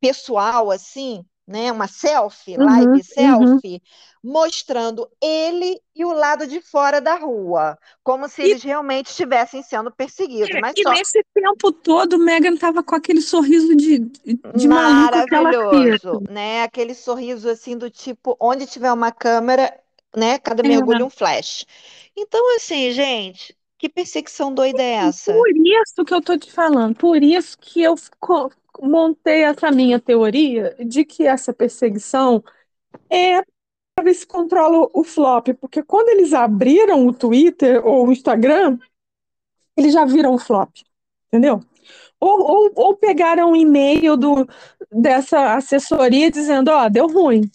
pessoal, 0.00 0.70
assim, 0.70 1.24
né? 1.46 1.70
Uma 1.72 1.88
selfie, 1.88 2.56
Uhum, 2.56 2.64
live 2.64 2.88
uhum. 2.88 3.02
selfie, 3.02 3.82
mostrando 4.22 5.08
ele 5.20 5.80
e 5.94 6.04
o 6.04 6.12
lado 6.12 6.46
de 6.46 6.60
fora 6.60 7.00
da 7.00 7.16
rua, 7.16 7.78
como 8.02 8.28
se 8.28 8.42
E, 8.42 8.50
eles 8.50 8.62
realmente 8.62 9.06
estivessem 9.06 9.62
sendo 9.62 9.90
perseguidos, 9.90 10.54
é, 10.54 10.60
mas 10.60 10.74
e 10.76 10.82
só 10.82 10.90
nesse 10.90 11.24
tempo 11.34 11.72
todo, 11.72 12.18
Megan 12.18 12.56
tava 12.56 12.82
com 12.82 12.94
aquele 12.94 13.20
sorriso 13.20 13.74
de, 13.74 13.98
de 13.98 14.68
maravilhoso, 14.68 16.20
né? 16.30 16.62
Aquele 16.62 16.94
sorriso 16.94 17.48
assim 17.48 17.76
do 17.76 17.90
tipo, 17.90 18.36
onde 18.38 18.66
tiver 18.66 18.92
uma 18.92 19.10
câmera, 19.10 19.74
né? 20.16 20.38
Cada 20.38 20.62
É, 20.62 20.68
mergulho 20.68 21.06
um 21.06 21.10
flash. 21.10 21.64
Então, 22.16 22.56
assim, 22.56 22.90
gente, 22.92 23.56
que 23.78 23.88
perseguição 23.88 24.52
doida 24.52 24.82
é 24.82 24.92
essa? 25.08 25.32
por 25.32 25.48
isso 25.48 26.04
que 26.04 26.14
eu 26.14 26.20
tô 26.20 26.36
te 26.36 26.52
falando, 26.52 26.94
por 26.94 27.22
isso 27.22 27.58
que 27.58 27.82
eu 27.82 27.94
montei 28.80 29.42
essa 29.42 29.70
minha 29.70 29.98
teoria 30.00 30.76
de 30.84 31.04
que 31.04 31.26
essa 31.26 31.52
perseguição 31.52 32.42
é 33.10 33.42
para 33.94 34.04
ver 34.04 34.14
se 34.14 34.26
controla 34.26 34.88
o 34.94 35.04
flop, 35.04 35.48
porque 35.60 35.82
quando 35.82 36.08
eles 36.10 36.32
abriram 36.32 37.06
o 37.06 37.12
Twitter 37.12 37.86
ou 37.86 38.06
o 38.08 38.12
Instagram, 38.12 38.78
eles 39.76 39.92
já 39.92 40.04
viram 40.04 40.34
o 40.34 40.38
flop, 40.38 40.70
entendeu? 41.28 41.60
Ou, 42.18 42.40
ou, 42.42 42.72
ou 42.76 42.96
pegaram 42.96 43.52
um 43.52 43.56
e-mail 43.56 44.16
do, 44.16 44.46
dessa 44.92 45.54
assessoria 45.54 46.30
dizendo, 46.30 46.68
ó, 46.70 46.88
deu 46.88 47.06
ruim. 47.06 47.50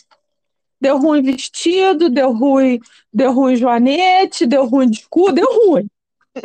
Deu 0.80 0.98
ruim 0.98 1.22
vestido, 1.22 2.10
deu 2.10 2.32
ruim, 2.32 2.80
deu 3.12 3.32
ruim 3.34 3.56
joanete, 3.56 4.46
deu 4.46 4.66
ruim 4.66 4.90
de 4.90 5.08
cu, 5.10 5.32
deu 5.32 5.48
ruim, 5.48 5.88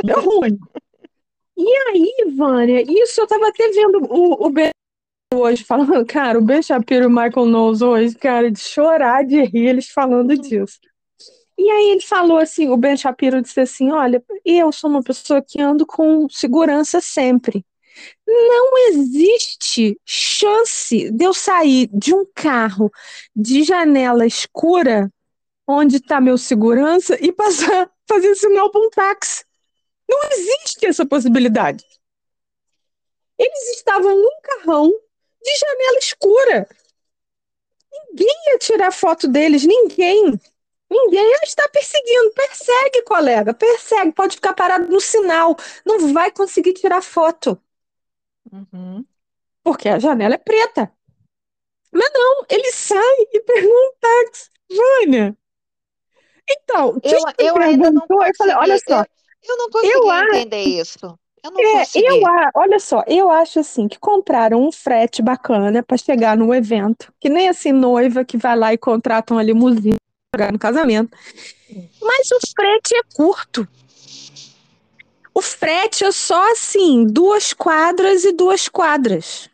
deu 0.04 0.20
ruim. 0.20 0.58
E 1.56 1.76
aí, 1.88 2.32
Vânia, 2.36 2.82
isso 2.82 3.20
eu 3.20 3.26
tava 3.26 3.48
até 3.48 3.68
vendo 3.70 4.06
o, 4.08 4.46
o 4.46 4.50
Ben 4.50 4.70
hoje 5.34 5.62
falando, 5.62 6.04
cara, 6.06 6.38
o 6.38 6.42
Ben 6.42 6.62
Shapiro 6.62 7.04
e 7.04 7.06
o 7.06 7.10
Michael 7.10 7.46
Knowles 7.46 7.82
hoje, 7.82 8.14
cara, 8.16 8.50
de 8.50 8.58
chorar 8.58 9.24
de 9.24 9.42
rir 9.42 9.66
eles 9.68 9.88
falando 9.88 10.36
disso. 10.36 10.80
E 11.58 11.70
aí 11.70 11.90
ele 11.90 12.00
falou 12.00 12.38
assim, 12.38 12.68
o 12.68 12.76
Ben 12.76 12.96
Shapiro 12.96 13.42
disse 13.42 13.60
assim, 13.60 13.90
olha, 13.90 14.22
eu 14.44 14.72
sou 14.72 14.88
uma 14.88 15.02
pessoa 15.02 15.42
que 15.42 15.60
ando 15.60 15.86
com 15.86 16.26
segurança 16.30 17.00
sempre. 17.00 17.64
Não 18.26 18.88
existe 18.88 20.00
chance 20.04 21.10
de 21.10 21.24
eu 21.24 21.34
sair 21.34 21.88
de 21.92 22.14
um 22.14 22.24
carro 22.34 22.90
de 23.34 23.62
janela 23.64 24.26
escura, 24.26 25.12
onde 25.66 25.96
está 25.96 26.20
meu 26.20 26.38
segurança, 26.38 27.16
e 27.20 27.32
passar, 27.32 27.90
fazer 28.08 28.34
sinal 28.34 28.70
para 28.70 28.80
um 28.80 28.90
táxi. 28.90 29.44
Não 30.08 30.18
existe 30.32 30.86
essa 30.86 31.06
possibilidade. 31.06 31.84
Eles 33.38 33.76
estavam 33.76 34.16
num 34.16 34.40
carrão 34.42 34.90
de 35.42 35.58
janela 35.58 35.98
escura. 35.98 36.68
Ninguém 37.92 38.34
ia 38.48 38.58
tirar 38.58 38.92
foto 38.92 39.26
deles, 39.28 39.64
ninguém. 39.64 40.38
Ninguém 40.90 41.32
está 41.44 41.68
perseguindo. 41.68 42.32
Persegue, 42.32 43.02
colega, 43.02 43.54
persegue. 43.54 44.12
Pode 44.12 44.34
ficar 44.36 44.52
parado 44.54 44.88
no 44.88 45.00
sinal. 45.00 45.56
Não 45.86 46.12
vai 46.12 46.32
conseguir 46.32 46.72
tirar 46.74 47.00
foto, 47.00 47.60
Uhum. 48.52 49.04
porque 49.62 49.88
a 49.88 49.98
janela 49.98 50.34
é 50.34 50.38
preta. 50.38 50.92
Mas 51.92 52.10
não, 52.14 52.44
ele 52.48 52.70
sai 52.72 53.16
e 53.32 53.42
um 53.66 53.92
táxi. 54.00 54.50
Vânia. 54.70 55.36
Então, 56.48 57.00
Eu, 57.02 57.18
eu 57.38 57.58
ainda 57.58 57.90
não 57.90 58.06
perguntou, 58.06 58.26
eu 58.26 58.32
falei, 58.36 58.54
olha 58.56 58.72
consegui, 58.74 58.90
só, 58.92 59.00
eu, 59.00 59.06
eu 59.48 59.56
não 59.56 59.64
eu 59.66 59.70
consegui 59.70 60.10
acho, 60.10 60.34
entender 60.36 60.62
isso. 60.62 61.18
Eu 61.42 61.50
não 61.50 61.60
é, 61.60 61.72
eu, 61.72 61.78
consegui. 61.78 62.24
a- 62.26 62.50
olha 62.54 62.78
só, 62.80 63.04
eu 63.06 63.30
acho 63.30 63.60
assim 63.60 63.88
que 63.88 63.98
compraram 63.98 64.62
um 64.62 64.70
frete 64.72 65.22
bacana 65.22 65.82
para 65.82 65.96
chegar 65.96 66.36
no 66.36 66.54
evento, 66.54 67.12
que 67.20 67.28
nem 67.28 67.48
assim 67.48 67.72
noiva 67.72 68.24
que 68.24 68.36
vai 68.36 68.56
lá 68.56 68.72
e 68.72 68.78
contrata 68.78 69.32
uma 69.34 69.42
limusine 69.42 69.96
para 70.30 70.44
chegar 70.44 70.52
no 70.52 70.58
casamento. 70.58 71.16
Mas 72.00 72.30
o 72.30 72.38
frete 72.54 72.94
é 72.96 73.02
curto. 73.14 73.66
O 75.32 75.40
frete 75.40 76.04
é 76.04 76.12
só 76.12 76.50
assim, 76.52 77.06
duas 77.06 77.52
quadras 77.52 78.24
e 78.24 78.32
duas 78.32 78.68
quadras. 78.68 79.48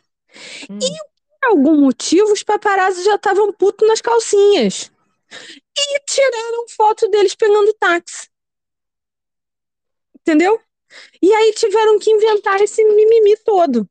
Hum. 0.71 0.79
Por 0.79 1.51
algum 1.51 1.81
motivo, 1.81 2.33
os 2.33 2.43
paparazzi 2.43 3.05
já 3.05 3.15
estavam 3.15 3.53
putos 3.53 3.87
nas 3.87 4.01
calcinhas. 4.01 4.91
E 5.79 6.01
tiraram 6.01 6.69
foto 6.69 7.09
deles 7.09 7.35
pegando 7.35 7.73
táxi. 7.75 8.29
Entendeu? 10.21 10.61
E 11.21 11.33
aí 11.33 11.53
tiveram 11.53 11.99
que 11.99 12.11
inventar 12.11 12.61
esse 12.61 12.83
mimimi 12.85 13.37
todo. 13.45 13.89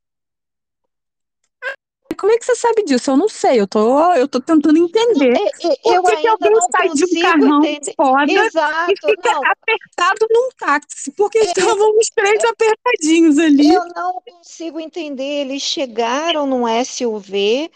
Como 2.15 2.31
é 2.31 2.37
que 2.37 2.45
você 2.45 2.55
sabe 2.55 2.83
disso? 2.85 3.11
Eu 3.11 3.17
não 3.17 3.29
sei. 3.29 3.59
Eu 3.61 3.67
tô, 3.67 4.13
eu 4.13 4.27
tô 4.27 4.41
tentando 4.41 4.77
entender. 4.77 5.41
É, 5.61 5.67
é, 5.67 5.77
Por 5.83 5.97
eu 5.97 6.03
que 6.03 6.15
que 6.17 6.27
alguém 6.27 6.51
não 6.51 6.61
sai 6.61 6.89
de 6.91 7.05
um 7.05 7.15
carrão 7.17 7.67
entender. 7.67 7.95
foda 7.95 8.41
e 8.87 8.95
Exato, 8.95 9.07
fica 9.07 9.29
não. 9.29 9.49
apertado 9.51 10.27
num 10.31 10.49
táxi? 10.57 11.11
Porque 11.13 11.39
É, 11.39 11.53
estavam 11.53 11.97
os 11.97 12.09
três 12.15 12.43
apertadinhos 12.43 13.37
ali. 13.39 13.75
eu 13.75 13.85
não 13.95 14.21
consigo 14.21 14.79
entender. 14.79 15.23
Eles 15.41 15.61
chegaram 15.61 16.45
num 16.47 16.67
SUV, 16.67 17.71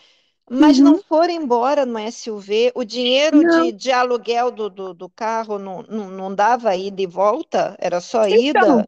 mas 0.49 0.79
não 0.79 0.95
Uhum. 0.95 1.03
foram 1.07 1.33
embora 1.33 1.85
no 1.85 1.97
SUV. 1.99 2.71
O 2.75 2.83
dinheiro 2.83 3.43
Não. 3.43 3.45
de, 3.45 3.71
de 3.71 3.91
aluguel 3.91 4.51
do, 4.51 4.69
do, 4.69 4.93
do 4.93 5.09
carro 5.09 5.59
não, 5.59 5.81
não, 5.83 6.09
não 6.09 6.35
dava 6.35 6.75
ida 6.75 7.01
e 7.01 7.07
volta, 7.07 7.75
era 7.79 7.99
só 8.01 8.27
Então, 8.29 8.85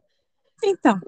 então, 0.64 1.00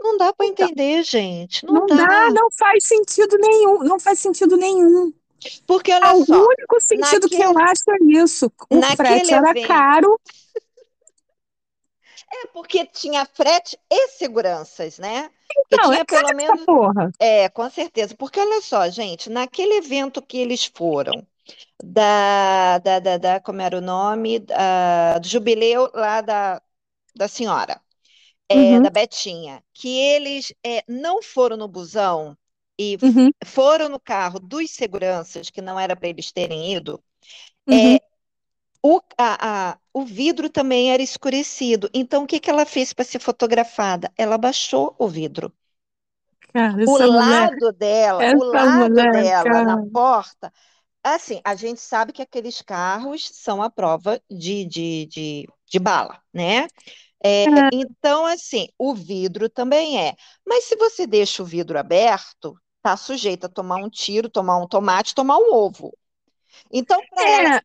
Não 0.00 0.16
dá 0.16 0.32
para 0.32 0.46
então. 0.46 0.68
entender, 0.68 1.02
gente. 1.02 1.64
Não 1.68 1.84
Não 1.86 1.94
dá, 1.94 2.06
dá. 2.06 2.30
não 2.32 2.50
faz 2.52 2.84
sentido 2.86 3.36
nenhum. 3.38 3.80
Não 3.84 3.98
faz 4.00 4.18
sentido 4.20 4.56
nenhum. 4.56 5.12
Porque 5.66 5.92
Ah, 6.00 6.12
olha 6.12 6.14
O 6.14 6.24
só, 6.26 6.48
único 6.48 6.80
sentido 6.80 7.28
que 7.28 7.42
eu 7.42 7.52
naquele, 7.52 7.58
acho 7.58 7.90
é 7.90 7.96
isso. 8.22 8.50
O 8.70 8.82
frete 8.82 9.32
naquele 9.32 9.34
era 9.34 9.54
evento. 9.54 9.56
caro. 9.56 10.20
É 12.32 12.46
porque 12.48 12.86
tinha 12.86 13.24
frete 13.26 13.78
e 13.90 14.08
seguranças, 14.08 14.98
né? 14.98 15.30
Não, 15.70 15.92
é 15.92 16.00
tinha 16.00 16.04
caro 16.06 16.26
pelo 16.26 16.32
menos. 16.32 16.66
porra. 16.66 17.10
É, 17.18 17.48
com 17.48 17.68
certeza. 17.70 18.16
Porque 18.16 18.40
olha 18.40 18.60
só, 18.62 18.88
gente, 18.90 19.30
naquele 19.30 19.74
evento 19.76 20.22
que 20.22 20.38
eles 20.38 20.66
foram, 20.66 21.26
da, 21.82 22.78
da, 22.80 23.00
da, 23.00 23.18
da- 23.18 23.40
como 23.40 23.62
era 23.62 23.78
o 23.78 23.82
nome? 23.82 24.40
Da- 24.40 25.18
do 25.20 25.28
jubileu 25.28 25.90
lá 25.94 26.20
da, 26.22 26.62
da 27.16 27.28
senhora, 27.28 27.80
é, 28.48 28.80
Uhum, 28.80 28.80
da 28.80 28.90
Betinha, 28.90 29.62
que 29.72 29.88
eles 29.98 30.52
é, 30.64 30.84
não 30.88 31.22
foram 31.22 31.56
no 31.56 31.68
busão 31.68 32.36
e 32.78 32.98
uhum, 33.02 33.32
foram 33.44 33.88
no 33.88 34.00
carro 34.00 34.38
dos 34.40 34.70
seguranças, 34.72 35.50
que 35.50 35.60
não 35.62 35.78
era 35.78 35.96
para 35.96 36.08
eles 36.08 36.32
terem 36.32 36.74
ido, 36.74 37.02
uhum. 37.66 37.98
é, 37.98 38.00
o, 38.82 39.00
a, 39.18 39.72
a- 39.72 39.78
o 39.92 40.04
vidro 40.04 40.48
também 40.50 40.92
era 40.92 41.02
escurecido. 41.02 41.90
Então, 41.94 42.24
o 42.24 42.26
que 42.26 42.40
que 42.40 42.50
ela 42.50 42.66
fez 42.66 42.92
para 42.92 43.04
ser 43.04 43.18
fotografada? 43.20 44.12
Ela 44.18 44.38
baixou 44.38 44.94
o 44.98 45.08
vidro. 45.08 45.52
Cara, 46.52 46.86
O 46.86 46.96
mulher, 46.98 46.98
lado 46.98 47.72
dela, 47.72 48.26
o 48.30 48.42
lado 48.44 49.04
mulher, 49.04 49.06
dela 49.06 49.62
na 49.62 49.76
cara. 49.76 49.84
porta, 49.92 50.52
assim, 51.02 51.40
a 51.44 51.54
gente 51.54 51.80
sabe 51.80 52.12
que 52.12 52.22
aqueles 52.22 52.62
carros 52.62 53.28
são 53.34 53.62
a 53.62 53.70
prova 53.70 54.20
de, 54.30 54.64
de, 54.66 55.06
de, 55.06 55.48
de 55.66 55.78
bala, 55.78 56.22
né? 56.32 56.68
É, 57.24 57.44
É, 57.44 57.68
então, 57.72 58.26
assim, 58.26 58.68
o 58.78 58.94
vidro 58.94 59.48
também 59.48 60.00
é. 60.00 60.14
Mas 60.46 60.64
se 60.64 60.76
você 60.76 61.06
deixa 61.06 61.42
o 61.42 61.46
vidro 61.46 61.78
aberto, 61.78 62.54
tá 62.82 62.96
sujeito 62.98 63.46
a 63.46 63.48
tomar 63.48 63.76
um 63.76 63.88
tiro, 63.88 64.28
tomar 64.28 64.58
um 64.58 64.68
tomate, 64.68 65.14
tomar 65.14 65.38
um 65.38 65.54
ovo. 65.54 65.90
Então, 66.70 67.00
para 67.14 67.56
é, 67.56 67.60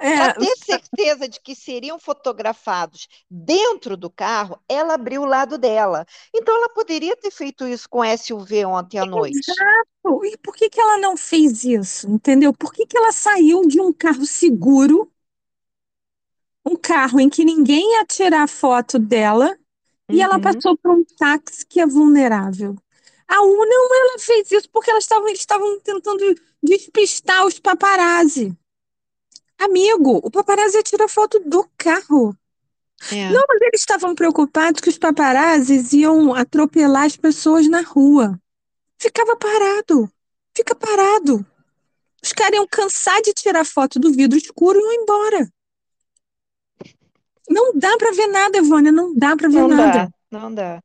é, 0.00 0.32
ter 0.34 0.56
certeza 0.56 1.28
de 1.28 1.40
que 1.40 1.54
seriam 1.54 1.98
fotografados 1.98 3.08
dentro 3.30 3.96
do 3.96 4.10
carro, 4.10 4.60
ela 4.68 4.94
abriu 4.94 5.22
o 5.22 5.26
lado 5.26 5.56
dela. 5.56 6.04
Então, 6.34 6.54
ela 6.54 6.68
poderia 6.68 7.16
ter 7.16 7.30
feito 7.30 7.66
isso 7.66 7.88
com 7.88 8.04
SUV 8.04 8.66
ontem 8.66 8.98
à 8.98 9.06
noite. 9.06 9.38
exato. 9.50 10.24
E 10.26 10.36
por 10.38 10.54
que 10.54 10.68
que 10.68 10.80
ela 10.80 10.98
não 10.98 11.16
fez 11.16 11.64
isso? 11.64 12.08
Entendeu? 12.10 12.52
Por 12.52 12.72
que 12.72 12.86
que 12.86 12.98
ela 12.98 13.12
saiu 13.12 13.66
de 13.66 13.80
um 13.80 13.92
carro 13.92 14.26
seguro, 14.26 15.10
um 16.64 16.76
carro 16.76 17.20
em 17.20 17.28
que 17.28 17.44
ninguém 17.44 17.92
ia 17.94 18.04
tirar 18.04 18.48
foto 18.48 18.98
dela, 18.98 19.56
e 20.10 20.20
ela 20.22 20.36
Uhum. 20.36 20.40
passou 20.40 20.76
por 20.76 20.90
um 20.92 21.04
táxi 21.18 21.64
que 21.66 21.80
é 21.80 21.86
vulnerável? 21.86 22.76
A 23.26 23.42
U 23.42 23.66
não, 23.66 23.94
ela 23.94 24.18
fez 24.18 24.50
isso 24.52 24.68
porque 24.70 24.90
elas 24.90 25.04
estavam, 25.04 25.28
eles 25.28 25.40
estavam 25.40 25.80
tentando 25.80 26.22
despistar 26.62 27.46
os 27.46 27.58
paparazzi. 27.58 28.54
Amigo, 29.58 30.20
o 30.22 30.30
paparazzi 30.30 30.76
ia 30.76 30.82
tirar 30.82 31.08
foto 31.08 31.40
do 31.40 31.68
carro. 31.76 32.36
É. 33.10 33.30
Não, 33.30 33.42
mas 33.48 33.60
eles 33.62 33.80
estavam 33.80 34.14
preocupados 34.14 34.80
que 34.80 34.88
os 34.88 34.98
paparazzis 34.98 35.92
iam 35.92 36.34
atropelar 36.34 37.04
as 37.04 37.16
pessoas 37.16 37.68
na 37.68 37.82
rua. 37.82 38.38
Ficava 38.98 39.36
parado. 39.36 40.10
Fica 40.56 40.74
parado. 40.74 41.44
Os 42.22 42.32
caras 42.32 42.54
iam 42.54 42.66
cansar 42.66 43.20
de 43.22 43.32
tirar 43.32 43.64
foto 43.64 43.98
do 43.98 44.10
vidro 44.12 44.38
escuro 44.38 44.78
e 44.78 44.82
iam 44.82 45.02
embora. 45.02 45.52
Não 47.48 47.72
dá 47.78 47.96
pra 47.96 48.10
ver 48.12 48.26
nada, 48.28 48.58
Evânia, 48.58 48.92
não 48.92 49.14
dá 49.14 49.34
pra 49.36 49.48
ver 49.48 49.62
Não 49.62 49.74
nada. 49.74 50.00
dá, 50.00 50.10
não 50.30 50.54
dá. 50.54 50.82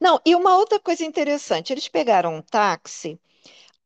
Não, 0.00 0.20
e 0.24 0.34
uma 0.34 0.56
outra 0.56 0.78
coisa 0.80 1.04
interessante, 1.04 1.72
eles 1.72 1.88
pegaram 1.88 2.34
um 2.36 2.42
táxi 2.42 3.20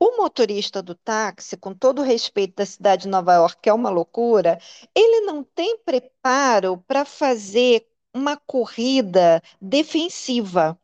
O 0.01 0.16
motorista 0.18 0.82
do 0.82 0.95
táxi, 0.95 1.57
com 1.57 1.74
todo 1.74 2.01
o 2.01 2.05
respeito 2.05 2.57
da 2.57 2.66
cidade 2.66 3.05
de 3.05 3.09
Nova 3.09 3.34
York, 3.34 3.59
que 3.62 3.70
é 3.70 3.74
uma 3.74 3.91
loucura, 3.91 4.59
ele 4.95 5.22
não 5.26 5.45
tem 5.45 5.78
preparo 5.80 6.78
para 6.89 7.05
fazer 7.07 7.86
uma 8.14 8.36
corrida 8.36 9.43
defensiva. 9.62 10.78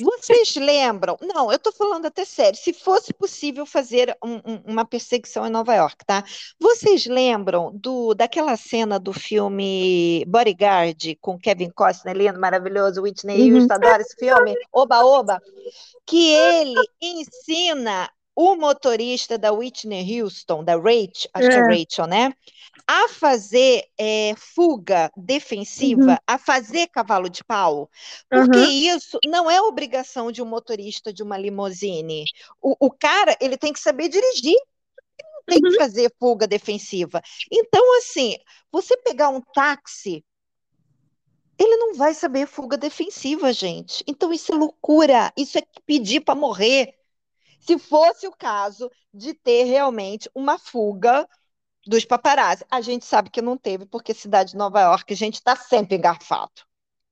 Vocês 0.00 0.54
lembram? 0.56 1.16
Não, 1.20 1.50
eu 1.50 1.56
estou 1.56 1.72
falando 1.72 2.06
até 2.06 2.24
sério. 2.24 2.58
Se 2.58 2.72
fosse 2.72 3.12
possível 3.12 3.66
fazer 3.66 4.16
um- 4.24 4.36
um- 4.36 4.62
uma 4.66 4.84
perseguição 4.84 5.46
em 5.46 5.50
Nova 5.50 5.74
York, 5.74 6.04
tá? 6.06 6.24
Vocês 6.58 7.06
lembram 7.06 7.70
do, 7.74 8.14
daquela 8.14 8.56
cena 8.56 8.98
do 8.98 9.12
filme 9.12 10.24
Bodyguard 10.26 11.16
com 11.20 11.38
Kevin 11.38 11.70
Costner, 11.70 12.16
lindo, 12.16 12.40
maravilhoso, 12.40 13.02
Whitney 13.02 13.50
Uhum. 13.50 13.58
Houston, 13.58 13.74
adora 13.74 14.02
esse 14.02 14.16
filme? 14.16 14.54
Oba, 14.72 15.04
oba! 15.04 15.40
Que 16.06 16.32
ele 16.32 16.74
ensina 17.00 18.10
o 18.34 18.56
motorista 18.56 19.36
da 19.36 19.52
Whitney 19.52 20.22
Houston, 20.22 20.64
da 20.64 20.76
Rach, 20.76 21.28
acho 21.34 21.48
que 21.48 21.54
é 21.54 21.58
É. 21.58 21.62
Rachel, 21.62 22.06
né? 22.06 22.32
A 22.92 23.08
fazer 23.08 23.84
é, 23.96 24.34
fuga 24.36 25.12
defensiva, 25.16 26.20
a 26.26 26.36
fazer 26.38 26.88
cavalo 26.88 27.30
de 27.30 27.44
pau. 27.44 27.88
Porque 28.32 28.58
Aham. 28.58 28.72
isso 28.84 29.20
não 29.24 29.48
é 29.48 29.60
obrigação 29.62 30.32
de 30.32 30.42
um 30.42 30.46
motorista 30.46 31.12
de 31.12 31.22
uma 31.22 31.38
limusine. 31.38 32.28
O, 32.60 32.74
o 32.86 32.90
cara, 32.90 33.36
ele 33.40 33.56
tem 33.56 33.72
que 33.72 33.78
saber 33.78 34.08
dirigir, 34.08 34.56
ele 35.18 35.30
não 35.34 35.42
tem 35.48 35.62
que 35.62 35.70
Uhum. 35.70 35.76
fazer 35.76 36.12
fuga 36.18 36.46
defensiva. 36.48 37.22
Então, 37.50 37.98
assim, 37.98 38.36
você 38.72 38.96
pegar 38.98 39.28
um 39.30 39.40
táxi, 39.40 40.24
ele 41.58 41.76
não 41.76 41.94
vai 41.94 42.14
saber 42.14 42.46
fuga 42.46 42.76
defensiva, 42.76 43.52
gente. 43.52 44.02
Então, 44.06 44.32
isso 44.32 44.52
é 44.52 44.56
loucura. 44.56 45.32
Isso 45.36 45.58
é 45.58 45.62
pedir 45.86 46.20
para 46.22 46.34
morrer. 46.34 46.94
Se 47.60 47.78
fosse 47.78 48.26
o 48.26 48.32
caso 48.32 48.90
de 49.14 49.34
ter 49.34 49.64
realmente 49.64 50.30
uma 50.34 50.58
fuga 50.58 51.28
dos 51.86 52.04
paparazzi. 52.04 52.64
A 52.70 52.80
gente 52.80 53.04
sabe 53.04 53.30
que 53.30 53.42
não 53.42 53.56
teve, 53.56 53.86
porque 53.86 54.14
cidade 54.14 54.52
de 54.52 54.56
Nova 54.58 54.80
York, 54.80 55.12
a 55.12 55.16
gente 55.16 55.34
está 55.34 55.56
sempre 55.56 55.96
engarrafado. 55.96 56.52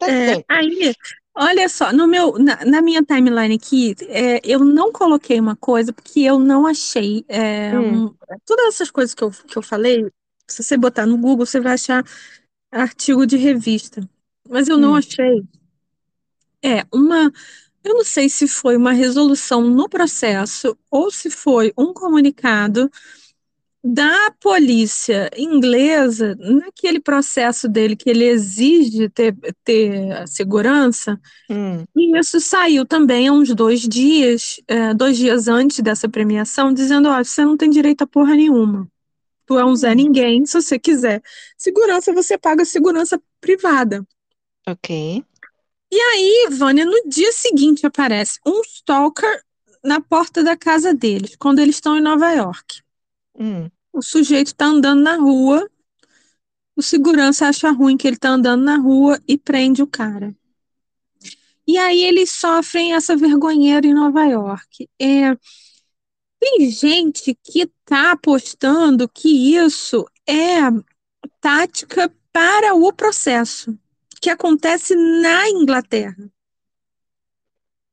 Está 0.00 0.10
É, 0.10 0.34
sempre. 0.34 0.48
aí, 0.48 0.94
olha 1.34 1.68
só, 1.68 1.92
no 1.92 2.06
meu, 2.06 2.38
na, 2.38 2.64
na 2.64 2.80
minha 2.82 3.02
timeline 3.02 3.54
aqui, 3.56 3.94
é, 4.08 4.40
eu 4.44 4.60
não 4.64 4.90
coloquei 4.92 5.38
uma 5.40 5.56
coisa 5.56 5.92
porque 5.92 6.20
eu 6.20 6.38
não 6.38 6.66
achei. 6.66 7.24
é, 7.28 7.78
Hum. 7.78 7.80
um- 7.80 8.14
todas 8.46 8.74
essas 8.74 8.90
coisas 8.90 9.14
que 9.14 9.22
eu, 9.22 9.30
que 9.30 9.56
eu 9.58 9.62
falei, 9.62 10.10
se 10.46 10.62
você 10.62 10.76
botar 10.76 11.06
no 11.06 11.18
Google, 11.18 11.44
você 11.46 11.60
vai 11.60 11.74
achar 11.74 12.02
artigo 12.72 13.26
de 13.26 13.36
revista. 13.36 14.00
Mas 14.48 14.68
eu 14.68 14.78
não 14.78 14.94
Hum. 14.94 14.98
achei. 14.98 15.42
É 16.62 16.84
uma. 16.92 17.32
Eu 17.84 17.94
não 17.94 18.04
sei 18.04 18.28
se 18.28 18.48
foi 18.48 18.76
uma 18.76 18.92
resolução 18.92 19.62
no 19.62 19.88
processo 19.88 20.76
ou 20.90 21.10
se 21.10 21.30
foi 21.30 21.72
um 21.78 21.92
comunicado 21.94 22.90
da 23.90 24.30
polícia 24.38 25.30
inglesa 25.34 26.36
naquele 26.38 27.00
processo 27.00 27.66
dele 27.66 27.96
que 27.96 28.10
ele 28.10 28.24
exige 28.24 29.08
ter, 29.08 29.34
ter 29.64 30.12
a 30.12 30.26
segurança. 30.26 31.18
Hum. 31.48 31.84
E 31.96 32.18
isso 32.18 32.38
saiu 32.38 32.84
também 32.84 33.28
há 33.28 33.32
uns 33.32 33.54
dois 33.54 33.80
dias, 33.80 34.60
é, 34.68 34.92
dois 34.92 35.16
dias 35.16 35.48
antes 35.48 35.80
dessa 35.80 36.06
premiação, 36.06 36.72
dizendo: 36.72 37.08
ó, 37.08 37.24
você 37.24 37.42
não 37.44 37.56
tem 37.56 37.70
direito 37.70 38.02
a 38.02 38.06
porra 38.06 38.34
nenhuma. 38.34 38.86
Tu 39.46 39.58
é 39.58 39.64
um 39.64 39.74
Zé 39.74 39.92
Hum. 39.92 39.94
Ninguém, 39.94 40.44
se 40.44 40.60
você 40.60 40.78
quiser. 40.78 41.22
Segurança, 41.56 42.12
você 42.12 42.36
paga 42.36 42.66
segurança 42.66 43.18
privada. 43.40 44.06
Ok. 44.66 45.24
E 45.90 45.96
aí, 45.98 46.48
Vânia, 46.50 46.84
no 46.84 47.08
dia 47.08 47.32
seguinte 47.32 47.86
aparece 47.86 48.38
um 48.46 48.60
stalker 48.60 49.42
na 49.82 49.98
porta 49.98 50.44
da 50.44 50.54
casa 50.54 50.92
deles, 50.92 51.36
quando 51.36 51.60
eles 51.60 51.76
estão 51.76 51.96
em 51.96 52.02
Nova 52.02 52.30
York. 52.32 52.82
Hum. 53.38 53.70
O 53.98 54.02
sujeito 54.02 54.54
tá 54.54 54.66
andando 54.66 55.02
na 55.02 55.16
rua, 55.16 55.68
o 56.76 56.80
segurança 56.80 57.48
acha 57.48 57.68
ruim 57.72 57.96
que 57.96 58.06
ele 58.06 58.16
tá 58.16 58.28
andando 58.28 58.62
na 58.62 58.76
rua 58.76 59.20
e 59.26 59.36
prende 59.36 59.82
o 59.82 59.88
cara. 59.88 60.32
E 61.66 61.76
aí 61.76 62.04
eles 62.04 62.30
sofrem 62.30 62.94
essa 62.94 63.16
vergonheira 63.16 63.84
em 63.84 63.92
Nova 63.92 64.24
York. 64.24 64.88
É, 65.00 65.34
tem 66.38 66.70
gente 66.70 67.36
que 67.42 67.66
tá 67.84 68.12
apostando 68.12 69.08
que 69.08 69.56
isso 69.56 70.06
é 70.24 70.60
tática 71.40 72.08
para 72.32 72.76
o 72.76 72.92
processo, 72.92 73.76
que 74.20 74.30
acontece 74.30 74.94
na 74.94 75.50
Inglaterra. 75.50 76.30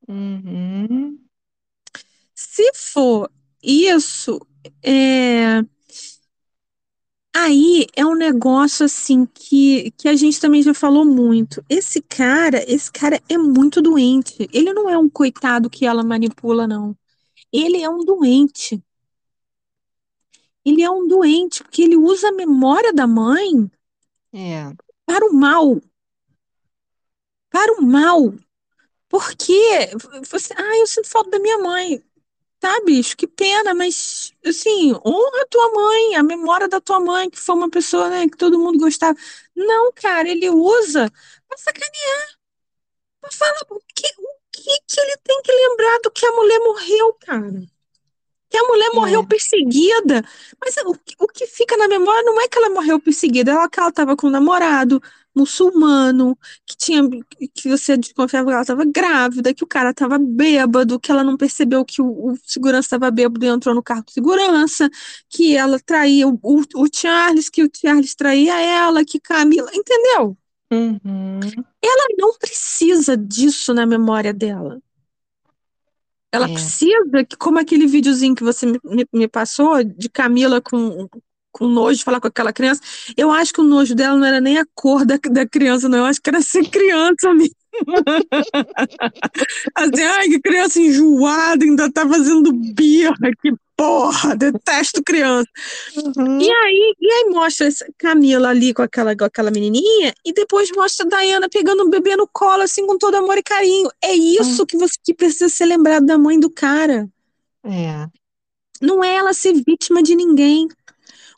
Uhum. 0.08 1.20
Se 2.36 2.72
for 2.76 3.28
isso, 3.60 4.40
é, 4.84 5.66
aí 7.36 7.88
é 7.96 8.06
um 8.06 8.16
negócio 8.16 8.86
assim 8.86 9.26
que, 9.26 9.92
que 9.92 10.08
a 10.08 10.16
gente 10.16 10.40
também 10.40 10.62
já 10.64 10.74
falou 10.74 11.06
muito. 11.06 11.64
Esse 11.70 12.02
cara, 12.02 12.64
esse 12.72 12.92
cara 12.92 13.22
é 13.30 13.38
muito 13.38 13.82
doente. 13.82 14.48
Ele 14.54 14.74
não 14.74 14.90
é 14.90 14.98
um 14.98 15.10
coitado 15.10 15.70
que 15.70 15.86
ela 15.86 16.04
manipula, 16.04 16.68
não. 16.68 16.98
Ele 17.52 17.82
é 17.82 17.90
um 17.90 18.06
doente. 18.06 18.84
Ele 20.66 20.82
é 20.82 20.90
um 20.90 21.08
doente 21.08 21.64
porque 21.64 21.82
ele 21.84 21.96
usa 21.96 22.30
a 22.30 22.34
memória 22.34 22.92
da 22.92 23.08
mãe 23.08 23.70
É. 24.34 24.76
para 25.06 25.26
o 25.26 25.34
mal. 25.34 25.82
Para 27.50 27.74
o 27.80 27.82
mal. 27.82 28.34
Porque 29.10 29.92
você, 30.30 30.54
ah, 30.58 30.78
eu 30.80 30.88
sinto 30.88 31.10
falta 31.10 31.32
da 31.32 31.40
minha 31.40 31.60
mãe. 31.60 32.04
Tá, 32.66 32.82
bicho, 32.84 33.16
que 33.16 33.28
pena, 33.28 33.76
mas 33.76 34.34
assim, 34.44 34.92
honra 35.06 35.42
a 35.44 35.46
tua 35.46 35.72
mãe, 35.72 36.16
a 36.16 36.24
memória 36.24 36.68
da 36.68 36.82
tua 36.82 37.00
mãe, 37.00 37.30
que 37.30 37.38
foi 37.38 37.54
uma 37.54 37.70
pessoa, 37.70 38.10
né, 38.10 38.28
que 38.28 38.36
todo 38.36 38.58
mundo 38.58 38.80
gostava. 38.80 39.16
Não, 39.56 39.92
cara, 39.94 40.28
ele 40.28 40.50
usa 40.50 41.12
pra 41.48 41.58
sacanear, 41.60 42.28
pra 43.22 43.32
falar 43.32 43.62
o 43.72 43.80
que, 43.96 44.08
o 44.20 44.28
que 44.52 44.64
que 44.88 45.00
ele 45.00 45.18
tem 45.24 45.42
que 45.44 45.52
lembrar 45.52 46.00
do 46.04 46.12
que 46.12 46.26
a 46.26 46.32
mulher 46.32 46.60
morreu, 46.60 47.14
cara. 47.22 47.62
Que 48.50 48.58
a 48.58 48.64
mulher 48.64 48.92
morreu 48.94 49.22
É. 49.22 49.26
perseguida. 49.28 50.24
Mas 50.64 50.78
o, 50.78 50.94
que- 50.96 51.16
o 51.20 51.28
que 51.28 51.48
fica 51.48 51.78
na 51.78 51.88
memória 51.88 52.24
não 52.24 52.40
é 52.42 52.48
que 52.48 52.58
ela 52.58 52.70
morreu 52.70 53.00
perseguida, 53.00 53.52
é 53.54 53.70
que 53.70 53.80
ela 53.80 53.90
estava 53.90 54.16
com 54.18 54.28
um 54.28 54.32
namorado 54.32 55.02
muçulmano, 55.36 56.38
que 56.66 56.76
tinha 56.78 57.02
que 57.54 57.70
você 57.70 57.98
desconfiava 57.98 58.48
que 58.48 58.54
ela 58.54 58.62
estava 58.62 58.86
grávida, 58.86 59.54
que 59.54 59.64
o 59.64 59.68
cara 59.68 59.92
estava 59.92 60.18
bêbado, 60.20 61.00
que 61.00 61.12
ela 61.12 61.24
não 61.24 61.38
percebeu 61.38 61.84
que 61.86 62.02
o, 62.02 62.32
o 62.34 62.38
segurança 62.44 62.86
estava 62.88 63.12
bêbado 63.12 63.46
e 63.46 63.50
entrou 63.50 63.76
no 63.76 63.84
carro 63.84 64.04
de 64.06 64.14
segurança, 64.14 64.90
que 65.30 65.56
ela 65.56 65.80
traía 65.80 66.28
o, 66.28 66.40
o, 66.42 66.62
o 66.76 66.88
Charles, 66.94 67.50
que 67.50 67.64
o 67.64 67.70
Charles 67.74 68.16
traía 68.16 68.60
ela, 68.60 69.04
que 69.06 69.20
Camila, 69.20 69.70
entendeu? 69.74 70.38
Uhum. 70.72 71.40
Ela 71.82 72.08
não 72.18 72.34
precisa 72.38 73.16
disso 73.16 73.74
na 73.74 73.86
memória 73.86 74.34
dela. 74.34 74.82
Ela 76.32 76.48
É. 76.48 76.54
precisa, 76.54 77.24
que, 77.30 77.38
como 77.38 77.60
aquele 77.60 77.88
videozinho 77.88 78.36
que 78.36 78.44
você 78.44 78.66
me, 78.66 78.80
me- 78.84 79.08
me 79.14 79.28
passou, 79.28 79.84
de 79.84 80.10
Camila 80.10 80.62
com, 80.62 81.08
com 81.56 81.70
nojo 81.70 82.00
de 82.00 82.04
falar 82.04 82.20
com 82.20 82.28
aquela 82.28 82.52
criança. 82.52 82.82
Eu 83.16 83.32
acho 83.32 83.54
que 83.54 83.62
o 83.62 83.64
nojo 83.64 83.96
dela 83.96 84.18
não 84.18 84.28
era 84.28 84.42
nem 84.42 84.58
a 84.58 84.66
cor 84.76 85.06
da, 85.06 85.18
da 85.32 85.48
criança, 85.48 85.88
não. 85.88 86.00
Eu 86.00 86.06
acho 86.06 86.22
que 86.22 86.30
era 86.30 86.42
ser 86.42 86.70
criança 86.70 87.34
mesmo. 87.34 87.56
Assim, 89.76 90.04
ai, 90.04 90.28
que 90.28 90.42
criança 90.42 90.82
enjoada, 90.82 91.64
ainda 91.64 91.90
tá 91.90 92.08
fazendo 92.08 92.52
birra, 92.52 93.16
que 93.42 93.54
porra, 93.76 94.36
detesto 94.36 95.02
criança. 95.02 95.48
Uhum. 95.96 96.42
E 96.42 96.50
aí, 96.50 96.94
e 97.00 97.12
aí 97.12 97.30
mostra 97.30 97.70
Camila 97.98 98.50
ali 98.50 98.74
com 98.74 98.82
aquela, 98.82 99.16
com 99.16 99.24
aquela 99.24 99.52
menininha, 99.52 100.14
e 100.26 100.34
depois 100.34 100.70
mostra 100.76 101.06
a 101.06 101.22
Diana 101.22 101.48
pegando 101.50 101.84
o 101.84 101.90
bebê 101.90 102.18
no 102.18 102.28
colo, 102.28 102.64
assim, 102.64 102.86
com 102.86 102.98
todo 102.98 103.16
amor 103.16 103.38
e 103.38 103.44
carinho. 103.44 103.90
É 104.04 104.14
isso 104.14 104.66
que 104.66 104.78
você 104.78 104.96
que 105.04 105.14
precisa 105.14 105.48
ser 105.48 105.66
lembrado 105.66 106.06
da 106.06 106.18
mãe 106.18 106.38
do 106.38 106.50
cara. 106.50 107.08
É. 107.64 108.08
Não 108.82 109.02
é 109.02 109.16
ela 109.16 109.34
ser 109.34 109.54
vítima 109.54 110.04
de 110.04 110.16
ninguém. 110.16 110.68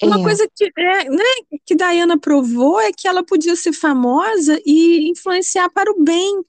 Uma 0.01 0.19
É. 0.19 0.23
coisa 0.23 0.47
que, 0.55 0.65
é, 0.77 1.09
né, 1.09 1.23
que 1.65 1.75
Diana 1.75 2.19
provou 2.19 2.79
é 2.79 2.91
que 2.91 3.07
ela 3.07 3.23
podia 3.23 3.55
ser 3.55 3.73
famosa 3.73 4.59
e 4.65 5.09
influenciar 5.09 5.69
para 5.69 5.91
o 5.91 6.03
bem. 6.03 6.43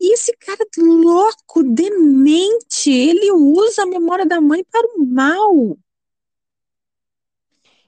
E 0.00 0.14
esse 0.14 0.36
cara 0.36 0.64
louco, 0.78 1.62
demente, 1.62 2.90
ele 2.90 3.32
usa 3.32 3.82
a 3.82 3.86
memória 3.86 4.26
da 4.26 4.40
mãe 4.40 4.64
para 4.70 4.86
o 4.96 5.04
mal. 5.06 5.78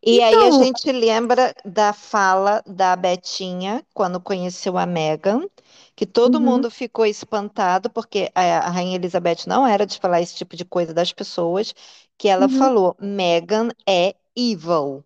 E 0.03 0.21
aí 0.23 0.35
a 0.35 0.37
Então- 0.47 0.65
gente 0.65 0.91
lembra 0.93 1.53
da 1.65 1.93
fala 1.93 2.63
da 2.67 2.95
Betinha 2.95 3.85
quando 3.93 4.21
conheceu 4.21 4.79
a 4.79 4.87
Meghan, 4.87 5.49
que 5.97 6.07
todo 6.07 6.37
Uhum. 6.37 6.43
mundo 6.45 6.71
ficou 6.71 7.05
espantado, 7.07 7.91
porque 7.91 8.31
a, 8.35 8.59
a 8.67 8.71
Rainha 8.71 8.97
Elizabeth 8.97 9.47
não 9.47 9.67
era 9.67 9.85
de 9.85 9.99
falar 9.99 10.21
esse 10.21 10.37
tipo 10.37 10.55
de 10.57 10.65
coisa 10.65 10.95
das 10.95 11.13
pessoas, 11.13 11.75
que 12.17 12.29
ela 12.29 12.47
Uhum. 12.47 12.59
falou: 12.59 12.97
Meghan 13.01 13.71
é 13.87 14.15
evil, 14.37 15.05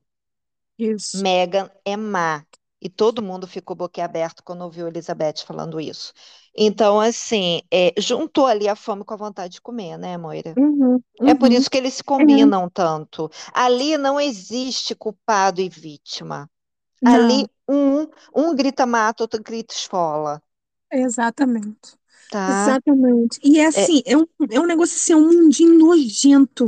Isso. 0.78 1.24
Meghan 1.24 1.70
é 1.85 1.97
má. 1.97 2.45
E 2.83 2.89
todo 2.89 3.22
mundo 3.22 3.47
ficou 3.47 3.76
boquiaberto 3.76 4.43
quando 4.43 4.62
ouviu 4.62 4.89
Elizabeth 4.89 5.45
falando 5.47 5.81
isso. 5.81 6.12
Então, 6.57 6.99
assim, 7.01 7.61
é, 7.70 7.93
juntou 8.01 8.47
ali 8.47 8.68
a 8.68 8.74
fome 8.76 9.05
com 9.05 9.12
a 9.14 9.16
vontade 9.16 9.55
de 9.55 9.61
comer, 9.61 9.99
né, 9.99 10.16
Moira? 10.16 10.59
Uhum, 10.59 11.03
É 11.24 11.35
por 11.35 11.53
uhum. 11.53 11.53
isso 11.53 11.70
que 11.70 11.78
eles 11.78 11.95
se 11.97 12.05
É, 12.18 12.24
combinam 12.24 12.70
tanto. 12.70 13.31
Ali 13.55 13.99
não 13.99 14.20
existe 14.20 14.95
culpado 14.95 15.61
e 15.61 15.68
vítima. 15.68 16.51
Ali 17.05 17.47
não, 17.47 17.49
um, 17.68 18.09
um 18.35 18.57
grita 18.57 18.87
mata, 18.87 19.24
outro 19.24 19.43
grita 19.43 19.74
esfola, 19.74 20.43
exatamente. 20.91 21.99
tá? 22.28 22.78
Exatamente. 22.87 23.41
E 23.45 23.61
é 23.61 23.66
É, 23.74 23.87
assim, 23.87 24.03
é 24.07 24.16
um, 24.16 24.26
é 24.51 24.61
um 24.61 24.66
negócio 24.66 24.97
assim, 24.97 25.12
é 25.12 25.16
um 25.16 25.26
mundinho 25.28 25.78
nojento. 25.78 26.66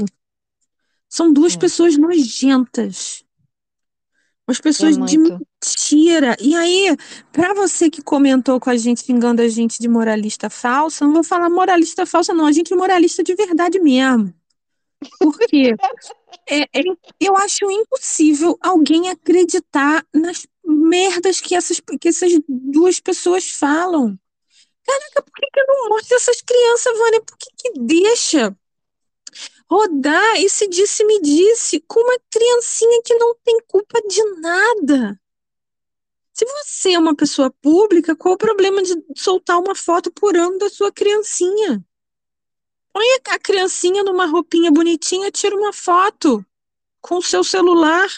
São 1.12 1.30
duas 1.30 1.54
é, 1.54 1.58
pessoas 1.58 1.98
nojentas. 1.98 3.22
Umas 4.48 4.58
pessoas 4.58 4.96
de 4.96 5.18
mentira. 5.18 6.34
E 6.40 6.54
aí, 6.54 6.96
pra 7.30 7.52
você 7.52 7.90
que 7.90 8.00
comentou 8.00 8.58
com 8.58 8.70
a 8.70 8.76
gente, 8.78 9.04
xingando 9.04 9.42
a 9.42 9.48
gente 9.48 9.78
de 9.78 9.88
moralista 9.88 10.48
falsa, 10.48 11.04
não 11.04 11.12
vou 11.12 11.22
falar 11.22 11.50
moralista 11.50 12.06
falsa, 12.06 12.32
não. 12.32 12.46
A 12.46 12.52
gente 12.52 12.72
é 12.72 12.76
moralista 12.76 13.22
de 13.22 13.34
verdade 13.34 13.78
mesmo. 13.78 14.32
Por 15.18 15.38
quê? 15.40 15.74
É, 16.48 16.62
é- 16.62 16.96
eu 17.20 17.36
acho 17.36 17.70
impossível 17.70 18.56
alguém 18.62 19.10
acreditar 19.10 20.06
nas 20.14 20.46
merdas 20.64 21.42
que 21.42 21.54
essas, 21.54 21.78
que 22.00 22.08
essas 22.08 22.32
duas 22.48 23.00
pessoas 23.00 23.50
falam. 23.50 24.18
Caraca, 24.82 25.22
por 25.22 25.32
que 25.34 25.46
que 25.52 25.62
não 25.64 25.90
mostra 25.90 26.16
essas 26.16 26.40
crianças, 26.40 26.96
Vânia? 26.96 27.20
Por 27.20 27.36
que 27.36 27.50
que 27.54 27.80
deixa 27.80 28.56
rodar 29.72 30.36
esse 30.36 30.68
disse-me-disse 30.68 31.80
com 31.88 31.98
uma 31.98 32.18
criancinha 32.30 33.00
que 33.02 33.14
não 33.14 33.34
tem 33.42 33.58
culpa 33.66 34.00
de 34.06 34.22
nada? 34.40 35.18
Se 36.34 36.44
você 36.44 36.92
é 36.92 36.98
uma 36.98 37.16
pessoa 37.16 37.50
pública, 37.50 38.14
qual 38.14 38.34
o 38.34 38.38
problema 38.38 38.82
de 38.82 38.92
soltar 39.16 39.58
uma 39.58 39.74
foto 39.74 40.10
por 40.12 40.36
ano 40.36 40.58
da 40.58 40.68
sua 40.68 40.92
criancinha? 40.92 41.82
Põe 42.92 43.04
a 43.30 43.38
criancinha 43.38 44.02
numa 44.02 44.26
roupinha 44.26 44.70
bonitinha, 44.70 45.30
tira 45.30 45.56
uma 45.56 45.72
foto 45.72 46.44
com 47.00 47.16
o 47.16 47.22
seu 47.22 47.42
celular, 47.42 48.08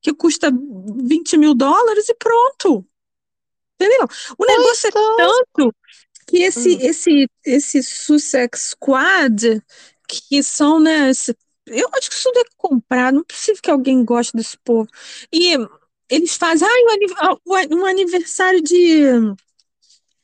que 0.00 0.14
custa 0.14 0.50
20 0.50 1.36
mil 1.36 1.54
dólares, 1.54 2.08
e 2.08 2.14
pronto. 2.14 2.86
Entendeu? 3.74 4.06
O 4.38 4.46
negócio 4.46 4.86
é 4.86 4.90
então, 4.90 5.16
tanto 5.16 5.74
que 6.26 6.38
esse, 6.38 6.76
hum, 6.76 6.78
esse, 6.80 7.30
esse 7.44 7.82
Sussex 7.82 8.70
Squad, 8.70 9.62
que 10.20 10.42
são, 10.42 10.80
né? 10.80 11.10
eu 11.66 11.88
acho 11.94 12.10
que 12.10 12.16
isso 12.16 12.30
deve 12.32 12.50
comprar, 12.56 13.12
não 13.12 13.20
é 13.20 13.24
possível 13.24 13.60
que 13.62 13.70
alguém 13.70 14.04
goste 14.04 14.36
desse 14.36 14.56
povo. 14.58 14.88
E 15.32 15.56
eles 16.08 16.36
fazem, 16.36 16.68
ah, 17.18 17.36
um 17.70 17.84
aniversário 17.86 18.62
de 18.62 19.02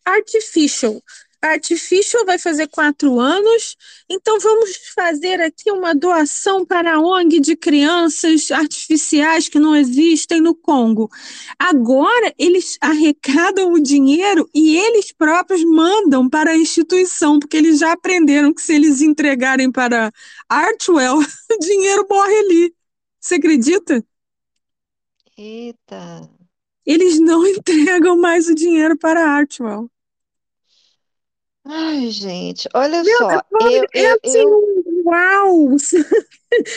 Artificial. 0.04 1.00
Artificial 1.42 2.26
vai 2.26 2.38
fazer 2.38 2.68
quatro 2.68 3.18
anos, 3.18 3.76
então 4.10 4.38
vamos 4.38 4.76
fazer 4.94 5.40
aqui 5.40 5.70
uma 5.70 5.94
doação 5.94 6.66
para 6.66 6.96
a 6.96 7.00
ONG 7.00 7.40
de 7.40 7.56
crianças 7.56 8.50
artificiais 8.50 9.48
que 9.48 9.58
não 9.58 9.74
existem 9.74 10.40
no 10.40 10.54
Congo. 10.54 11.10
Agora 11.58 12.34
eles 12.38 12.76
arrecadam 12.80 13.72
o 13.72 13.80
dinheiro 13.80 14.48
e 14.54 14.76
eles 14.76 15.12
próprios 15.12 15.64
mandam 15.64 16.28
para 16.28 16.50
a 16.50 16.56
instituição, 16.56 17.38
porque 17.38 17.56
eles 17.56 17.78
já 17.78 17.92
aprenderam 17.92 18.52
que 18.52 18.60
se 18.60 18.74
eles 18.74 19.00
entregarem 19.00 19.72
para 19.72 20.12
Artwell, 20.48 21.18
o 21.52 21.58
dinheiro 21.58 22.06
morre 22.08 22.38
ali. 22.38 22.74
Você 23.18 23.36
acredita? 23.36 24.04
eita. 25.40 26.28
Eles 26.84 27.18
não 27.18 27.46
entregam 27.48 28.16
mais 28.18 28.46
o 28.48 28.54
dinheiro 28.54 28.96
para 28.98 29.26
Artwell. 29.26 29.90
Ai, 31.64 32.10
gente, 32.10 32.68
olha 32.74 33.02
Meu, 33.02 33.26
só, 33.26 33.42
eu, 33.58 33.86
é 33.94 34.12
eu, 34.12 34.18
assim, 34.24 34.44
eu, 34.44 34.84
uau! 35.04 35.76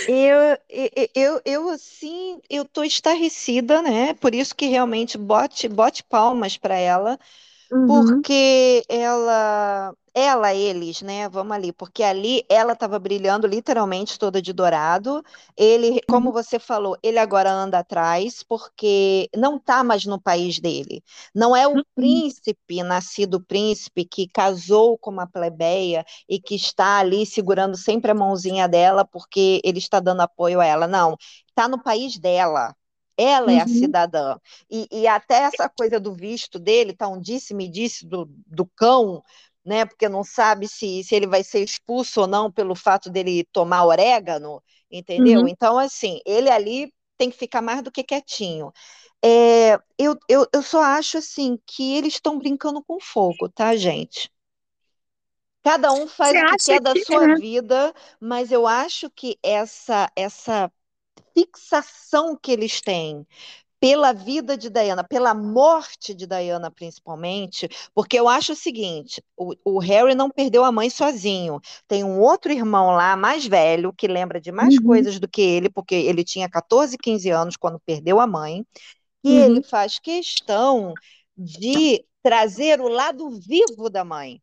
eu, 0.05 0.57
eu, 0.69 1.09
eu, 1.15 1.41
eu, 1.45 1.69
assim, 1.69 2.41
eu 2.49 2.65
tô 2.65 2.83
estarrecida, 2.83 3.81
né? 3.81 4.13
Por 4.15 4.33
isso 4.35 4.55
que 4.55 4.65
realmente 4.67 5.17
bote, 5.17 5.67
bote 5.67 6.03
palmas 6.03 6.57
para 6.57 6.75
ela, 6.75 7.17
Uhum, 7.71 8.25
porque 8.25 8.83
ela, 8.89 9.95
ela, 10.15 10.53
eles, 10.53 11.01
né? 11.01 11.27
Vamos 11.27 11.53
ali, 11.53 11.71
porque 11.73 12.03
ali 12.03 12.43
ela 12.47 12.73
estava 12.73 12.99
brilhando 12.99 13.47
literalmente 13.47 14.19
toda 14.19 14.41
de 14.41 14.53
dourado. 14.53 15.23
Ele, 15.57 16.01
como 16.07 16.29
uhum, 16.29 16.33
você 16.33 16.59
falou, 16.59 16.97
ele 17.01 17.17
agora 17.17 17.51
anda 17.51 17.79
atrás 17.79 18.43
porque 18.43 19.29
não 19.35 19.57
está 19.57 19.83
mais 19.83 20.05
no 20.05 20.21
país 20.21 20.59
dele. 20.59 21.03
Não 21.33 21.55
é 21.55 21.67
o 21.67 21.77
uhum, 21.77 21.83
príncipe, 21.95 22.83
nascido 22.83 23.43
príncipe, 23.43 24.05
que 24.05 24.27
casou 24.27 24.97
com 24.97 25.09
uma 25.11 25.27
plebeia 25.27 26.05
e 26.29 26.39
que 26.39 26.55
está 26.55 26.99
ali 26.99 27.25
segurando 27.25 27.75
sempre 27.75 28.11
a 28.11 28.15
mãozinha 28.15 28.67
dela 28.67 29.03
porque 29.05 29.61
ele 29.63 29.79
está 29.79 29.99
dando 29.99 30.21
apoio 30.21 30.61
a 30.61 30.65
ela. 30.65 30.87
Não, 30.87 31.17
está 31.47 31.67
no 31.67 31.81
país 31.81 32.19
dela. 32.19 32.75
Ela 33.15 33.51
é 33.51 33.59
a 33.59 33.63
uhum. 33.63 33.67
cidadã. 33.67 34.37
E, 34.69 34.87
e 34.91 35.07
até 35.07 35.43
essa 35.43 35.69
coisa 35.69 35.99
do 35.99 36.13
visto 36.13 36.57
dele, 36.59 36.93
tá 36.93 37.07
um 37.07 37.19
disse-me-disse 37.21 38.07
do, 38.07 38.27
do 38.47 38.65
cão, 38.65 39.23
né? 39.65 39.85
Porque 39.85 40.09
não 40.09 40.23
sabe 40.23 40.67
se, 40.67 41.03
se 41.03 41.15
ele 41.15 41.27
vai 41.27 41.43
ser 41.43 41.63
expulso 41.63 42.21
ou 42.21 42.27
não 42.27 42.51
pelo 42.51 42.75
fato 42.75 43.09
dele 43.09 43.45
tomar 43.51 43.85
orégano, 43.85 44.61
entendeu? 44.91 45.41
uhum. 45.41 45.47
Então, 45.47 45.77
assim, 45.79 46.19
ele 46.25 46.49
ali 46.49 46.93
tem 47.17 47.29
que 47.29 47.37
ficar 47.37 47.61
mais 47.61 47.81
do 47.83 47.91
que 47.91 48.03
quietinho. 48.03 48.71
É, 49.23 49.75
eu, 49.97 50.17
eu, 50.29 50.47
eu 50.53 50.63
só 50.63 50.81
acho 50.83 51.17
assim 51.19 51.57
que 51.67 51.95
eles 51.97 52.15
estão 52.15 52.37
brincando 52.39 52.83
com 52.83 52.99
fogo, 53.01 53.49
tá, 53.49 53.75
gente? 53.75 54.29
Cada 55.63 55.91
um 55.93 56.07
Você 56.21 56.37
faz 56.37 56.39
o 56.39 56.43
que 56.43 56.57
quer 56.57 56.79
da 56.81 56.95
que 56.95 56.99
sua 56.99 57.27
é? 57.31 57.37
vida, 57.37 57.93
mas 58.19 58.51
eu 58.51 58.67
acho 58.67 59.09
que 59.09 59.37
essa 59.41 60.09
essa 60.15 60.71
fixação 61.35 62.37
que 62.37 62.51
eles 62.51 62.81
têm 62.81 63.27
pela 63.83 64.13
vida 64.13 64.55
de 64.55 64.69
Diana, 64.69 65.03
pela 65.03 65.33
morte 65.33 66.13
de 66.13 66.25
Diana, 66.25 66.71
principalmente, 66.71 67.67
porque 67.93 68.17
eu 68.17 68.29
acho 68.29 68.53
o 68.53 68.55
seguinte: 68.55 69.21
o, 69.35 69.53
o, 69.65 69.77
Harry 69.77 70.15
não 70.15 70.29
perdeu 70.29 70.63
a 70.63 70.71
mãe 70.71 70.89
sozinho. 70.89 71.59
Tem 71.85 72.01
um 72.01 72.21
outro 72.21 72.53
irmão 72.53 72.91
lá, 72.91 73.17
mais 73.17 73.45
velho, 73.45 73.91
que 73.91 74.07
lembra 74.07 74.39
de 74.39 74.53
mais 74.53 74.75
Uhum, 74.75 74.85
coisas 74.85 75.19
do 75.19 75.27
que 75.27 75.41
ele, 75.41 75.69
porque 75.69 75.95
ele 75.95 76.23
tinha 76.23 76.47
14, 76.49 76.97
15 76.97 77.29
anos 77.29 77.57
quando 77.57 77.77
perdeu 77.77 78.21
a 78.21 78.25
mãe, 78.25 78.65
e 79.21 79.33
ele 79.33 79.57
uhum. 79.57 79.63
faz 79.63 79.99
questão 79.99 80.93
de 81.37 82.05
trazer 82.23 82.79
o 82.79 82.87
lado 82.87 83.29
vivo 83.31 83.89
da 83.89 84.05
mãe. 84.05 84.41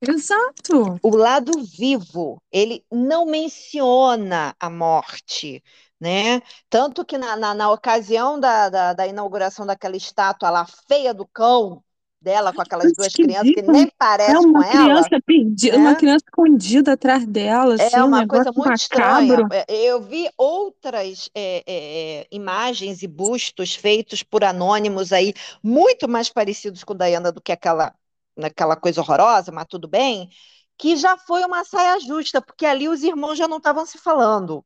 Exato. 0.00 1.00
O 1.02 1.16
lado 1.16 1.50
vivo, 1.64 2.40
ele 2.52 2.84
não 2.92 3.26
menciona 3.26 4.54
a 4.60 4.70
morte, 4.70 5.60
né? 6.00 6.40
Tanto 6.70 7.04
que 7.04 7.18
na, 7.18 7.36
na, 7.36 7.54
na 7.54 7.70
ocasião 7.70 8.38
da, 8.40 8.68
da, 8.68 8.92
da 8.94 9.06
inauguração 9.06 9.66
daquela 9.66 9.96
estátua 9.96 10.50
lá 10.50 10.66
feia 10.66 11.12
do 11.14 11.26
cão 11.26 11.82
dela, 12.20 12.52
com 12.52 12.62
aquelas 12.62 12.92
duas 12.92 13.16
crianças 13.16 13.50
que 13.52 13.62
nem 13.62 13.90
É 14.26 14.38
parece 14.38 14.46
com 14.46 14.60
uma 14.60 14.64
ela, 14.64 15.10
criança 15.10 15.20
perdida, 15.24 15.76
uma 15.78 15.94
né? 15.94 15.96
criança 15.96 16.24
escondida 16.26 16.92
atrás 16.92 17.26
dela, 17.26 17.74
É 17.76 17.88
assim, 17.88 18.02
um 18.02 18.10
uma 18.10 18.24
coisa 18.24 18.50
negócio 18.50 18.60
muito 18.60 18.76
estranha. 18.80 19.38
macabro. 19.38 19.46
É, 19.50 19.64
Eu 19.68 20.02
vi 20.02 20.28
outras 20.36 21.30
é, 21.34 21.62
é, 21.66 22.20
é, 22.22 22.28
imagens 22.30 23.02
e 23.02 23.06
bustos 23.08 23.74
feitos 23.74 24.22
por 24.22 24.42
anônimos 24.44 25.12
aí, 25.12 25.32
muito 25.62 26.08
mais 26.08 26.28
parecidos 26.28 26.82
com 26.84 26.94
Diana 26.96 27.30
do 27.30 27.40
que 27.40 27.52
aquela, 27.52 27.94
aquela 28.42 28.74
coisa 28.76 29.00
horrorosa, 29.00 29.52
mas 29.52 29.66
tudo 29.68 29.86
bem, 29.88 30.28
que 30.76 30.96
já 30.96 31.16
foi 31.16 31.44
uma 31.44 31.64
saia 31.64 31.98
justa, 32.00 32.42
porque 32.42 32.66
ali 32.66 32.88
os 32.88 33.02
irmãos 33.04 33.36
já 33.38 33.46
não 33.48 33.58
estavam 33.58 33.86
se 33.86 33.98
falando, 33.98 34.64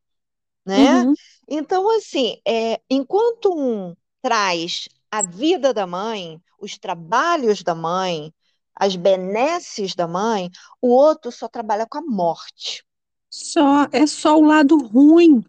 né? 0.65 1.03
Uhum. 1.03 1.15
Então, 1.49 1.89
assim, 1.97 2.41
é, 2.47 2.81
enquanto 2.89 3.53
um 3.53 3.95
traz 4.23 4.89
a 5.11 5.23
vida 5.23 5.75
da 5.75 5.87
mãe, 5.87 6.41
os 6.59 6.79
trabalhos 6.79 7.63
da 7.63 7.75
mãe, 7.75 8.33
as 8.75 8.97
benesses 8.97 9.95
da 9.95 10.07
mãe, 10.07 10.51
o 10.81 10.89
outro 10.89 11.31
só 11.31 11.49
trabalha 11.49 11.87
com 11.87 11.99
a 11.99 12.03
morte. 12.03 12.85
Só, 13.29 13.87
é 13.93 14.07
só 14.07 14.37
o 14.37 14.45
lado 14.45 14.79
ruim. 14.79 15.45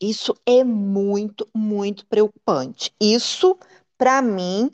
Isso 0.00 0.34
é 0.44 0.64
muito, 0.64 1.48
muito 1.54 2.06
preocupante. 2.06 2.92
Isso, 3.00 3.56
para 3.96 4.20
mim, 4.20 4.70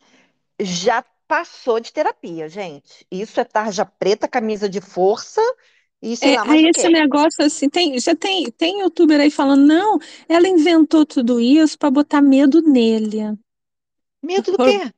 já 0.58 1.04
passou 1.26 1.78
de 1.78 1.92
terapia, 1.92 2.48
gente. 2.48 3.06
Isso 3.10 3.38
é 3.38 3.44
tarja 3.44 3.84
preta, 3.84 4.26
camisa 4.26 4.68
de 4.68 4.80
força 4.80 5.42
e 6.02 6.16
sei 6.16 6.30
É, 6.30 6.36
lá 6.36 6.42
aí 6.44 6.66
esse 6.68 6.88
negócio 6.88 7.44
assim, 7.44 7.68
tem, 7.68 7.98
já 8.00 8.14
tem, 8.14 8.50
tem 8.52 8.80
youtuber 8.80 9.20
aí 9.20 9.30
falando, 9.30 9.66
não, 9.66 9.98
ela 10.28 10.48
inventou 10.48 11.06
tudo 11.06 11.38
isso 11.40 11.78
para 11.78 11.90
botar 11.90 12.20
medo 12.20 12.60
nele. 12.62 13.18
Medo 14.22 14.52
do 14.52 14.58
Por, 14.58 14.64
quê? 14.64 14.92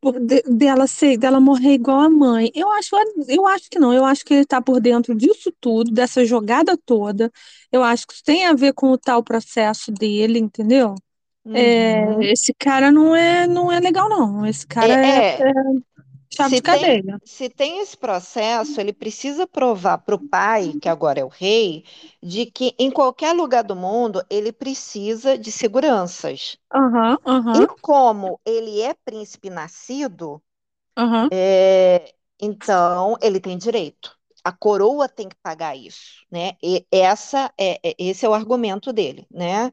por 0.00 0.18
de- 0.20 0.42
dela 0.42 0.86
ser, 0.86 1.16
dela 1.18 1.40
morrer 1.40 1.74
igual 1.74 2.00
a 2.00 2.10
mãe. 2.10 2.50
Eu 2.54 2.70
acho, 2.72 2.90
eu 3.28 3.46
acho 3.46 3.68
que 3.70 3.78
não, 3.78 3.92
eu 3.92 4.04
acho 4.04 4.24
que 4.24 4.34
ele 4.34 4.42
está 4.42 4.60
por 4.60 4.80
dentro 4.80 5.14
disso 5.14 5.52
tudo, 5.60 5.90
dessa 5.92 6.24
jogada 6.24 6.76
toda. 6.76 7.30
Eu 7.72 7.82
acho 7.82 8.06
que 8.06 8.14
isso 8.14 8.22
tem 8.24 8.46
a 8.46 8.54
ver 8.54 8.72
com 8.74 8.90
o 8.90 8.98
tal 8.98 9.22
processo 9.22 9.92
dele, 9.92 10.38
entendeu? 10.38 10.94
É, 11.52 12.06
Uhum. 12.08 12.28
esse 12.32 12.54
cara 12.58 12.92
não 12.92 13.14
é, 13.16 13.46
não 13.48 13.72
é 13.72 13.80
legal, 13.80 14.08
não. 14.08 14.46
Esse 14.46 14.66
cara 14.66 14.94
É, 15.02 15.18
é, 15.18 15.22
é, 15.40 15.50
é 15.50 15.52
Se 16.38 16.60
tem, 16.62 17.02
se 17.24 17.48
tem 17.48 17.80
esse 17.80 17.96
processo, 17.96 18.80
ele 18.80 18.92
precisa 18.92 19.46
provar 19.46 19.98
para 19.98 20.14
o 20.14 20.18
pai, 20.18 20.74
que 20.80 20.88
agora 20.88 21.20
é 21.20 21.24
o 21.24 21.28
rei, 21.28 21.84
de 22.22 22.46
que 22.46 22.74
em 22.78 22.90
qualquer 22.90 23.32
lugar 23.34 23.64
do 23.64 23.74
mundo 23.76 24.24
ele 24.30 24.52
precisa 24.52 25.36
de 25.38 25.50
seguranças. 25.50 26.58
Aham, 26.70 27.18
E 27.54 27.66
aham, 27.66 27.76
como 27.80 28.40
ele 28.46 28.80
é 28.82 28.94
príncipe 28.94 29.50
nascido, 29.50 30.42
aham. 30.96 31.30
é, 31.32 32.14
então 32.40 33.16
ele 33.22 33.40
tem 33.40 33.56
direito. 33.58 34.16
A 34.44 34.52
coroa 34.52 35.08
tem 35.08 35.28
que 35.28 35.36
pagar 35.42 35.76
isso, 35.76 36.24
né? 36.30 36.52
E 36.62 36.86
essa 36.92 37.52
é, 37.58 37.80
é- 37.90 37.94
esse 37.98 38.24
é 38.24 38.28
o 38.28 38.34
argumento 38.34 38.92
dele, 38.92 39.26
né? 39.30 39.72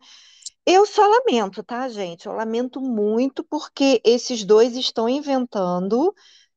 Eu 0.66 0.86
só 0.86 1.04
lamento, 1.08 1.64
tá, 1.64 1.88
gente? 1.90 2.26
Eu 2.28 2.34
lamento 2.34 2.82
muito 2.82 3.44
porque 3.46 4.02
esses 4.06 4.44
dois 4.46 4.76
estão 4.78 5.10
inventando 5.10 6.14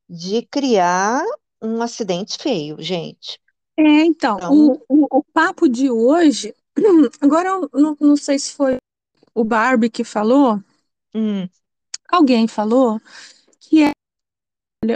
de 0.09 0.41
criar 0.43 1.23
um 1.61 1.81
acidente 1.81 2.37
feio, 2.37 2.81
gente. 2.81 3.39
É, 3.77 3.83
então, 4.05 4.39
Então, 4.39 4.47
o, 4.47 4.73
o, 4.89 5.19
o 5.19 5.23
papo 5.23 5.67
de 5.69 5.89
hoje, 5.89 6.53
agora 7.21 7.49
eu 7.49 7.69
não, 7.73 7.97
não 7.99 8.17
sei 8.17 8.39
se 8.39 8.53
foi 8.53 8.77
o 9.35 9.43
Barbie 9.43 9.89
que 9.89 10.03
falou, 10.03 10.61
hum, 11.13 11.49
alguém 12.09 12.47
falou, 12.49 12.99
que 13.59 13.83
é 13.83 13.91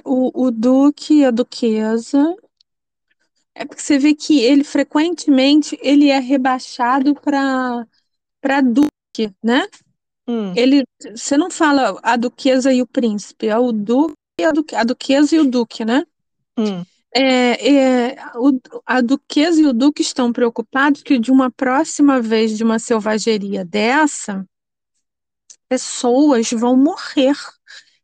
o, 0.05 0.45
o 0.47 0.51
Duque 0.51 1.15
e 1.19 1.25
a 1.25 1.31
Duquesa, 1.31 2.35
é 3.55 3.65
porque 3.65 3.81
você 3.81 3.97
vê 3.97 4.13
que 4.15 4.39
ele 4.39 4.63
frequentemente 4.63 5.77
ele 5.81 6.09
é 6.09 6.19
rebaixado 6.19 7.13
para 7.15 7.87
para 8.41 8.61
Duque, 8.61 9.35
né? 9.43 9.67
hum, 10.27 10.57
Ele, 10.57 10.83
você 11.15 11.37
não 11.37 11.51
fala 11.51 11.99
a 12.03 12.17
Duquesa 12.17 12.73
e 12.73 12.81
o 12.81 12.87
Príncipe, 12.87 13.47
é 13.47 13.57
o 13.57 13.71
Duque 13.71 14.15
a, 14.45 14.51
Duque, 14.51 14.75
a 14.75 14.83
Duquesa 14.83 15.35
e 15.35 15.39
o 15.39 15.45
Duque, 15.49 15.85
né? 15.85 16.05
hum, 16.57 16.85
É, 17.13 18.11
é, 18.13 18.15
o- 18.37 18.59
a 18.85 19.01
Duquesa 19.01 19.61
e 19.61 19.65
o 19.65 19.73
Duque 19.73 20.01
estão 20.01 20.31
preocupados 20.31 21.03
que 21.03 21.19
de 21.19 21.31
uma 21.31 21.51
próxima 21.51 22.21
vez 22.21 22.57
de 22.57 22.63
uma 22.63 22.79
selvageria 22.79 23.65
dessa, 23.65 24.45
pessoas 25.67 26.51
vão 26.51 26.75
morrer, 26.77 27.35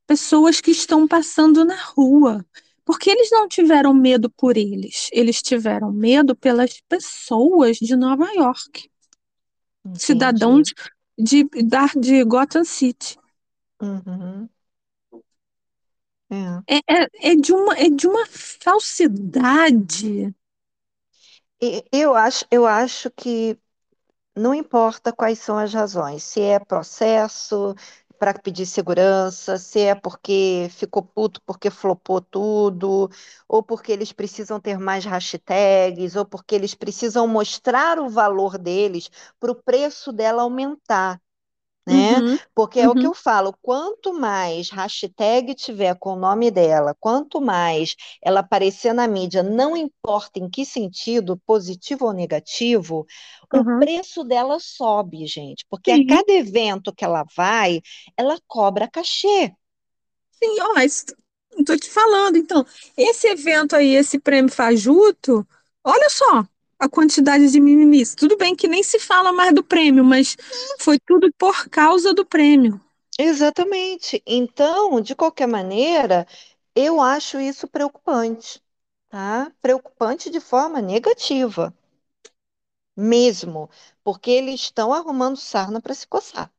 pessoas 0.08 0.62
que 0.62 0.72
estão 0.72 1.08
passando 1.08 1.66
na 1.66 1.76
rua. 1.84 2.46
Porque 2.86 3.10
eles 3.10 3.30
não 3.32 3.48
tiveram 3.48 3.94
medo 3.94 4.30
por 4.30 4.58
eles, 4.58 5.10
eles 5.14 5.42
tiveram 5.42 5.92
medo 5.92 6.36
pelas 6.36 6.82
pessoas 6.90 7.78
de 7.78 7.96
Nova 7.96 8.32
York, 8.34 8.90
cidadãos 9.98 10.68
entendi. 10.68 10.76
de, 11.18 11.44
da- 11.66 11.88
de 12.00 12.24
Gotham 12.24 12.64
City. 12.64 13.18
Uhum, 13.82 14.50
é. 16.30 16.62
É, 16.70 16.78
é, 16.88 17.08
é 17.32 17.36
de 17.36 17.54
uma, 17.54 17.78
é 17.78 17.90
de 17.90 18.08
uma 18.08 18.26
falsidade. 18.28 20.34
E 21.62 21.84
eu 21.92 22.14
acho, 22.16 22.46
eu 22.52 22.66
acho 22.66 23.10
que 23.12 23.58
não 24.36 24.54
importa 24.54 25.12
quais 25.14 25.40
são 25.40 25.58
as 25.58 25.74
razões, 25.74 26.24
se 26.24 26.42
é 26.42 26.60
processo 26.60 27.74
para 28.20 28.34
pedir 28.40 28.66
segurança, 28.68 29.58
se 29.58 29.80
é 29.82 29.96
porque 29.96 30.68
ficou 30.72 31.02
puto 31.04 31.42
porque 31.46 31.70
flopou 31.72 32.22
tudo, 32.22 33.10
ou 33.48 33.64
porque 33.64 33.92
eles 33.92 34.12
precisam 34.14 34.60
ter 34.60 34.78
mais 34.80 35.06
hashtags, 35.06 36.16
ou 36.16 36.26
porque 36.26 36.54
eles 36.56 36.74
precisam 36.76 37.28
mostrar 37.28 38.00
o 38.00 38.10
valor 38.10 38.58
deles 38.58 39.10
para 39.40 39.52
o 39.52 39.56
preço 39.56 40.12
dela 40.14 40.44
aumentar. 40.44 41.20
Né? 41.88 42.22
Uhum, 42.22 42.40
Porque 42.54 42.80
é 42.80 42.90
o 42.90 42.96
que 42.96 43.06
uhum, 43.06 43.08
eu 43.08 43.14
falo, 43.16 43.56
quanto 43.62 44.14
mais 44.14 44.70
hashtag 44.70 45.56
tiver 45.56 45.96
com 45.98 46.12
o 46.14 46.16
nome 46.20 46.52
dela, 46.52 46.96
quanto 47.00 47.42
mais 47.42 47.96
ela 48.24 48.42
aparecer 48.42 48.94
na 48.94 49.08
mídia, 49.08 49.42
não 49.44 49.76
importa 49.78 50.40
em 50.40 50.50
que 50.50 50.66
sentido, 50.66 51.38
positivo 51.46 52.06
ou 52.06 52.14
negativo, 52.14 53.06
o 53.52 53.66
uhum. 53.66 53.80
preço 53.80 54.24
dela 54.24 54.60
sobe, 54.60 55.26
gente, 55.28 55.66
porque 55.70 55.92
a 55.92 56.00
Sim, 56.00 56.04
cada 56.04 56.32
evento 56.34 56.94
que 56.94 57.06
ela 57.06 57.26
vai, 57.36 57.82
ela 58.18 58.38
cobra 58.48 58.88
cachê. 58.90 59.54
sim, 60.32 60.58
ó, 60.62 60.80
estou 60.82 61.78
te 61.80 61.90
falando. 61.90 62.38
Então, 62.38 62.66
esse 62.98 63.28
evento 63.28 63.76
aí, 63.76 63.96
esse 63.96 64.20
prêmio 64.20 64.52
Fajuto, 64.52 65.48
olha 65.84 66.10
só 66.10 66.46
a 66.80 66.90
quantidade 66.90 67.52
de 67.52 67.60
mimimis. 67.60 68.16
Tudo 68.16 68.38
bem 68.38 68.56
que 68.56 68.68
nem 68.68 68.84
se 68.84 69.00
fala 69.00 69.32
mais 69.32 69.54
do 69.54 69.64
prêmio, 69.64 70.04
mas 70.04 70.36
foi 70.80 71.00
tudo 71.00 71.32
por 71.38 71.70
causa 71.70 72.14
do 72.14 72.26
prêmio. 72.26 72.80
Exatamente. 73.20 74.22
Então, 74.26 75.00
de 75.02 75.16
qualquer 75.16 75.48
maneira, 75.48 76.26
eu 76.76 77.00
acho 77.02 77.40
isso 77.40 77.68
preocupante, 77.68 78.60
tá? 79.10 79.52
Preocupante 79.62 80.30
de 80.32 80.40
forma 80.40 80.82
negativa. 80.82 81.72
mesmo, 82.98 83.70
porque 84.04 84.30
eles 84.32 84.60
estão 84.62 84.92
arrumando 84.94 85.38
sarna 85.38 85.80
para 85.82 85.94
se 85.94 86.06
coçar. 86.08 86.52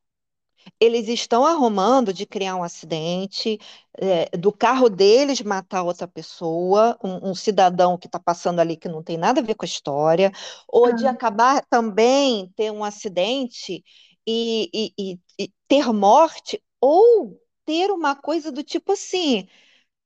Eles 0.81 1.09
estão 1.09 1.45
arrumando 1.47 2.13
de 2.13 2.27
criar 2.27 2.57
um 2.57 2.63
acidente, 2.63 3.59
é, 3.99 4.37
do 4.37 4.53
carro 4.53 4.89
deles 4.89 5.41
matar 5.43 5.83
outra 5.83 6.07
pessoa, 6.09 6.99
um, 7.03 7.31
um 7.31 7.35
cidadão 7.35 7.99
que 7.99 8.07
está 8.07 8.19
passando 8.21 8.61
ali 8.61 8.77
que 8.77 8.89
não 8.89 9.03
tem 9.03 9.17
nada 9.19 9.41
a 9.41 9.45
ver 9.45 9.55
com 9.55 9.65
a 9.65 9.69
história, 9.69 10.33
ou 10.69 10.93
de 10.93 11.07
Ah, 11.07 11.09
acabar 11.09 11.65
também 11.71 12.49
ter 12.57 12.71
um 12.73 12.85
acidente 12.85 13.85
e, 14.27 14.71
e- 14.99 15.13
e- 15.15 15.21
e 15.45 15.53
ter 15.69 15.93
morte, 15.93 16.63
ou 16.81 17.41
ter 17.65 17.91
uma 17.91 18.15
coisa 18.17 18.51
do 18.53 18.63
tipo 18.63 18.93
assim, 18.93 19.47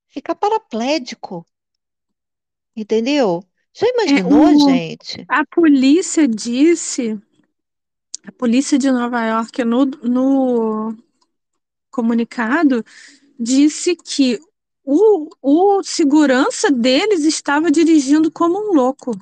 ficar 0.09 0.35
paraplégico, 0.37 1.47
entendeu? 2.77 3.43
Já 3.75 3.87
É, 4.05 4.23
imaginou, 4.27 4.55
o, 4.57 4.59
gente? 4.59 5.29
a 5.29 5.45
polícia 5.47 6.27
disse, 6.29 7.21
a 8.27 8.33
polícia 8.33 8.79
de 8.79 8.91
Nova 8.91 9.25
York, 9.25 9.64
no, 9.64 9.85
no 9.87 10.97
comunicado, 11.91 12.85
disse 13.39 13.97
que 13.97 14.41
o, 14.85 15.29
o 15.41 15.83
segurança 15.83 16.70
deles 16.70 17.25
estava 17.25 17.70
dirigindo 17.70 18.31
como 18.31 18.59
um 18.59 18.75
louco. 18.75 19.12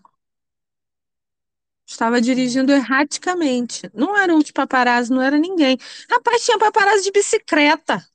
Estava 1.86 2.20
dirigindo 2.20 2.72
erraticamente. 2.72 3.90
Não 3.92 4.16
eram 4.16 4.38
os 4.38 4.50
paparazzi, 4.50 5.10
não 5.10 5.20
era 5.20 5.36
ninguém. 5.36 5.76
Rapaz, 6.08 6.44
tinha 6.44 6.58
paparazzi 6.58 7.04
de 7.04 7.10
bicicleta. 7.10 8.06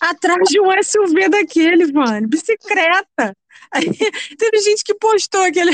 Atrás 0.00 0.48
de 0.48 0.60
um 0.60 0.70
SUV 0.82 1.28
daquele, 1.28 1.92
mano. 1.92 2.28
Bicicleta. 2.28 3.36
Aí, 3.72 3.86
teve 4.36 4.58
gente 4.58 4.82
que 4.82 4.94
postou 4.94 5.42
aquele, 5.42 5.70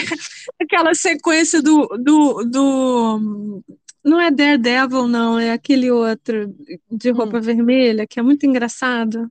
aquela 0.60 0.94
sequência 0.94 1.62
do, 1.62 1.86
do, 1.98 2.44
do. 2.44 3.62
Não 4.06 4.18
é 4.20 4.30
Daredevil, 4.30 5.06
não. 5.08 5.38
É 5.38 5.52
aquele 5.52 5.90
outro 5.90 6.54
de 6.90 7.10
roupa 7.10 7.40
Hum, 7.40 7.42
vermelha, 7.42 8.06
que 8.06 8.18
é 8.20 8.22
muito 8.22 8.46
engraçado. 8.46 9.30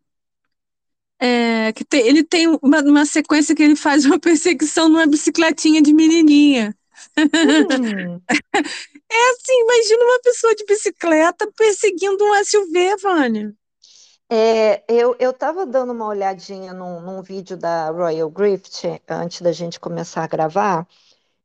É, 1.20 1.72
que 1.74 1.86
tem- 1.86 2.06
ele 2.08 2.24
tem 2.24 2.48
uma, 2.62 2.82
uma 2.82 3.06
sequência 3.06 3.56
que 3.56 3.64
ele 3.64 3.76
faz 3.76 4.06
uma 4.06 4.20
perseguição 4.20 4.90
numa 4.90 5.08
bicicletinha 5.08 5.82
de 5.82 5.94
menininha. 5.94 6.76
hum. 7.44 8.22
É 9.12 9.30
assim, 9.32 9.54
imagina 9.62 10.04
uma 10.06 10.22
pessoa 10.22 10.56
de 10.56 10.66
bicicleta 10.66 11.52
perseguindo 11.56 12.24
um 12.24 12.36
SUV, 12.36 12.98
Vânia. 12.98 13.56
É, 14.30 14.84
eu 14.92 15.16
eu 15.20 15.32
estava 15.32 15.66
dando 15.66 15.92
uma 15.94 16.08
olhadinha 16.08 16.74
num, 16.74 17.00
num 17.02 17.22
vídeo 17.22 17.56
da 17.58 17.90
Royal 17.92 18.30
Grift 18.30 18.84
antes 19.08 19.42
da 19.42 19.52
gente 19.52 19.80
começar 19.80 20.24
a 20.24 20.28
gravar, 20.28 20.88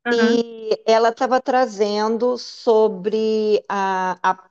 Aham, 0.05 0.43
e 0.43 0.83
ela 0.87 1.11
estava 1.11 1.41
trazendo 1.41 2.37
sobre 2.39 3.63
a, 3.69 4.19
a, 4.23 4.51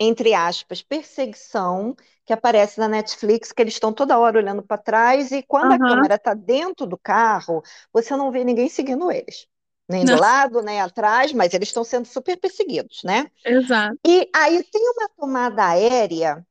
entre 0.00 0.34
aspas, 0.34 0.82
perseguição 0.82 1.96
que 2.24 2.32
aparece 2.32 2.78
na 2.80 2.88
Netflix, 2.88 3.52
que 3.52 3.62
eles 3.62 3.74
estão 3.74 3.92
toda 3.92 4.18
hora 4.18 4.38
olhando 4.38 4.62
para 4.62 4.78
trás, 4.82 5.32
e 5.32 5.42
quando 5.42 5.72
a 5.72 5.78
aham, 5.78 5.78
câmera 5.80 6.16
está 6.16 6.34
dentro 6.34 6.86
do 6.86 6.98
carro, 6.98 7.62
você 7.92 8.16
não 8.16 8.30
vê 8.32 8.44
ninguém 8.44 8.68
seguindo 8.68 9.10
eles. 9.10 9.46
Nem 9.88 10.06
do 10.06 10.14
não, 10.14 10.18
lado, 10.18 10.62
nem 10.62 10.80
atrás, 10.80 11.32
mas 11.32 11.54
eles 11.54 11.68
estão 11.70 11.84
sendo 11.84 12.06
super 12.06 12.38
perseguidos, 12.38 13.02
né? 13.04 13.30
exato. 13.44 13.98
E 14.06 14.28
aí 14.34 14.62
tem 14.64 14.82
uma 14.90 15.08
tomada 15.10 15.66
aérea 15.68 16.46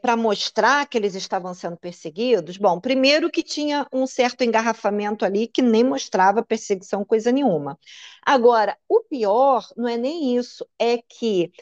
para 0.00 0.16
mostrar 0.16 0.86
que 0.86 0.96
eles 0.96 1.14
estavam 1.14 1.52
sendo 1.54 1.76
perseguidos? 1.76 2.56
Bom, 2.56 2.80
primeiro 2.80 3.30
que 3.30 3.42
tinha 3.42 3.86
um 3.92 4.06
certo 4.06 4.42
engarrafamento 4.42 5.24
ali 5.24 5.46
que 5.46 5.60
nem 5.62 5.84
mostrava 5.84 6.42
perseguição 6.42 7.04
coisa 7.04 7.30
nenhuma. 7.30 7.78
Agora, 8.24 8.76
o 8.88 9.00
pior 9.02 9.66
não 9.76 9.88
é 9.88 9.96
nem 9.96 10.36
isso, 10.36 10.66
é 10.78 10.98
que 10.98 11.52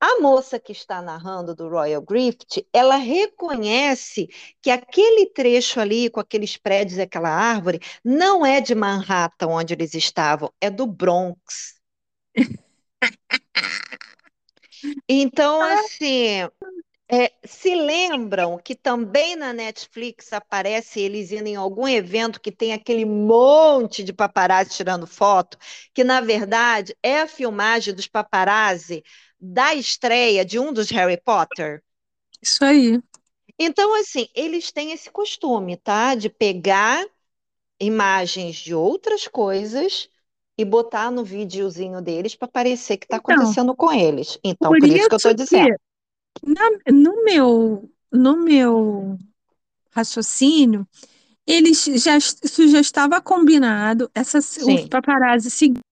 a 0.00 0.20
moça 0.20 0.60
que 0.60 0.72
está 0.72 1.00
narrando 1.00 1.54
do 1.54 1.68
Royal 1.68 2.02
Grift, 2.02 2.66
ela 2.72 2.96
reconhece 2.96 4.28
que 4.60 4.70
aquele 4.70 5.26
trecho 5.30 5.80
ali, 5.80 6.10
com 6.10 6.20
aqueles 6.20 6.58
prédios 6.58 6.98
e 6.98 7.02
aquela 7.02 7.30
árvore, 7.30 7.80
não 8.04 8.44
é 8.44 8.60
de 8.60 8.74
Manhattan, 8.74 9.48
onde 9.48 9.72
eles 9.72 9.94
estavam, 9.94 10.52
é 10.60 10.68
do 10.70 10.86
Bronx. 10.86 11.80
Então, 15.08 15.62
assim, 15.62 16.46
É, 17.16 17.32
se 17.46 17.74
lembram 17.74 18.58
que 18.58 18.74
também 18.74 19.36
na 19.36 19.52
Netflix 19.52 20.32
aparece 20.32 20.98
eles 21.00 21.30
indo 21.30 21.46
em 21.46 21.54
algum 21.54 21.86
evento 21.86 22.40
que 22.40 22.50
tem 22.50 22.72
aquele 22.72 23.04
monte 23.04 24.02
de 24.02 24.12
paparazzi 24.12 24.70
tirando 24.74 25.06
foto, 25.06 25.56
que 25.94 26.02
na 26.02 26.20
verdade 26.20 26.96
é 27.02 27.20
a 27.20 27.28
filmagem 27.28 27.94
dos 27.94 28.08
paparazzi 28.08 29.04
da 29.38 29.74
estreia 29.74 30.44
de 30.44 30.58
um 30.58 30.72
dos 30.72 30.90
Harry 30.90 31.20
Potter? 31.22 31.82
Isso 32.42 32.64
aí. 32.64 33.00
Então, 33.58 33.94
assim, 34.00 34.28
eles 34.34 34.70
têm 34.72 34.92
esse 34.92 35.10
costume, 35.10 35.76
tá? 35.76 36.14
De 36.14 36.28
pegar 36.28 37.04
imagens 37.80 38.56
de 38.56 38.74
outras 38.74 39.28
coisas 39.28 40.08
e 40.58 40.64
botar 40.64 41.10
no 41.10 41.24
videozinho 41.24 42.02
deles 42.02 42.34
para 42.36 42.48
parecer 42.48 42.98
que 42.98 43.06
está 43.06 43.16
Então, 43.16 43.18
acontecendo 43.18 43.74
com 43.76 43.92
eles. 43.92 44.38
Então, 44.44 44.76
por 44.76 44.78
por 44.78 44.90
isso 44.90 45.08
que 45.08 45.14
eu 45.14 45.18
estou 45.18 45.34
isso 45.34 45.34
dizendo. 45.34 45.78
Na- 46.42 46.92
no 46.92 47.24
meu, 47.24 47.90
no 48.12 48.36
meu 48.36 49.18
raciocínio, 49.92 50.86
eles 51.46 51.84
já, 51.84 52.16
isso 52.18 52.68
já 52.68 52.80
estava 52.80 53.20
combinado, 53.22 54.10
essa, 54.14 54.38
os 54.38 54.64
Sim. 54.64 54.88
paparazzi 54.88 55.50
seguiam, 55.50 55.82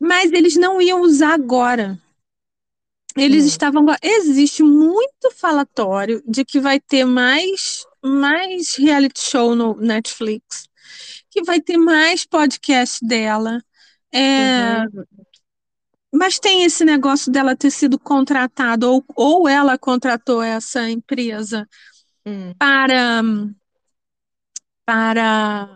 mas 0.00 0.32
eles 0.32 0.56
não 0.56 0.80
iam 0.80 1.00
usar 1.00 1.34
agora. 1.34 1.98
Eles 3.16 3.44
Hum, 3.44 3.46
estavam. 3.46 3.86
Existe 4.02 4.62
muito 4.62 5.30
falatório 5.34 6.22
de 6.26 6.44
que 6.44 6.60
vai 6.60 6.78
ter 6.78 7.04
mais, 7.04 7.84
mais 8.02 8.76
reality 8.76 9.20
show 9.20 9.54
no 9.54 9.74
Netflix, 9.76 10.68
que 11.30 11.42
vai 11.42 11.60
ter 11.60 11.78
mais 11.78 12.26
podcast 12.26 13.04
dela. 13.06 13.62
É, 14.12 14.20
uhum, 14.36 14.86
mas 16.16 16.38
tem 16.38 16.64
esse 16.64 16.84
negócio 16.84 17.30
dela 17.30 17.56
ter 17.56 17.70
sido 17.70 17.98
contratada, 17.98 18.88
ou, 18.88 19.04
ou 19.14 19.48
ela 19.48 19.78
contratou 19.78 20.42
essa 20.42 20.88
empresa 20.88 21.68
hum, 22.26 22.52
para, 22.58 23.22
para 24.84 25.68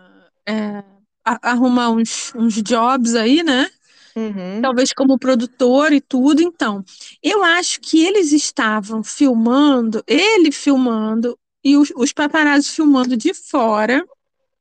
é, 0.46 0.82
arrumar 1.24 1.90
uns, 1.90 2.32
uns 2.34 2.62
jobs 2.62 3.14
aí, 3.14 3.42
né? 3.42 3.68
uhum, 4.16 4.60
talvez 4.62 4.92
como 4.92 5.18
produtor 5.18 5.92
e 5.92 6.00
tudo. 6.00 6.42
Então, 6.42 6.84
eu 7.22 7.42
acho 7.42 7.80
que 7.80 8.04
eles 8.04 8.32
estavam 8.32 9.02
filmando, 9.02 10.02
ele 10.06 10.52
filmando 10.52 11.38
e 11.64 11.76
os, 11.76 11.92
os 11.96 12.12
paparazzi 12.12 12.70
filmando 12.70 13.16
de 13.16 13.34
fora. 13.34 14.04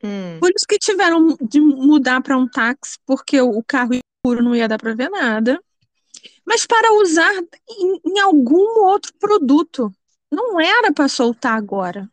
hum. 0.03 0.37
Por 0.39 0.49
isso 0.49 0.65
que 0.67 0.77
tiveram 0.77 1.37
de 1.41 1.59
mudar 1.59 2.21
para 2.21 2.37
um 2.37 2.47
táxi, 2.47 2.97
porque 3.05 3.39
o, 3.41 3.49
o 3.49 3.63
carro 3.63 3.93
escuro 3.93 4.43
não 4.43 4.55
ia 4.55 4.67
dar 4.67 4.77
para 4.77 4.95
ver 4.95 5.09
nada. 5.09 5.59
Mas 6.49 6.65
para 6.65 6.91
usar 6.93 7.31
em, 7.69 8.01
em 8.03 8.19
algum 8.19 8.83
outro 8.83 9.13
produto. 9.19 9.93
Não 10.31 10.59
era 10.59 10.91
para 10.91 11.07
soltar 11.07 11.55
agora. 11.55 12.09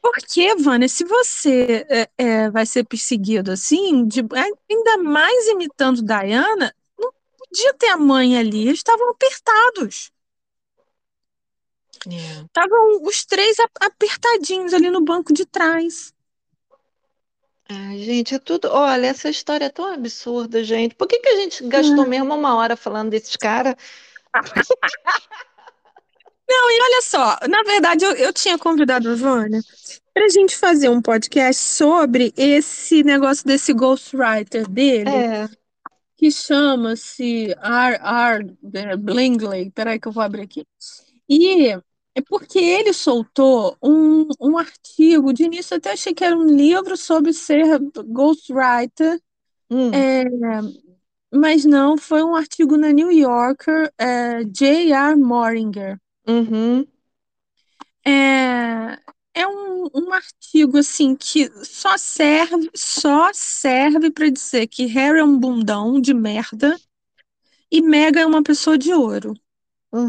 Porque, 0.00 0.54
Vânia, 0.54 0.88
se 0.88 1.04
você 1.04 1.84
é, 1.88 2.08
é, 2.16 2.50
vai 2.50 2.64
ser 2.64 2.84
perseguido 2.84 3.50
assim, 3.50 4.06
de- 4.06 4.20
ainda 4.70 4.98
mais 4.98 5.48
imitando 5.48 6.00
Diana, 6.00 6.72
não 6.96 7.12
podia 7.36 7.74
ter 7.74 7.88
a 7.88 7.96
mãe 7.96 8.38
ali, 8.38 8.68
eles 8.68 8.78
estavam 8.78 9.10
apertados. 9.10 10.12
É. 12.06 12.44
Estavam 12.44 13.02
os 13.02 13.24
três 13.24 13.56
apertadinhos 13.80 14.72
ali 14.74 14.90
no 14.90 15.00
banco 15.00 15.32
de 15.32 15.44
trás. 15.44 16.14
Ai, 17.68 17.98
gente, 17.98 18.34
é 18.34 18.38
tudo. 18.38 18.68
Olha, 18.70 19.06
essa 19.06 19.28
história 19.30 19.66
é 19.66 19.70
tão 19.70 19.92
absurda, 19.92 20.62
gente. 20.62 20.94
Por 20.94 21.08
que 21.08 21.18
que 21.18 21.28
a 21.28 21.36
gente 21.36 21.66
gastou 21.66 22.06
mesmo 22.06 22.34
uma 22.34 22.56
hora 22.56 22.76
falando 22.76 23.10
desses 23.10 23.36
caras? 23.36 23.74
Não, 26.48 26.70
e 26.70 26.80
olha 26.82 27.02
só, 27.02 27.38
na 27.48 27.62
verdade 27.62 28.04
eu, 28.04 28.12
eu 28.12 28.32
tinha 28.32 28.58
convidado 28.58 29.10
a 29.10 29.14
Vânia 29.14 29.60
para 30.12 30.26
a 30.26 30.28
gente 30.28 30.56
fazer 30.56 30.88
um 30.90 31.00
podcast 31.00 31.60
sobre 31.60 32.32
esse 32.36 33.02
negócio 33.02 33.46
desse 33.46 33.72
ghostwriter 33.72 34.68
dele, 34.68 35.08
É. 35.10 35.48
que 36.16 36.30
chama-se 36.30 37.50
R. 37.60 37.98
R. 38.02 38.96
Blingley. 38.98 39.70
Peraí 39.70 39.98
que 39.98 40.06
eu 40.06 40.12
vou 40.12 40.22
abrir 40.22 40.42
aqui. 40.42 40.66
E 41.28 41.76
é 42.14 42.22
porque 42.22 42.58
ele 42.58 42.92
soltou 42.92 43.76
um, 43.82 44.28
um 44.40 44.58
artigo, 44.58 45.32
de 45.32 45.44
início 45.44 45.74
eu 45.74 45.78
até 45.78 45.92
achei 45.92 46.14
que 46.14 46.24
era 46.24 46.36
um 46.36 46.44
livro 46.46 46.96
sobre 46.96 47.32
ser 47.32 47.78
ghostwriter, 48.06 49.20
Hum, 49.70 50.06
é, 50.06 50.24
mas 51.32 51.64
não, 51.66 51.98
foi 51.98 52.22
um 52.22 52.34
artigo 52.34 52.76
na 52.78 52.90
New 52.92 53.10
Yorker, 53.12 53.92
é, 53.98 54.44
J.R. 54.44 55.16
Moringer. 55.16 55.98
uhum, 56.28 56.86
É, 58.06 58.98
é 59.34 59.46
um, 59.46 59.88
um 59.94 60.12
artigo 60.12 60.78
assim 60.78 61.16
que 61.16 61.50
só 61.64 61.96
serve, 61.98 62.70
só 62.74 63.30
serve 63.32 64.10
para 64.10 64.30
dizer 64.30 64.66
que 64.68 64.86
Harry 64.86 65.18
é 65.20 65.24
um 65.24 65.38
bundão 65.38 66.00
de 66.00 66.12
merda 66.14 66.78
e 67.70 67.82
Meghan 67.82 68.20
é 68.22 68.26
uma 68.26 68.42
pessoa 68.44 68.78
de 68.78 68.92
ouro. 68.94 69.34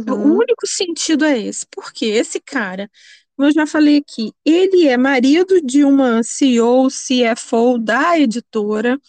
O 0.08 0.14
uhum, 0.16 0.38
único 0.40 0.68
sentido 0.68 1.26
é 1.26 1.40
esse, 1.40 1.66
porque 1.72 2.06
esse 2.06 2.40
cara, 2.40 2.90
como 3.36 3.50
eu 3.50 3.54
já 3.54 3.66
falei 3.68 3.98
aqui, 3.98 4.32
ele 4.46 4.88
é 4.88 4.98
marido 4.98 5.62
de 5.62 5.84
uma 5.84 6.24
CEO, 6.24 6.90
CFO 6.90 7.78
da 7.80 8.18
editora. 8.20 9.00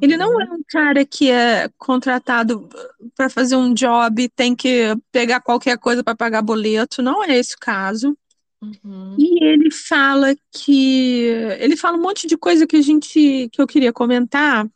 Ele 0.00 0.16
não 0.16 0.40
é 0.40 0.44
uhum, 0.44 0.54
um 0.54 0.62
cara 0.68 1.06
que 1.06 1.30
é 1.30 1.68
contratado 1.78 2.68
para 3.16 3.30
fazer 3.30 3.56
um 3.56 3.74
job 3.74 4.28
tem 4.30 4.54
que 4.56 4.94
pegar 5.12 5.40
qualquer 5.42 5.78
coisa 5.78 6.04
para 6.04 6.16
pagar 6.16 6.42
boleto. 6.42 7.02
Não 7.02 7.24
é 7.24 7.36
esse 7.38 7.54
o 7.56 7.58
caso. 7.60 8.16
uhum, 8.60 9.18
E 9.18 9.42
ele 9.44 9.70
fala 9.70 10.34
que 10.52 11.22
ele 11.58 11.76
fala 11.76 11.96
um 11.96 12.02
monte 12.02 12.26
de 12.26 12.36
coisa 12.36 12.66
que 12.66 12.76
a 12.76 12.82
gente 12.82 13.48
que 13.50 13.60
eu 13.60 13.66
queria 13.66 13.92
comentar. 13.92 14.66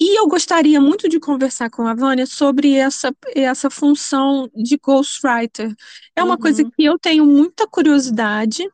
E 0.00 0.18
eu 0.18 0.26
gostaria 0.26 0.80
muito 0.80 1.08
de 1.08 1.20
conversar 1.20 1.70
com 1.70 1.86
a 1.86 1.94
Vânia 1.94 2.26
sobre 2.26 2.74
essa, 2.74 3.14
essa 3.34 3.70
função 3.70 4.50
de 4.54 4.76
ghostwriter. 4.76 5.74
É 6.16 6.22
uma 6.22 6.36
coisa 6.36 6.62
uhum, 6.62 6.70
que 6.70 6.84
eu 6.84 6.98
tenho 6.98 7.24
muita 7.24 7.66
curiosidade. 7.66 8.68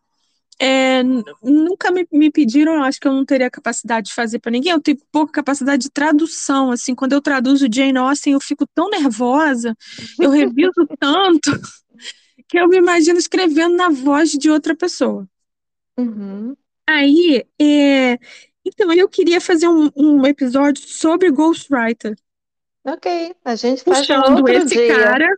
É, 0.61 1.03
nunca 1.43 1.93
me, 1.93 2.07
me 2.13 2.31
pediram, 2.33 2.75
eu 2.75 2.83
acho 2.83 3.01
que 3.01 3.07
eu 3.07 3.13
não 3.13 3.25
teria 3.25 3.51
capacidade 3.51 4.09
de 4.09 4.15
fazer 4.15 4.41
para 4.41 4.51
ninguém. 4.51 4.73
Eu 4.73 4.81
tenho 4.81 4.99
pouca 5.13 5.33
capacidade 5.33 5.83
de 5.85 5.91
tradução. 5.91 6.71
Assim, 6.71 6.95
quando 6.95 7.13
eu 7.13 7.21
traduzo 7.21 7.69
Jane 7.73 7.99
Austen, 7.99 8.33
eu 8.33 8.41
fico 8.41 8.67
tão 8.75 8.91
nervosa, 8.91 9.77
eu 10.19 10.31
reviso 10.31 10.89
tanto, 10.99 11.53
que 12.49 12.59
eu 12.59 12.69
me 12.69 12.79
imagino 12.79 13.19
escrevendo 13.19 13.77
na 13.77 13.89
voz 13.91 14.33
de 14.33 14.51
outra 14.51 14.75
pessoa. 14.77 15.29
uhum. 15.97 16.57
Aí, 16.87 17.45
é, 17.61 18.19
então, 18.69 18.93
eu 18.93 19.09
queria 19.09 19.41
fazer 19.41 19.69
um, 19.69 19.91
um 19.97 20.27
episódio 20.27 20.87
sobre 20.87 21.31
ghostwriter. 21.31 22.17
Ok, 22.85 23.35
a 23.45 23.55
gente 23.55 23.83
faz 23.83 24.09
um 24.11 24.23
puxando 24.23 24.39
outro 24.39 24.53
esse 24.53 24.75
dia. 24.75 24.89
cara, 24.89 25.37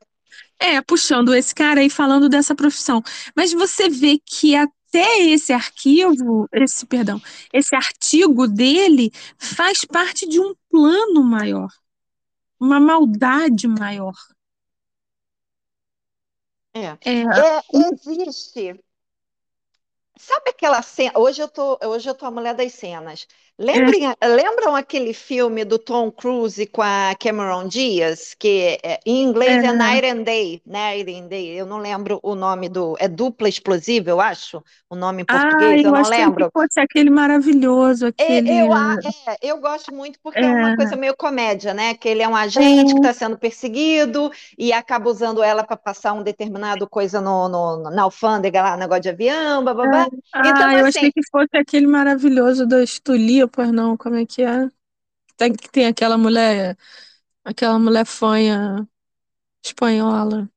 é, 0.59 0.81
puxando 0.83 1.35
esse 1.35 1.55
cara 1.55 1.83
e 1.83 1.91
falando 1.91 2.28
dessa 2.28 2.55
profissão. 2.55 3.03
Mas 3.35 3.53
você 3.53 3.89
vê 3.89 4.18
que 4.24 4.55
até 4.55 5.20
esse 5.22 5.53
arquivo, 5.53 6.49
esse, 6.53 6.85
perdão, 6.87 7.20
esse 7.53 7.74
artigo 7.74 8.47
dele 8.47 9.11
faz 9.39 9.85
parte 9.85 10.28
de 10.28 10.39
um 10.39 10.55
plano 10.70 11.22
maior, 11.24 11.68
uma 12.61 12.78
maldade 12.78 13.66
maior. 13.66 14.14
É. 16.74 16.97
É, 17.05 17.22
É, 17.22 17.62
existe. 17.93 18.81
Sabe 20.17 20.51
aquela 20.51 20.83
cena? 20.83 21.19
Hoje 21.19 21.43
eu 21.43 21.49
tô, 21.49 21.77
hoje 21.85 22.09
eu 22.09 22.15
tô 22.15 22.27
a 22.27 22.31
mulher 22.31 22.55
das 22.55 22.73
cenas. 22.75 23.27
Lembrem, 23.63 24.03
lembram 24.23 24.75
aquele 24.75 25.13
filme 25.13 25.65
do 25.67 25.79
Tom 25.79 26.11
Cruise 26.11 26.67
com 26.67 26.81
a 26.83 27.15
Cameron 27.21 27.69
Diaz, 27.69 28.35
que 28.35 28.79
é- 28.83 28.99
em 29.05 29.23
inglês 29.23 29.63
é, 29.63 29.67
É. 29.67 29.73
Night 29.73 30.07
and 30.07 30.23
Day, 30.23 30.63
Night 30.65 31.11
and 31.15 31.29
Day. 31.29 31.49
Eu 31.61 31.67
não 31.67 31.79
lembro 31.79 32.19
o 32.23 32.35
nome 32.35 32.69
do, 32.71 32.97
é 32.99 33.07
dupla 33.07 33.49
explosiva, 33.49 34.09
eu 34.11 34.21
acho, 34.21 34.63
o 34.89 34.97
nome 34.97 35.23
em 35.23 35.27
ah, 35.29 35.75
português, 35.75 35.83
eu 35.85 35.91
eu 35.91 35.93
não 35.93 36.03
achei 36.03 36.33
que 36.33 36.45
lembro. 36.45 36.51
fosse 36.53 36.81
aquele 36.81 37.11
maravilhoso, 37.11 38.07
É, 38.19 38.39
aquele. 38.39 38.61
eu, 38.61 38.75
é, 38.75 39.37
eu 39.41 39.59
gosto 39.61 39.93
muito 39.95 40.19
porque 40.23 40.45
é 40.45 40.53
uma 40.53 40.71
É, 40.73 40.75
coisa 40.75 40.95
meio 40.95 41.17
comédia, 41.17 41.73
né? 41.73 41.95
Que 41.95 42.07
ele 42.09 42.23
é 42.23 42.29
um 42.29 42.37
agente 42.37 42.93
que 42.93 42.99
está 43.01 43.15
sendo 43.15 43.39
perseguido 43.39 44.31
e 44.59 44.73
acaba 44.75 45.09
usando 45.09 45.43
ela 45.43 45.65
para 45.65 45.77
passar 45.77 46.13
um 46.13 46.23
determinado 46.23 46.87
coisa 46.89 47.19
no, 47.21 47.49
no- 47.49 47.91
na 47.91 48.03
alfândega 48.03 48.63
lá, 48.63 48.77
negócio 48.77 49.03
de 49.03 49.09
avião, 49.09 49.65
bababá. 49.65 50.07
Então, 50.45 50.69
ah, 50.69 50.77
eu 50.77 50.85
assim, 50.85 51.01
achei 51.01 51.11
que 51.13 51.21
fosse 51.31 51.57
aquele 51.57 51.87
maravilhoso 51.87 52.67
das 52.67 52.99
tulipas, 53.51 53.72
não, 53.72 53.96
como 53.96 54.16
é 54.16 54.26
que 54.26 54.42
é? 54.42 54.68
Tem, 55.36 55.53
tem 55.55 55.86
aquela 55.86 56.18
mulher, 56.18 56.76
aquela 57.44 57.78
mulher 57.78 58.07
fanha 58.07 58.88
espanhola. 59.64 60.51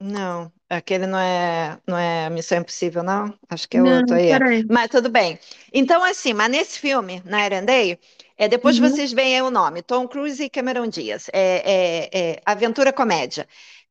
não, 0.00 0.52
aquele 0.68 1.06
não 1.06 1.18
é, 1.18 1.80
não 1.86 1.96
é 1.98 2.30
Missão 2.30 2.58
Impossível, 2.58 3.02
não? 3.02 3.36
Acho 3.48 3.68
que 3.68 3.76
é 3.76 3.82
outro 3.84 4.14
Não, 4.14 4.16
aí. 4.16 4.26
peraí. 4.26 4.64
Mas 4.68 4.88
tudo 4.90 5.08
bem. 5.10 5.38
Então, 5.72 6.02
assim, 6.02 6.32
mas 6.32 6.50
nesse 6.50 6.78
filme, 6.78 7.22
and 7.52 7.64
Day, 7.66 7.98
é, 8.36 8.48
depois 8.48 8.78
Uhum. 8.78 8.78
vocês 8.78 9.12
veem 9.12 9.36
aí 9.36 9.42
o 9.42 9.50
nome, 9.50 9.82
Tom 9.82 10.08
Cruise 10.08 10.42
e 10.42 10.48
Cameron 10.50 10.88
Diaz, 10.88 11.28
é, 11.32 12.08
é, 12.10 12.30
é 12.36 12.42
aventura 12.46 12.92
comédia. 12.92 13.46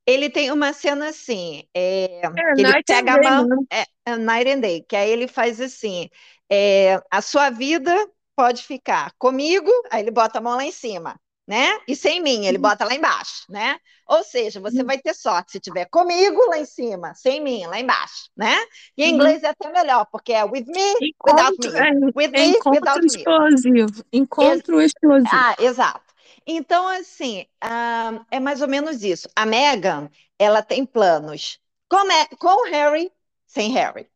Ele 0.05 0.29
tem 0.29 0.51
uma 0.51 0.73
cena 0.73 1.09
assim, 1.09 1.63
é, 1.75 2.21
É, 2.35 2.55
ele 2.55 2.73
Night 2.73 2.87
pega 2.87 3.13
a 3.15 3.17
mão, 3.17 3.45
né? 3.47 3.55
é, 3.71 3.85
é 4.05 4.15
Night 4.17 4.49
and 4.49 4.59
Day, 4.61 4.81
que 4.83 4.95
aí 4.95 5.09
ele 5.11 5.27
faz 5.27 5.59
assim, 5.61 6.09
é, 6.49 6.95
a 7.11 7.21
sua 7.21 7.49
vida 7.49 7.93
pode 8.37 8.63
ficar 8.63 9.13
comigo, 9.19 9.71
aí 9.91 10.01
ele 10.03 10.11
bota 10.11 10.39
a 10.39 10.41
mão 10.41 10.57
lá 10.57 10.65
em 10.65 10.71
cima, 10.73 11.19
né? 11.47 11.79
E 11.89 11.95
sem 11.97 12.21
mim, 12.21 12.45
ele 12.47 12.59
bota 12.59 12.85
lá 12.85 12.95
embaixo, 12.95 13.45
né? 13.49 13.79
Ou 14.07 14.23
seja, 14.23 14.61
você 14.61 14.83
vai 14.83 14.99
ter 14.99 15.15
sorte 15.15 15.53
se 15.53 15.61
tiver 15.61 15.87
comigo 15.87 16.39
lá 16.49 16.59
em 16.59 16.65
cima, 16.65 17.15
sem 17.15 17.41
mim 17.41 17.67
lá 17.67 17.79
embaixo, 17.81 18.29
né? 18.37 18.55
E 18.97 19.05
em 19.05 19.13
Uhum. 19.13 19.15
inglês 19.15 19.43
é 19.43 19.49
até 19.49 19.71
melhor, 19.71 20.07
porque 20.11 20.33
é 20.33 20.45
with 20.45 20.65
me, 20.67 20.95
without 21.25 21.57
me, 21.59 21.71
é, 21.75 21.91
with 22.15 22.29
é 22.33 22.43
me, 22.43 22.45
encontro 22.45 22.65
without 22.71 23.05
me. 23.11 23.27
explosivo. 23.27 24.03
Encontro 24.13 24.81
explosivo. 24.81 25.45
Ah, 25.45 25.55
exato. 25.59 26.13
Então, 26.45 26.87
assim, 26.87 27.45
ah, 27.61 28.25
é 28.31 28.39
mais 28.39 28.61
ou 28.61 28.67
menos 28.67 29.03
isso. 29.03 29.29
A 29.35 29.45
Meghan, 29.45 30.09
ela 30.39 30.61
tem 30.63 30.85
planos 30.85 31.59
com, 31.89 32.03
Me- 32.05 32.27
com 32.39 32.69
Harry, 32.69 33.11
sem 33.45 33.71
Harry. 33.73 34.09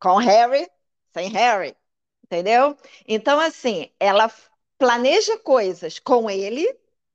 Com 0.00 0.16
Harry, 0.20 0.70
sem 1.12 1.28
Harry. 1.34 1.76
Entendeu? 2.26 2.76
Então, 3.06 3.38
assim, 3.38 3.88
ela 4.00 4.30
planeja 4.76 5.38
coisas 5.38 5.98
com 6.00 6.28
ele, 6.28 6.66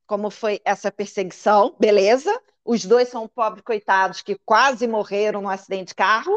como 0.06 0.30
foi 0.30 0.60
essa 0.64 0.90
perseguição, 0.90 1.76
beleza? 1.78 2.32
Os 2.64 2.84
dois 2.84 3.08
são 3.08 3.28
pobres 3.28 3.62
coitados 3.62 4.22
que 4.22 4.38
quase 4.44 4.86
morreram 4.86 5.42
no 5.42 5.50
acidente 5.50 5.88
de 5.88 5.94
carro, 5.94 6.32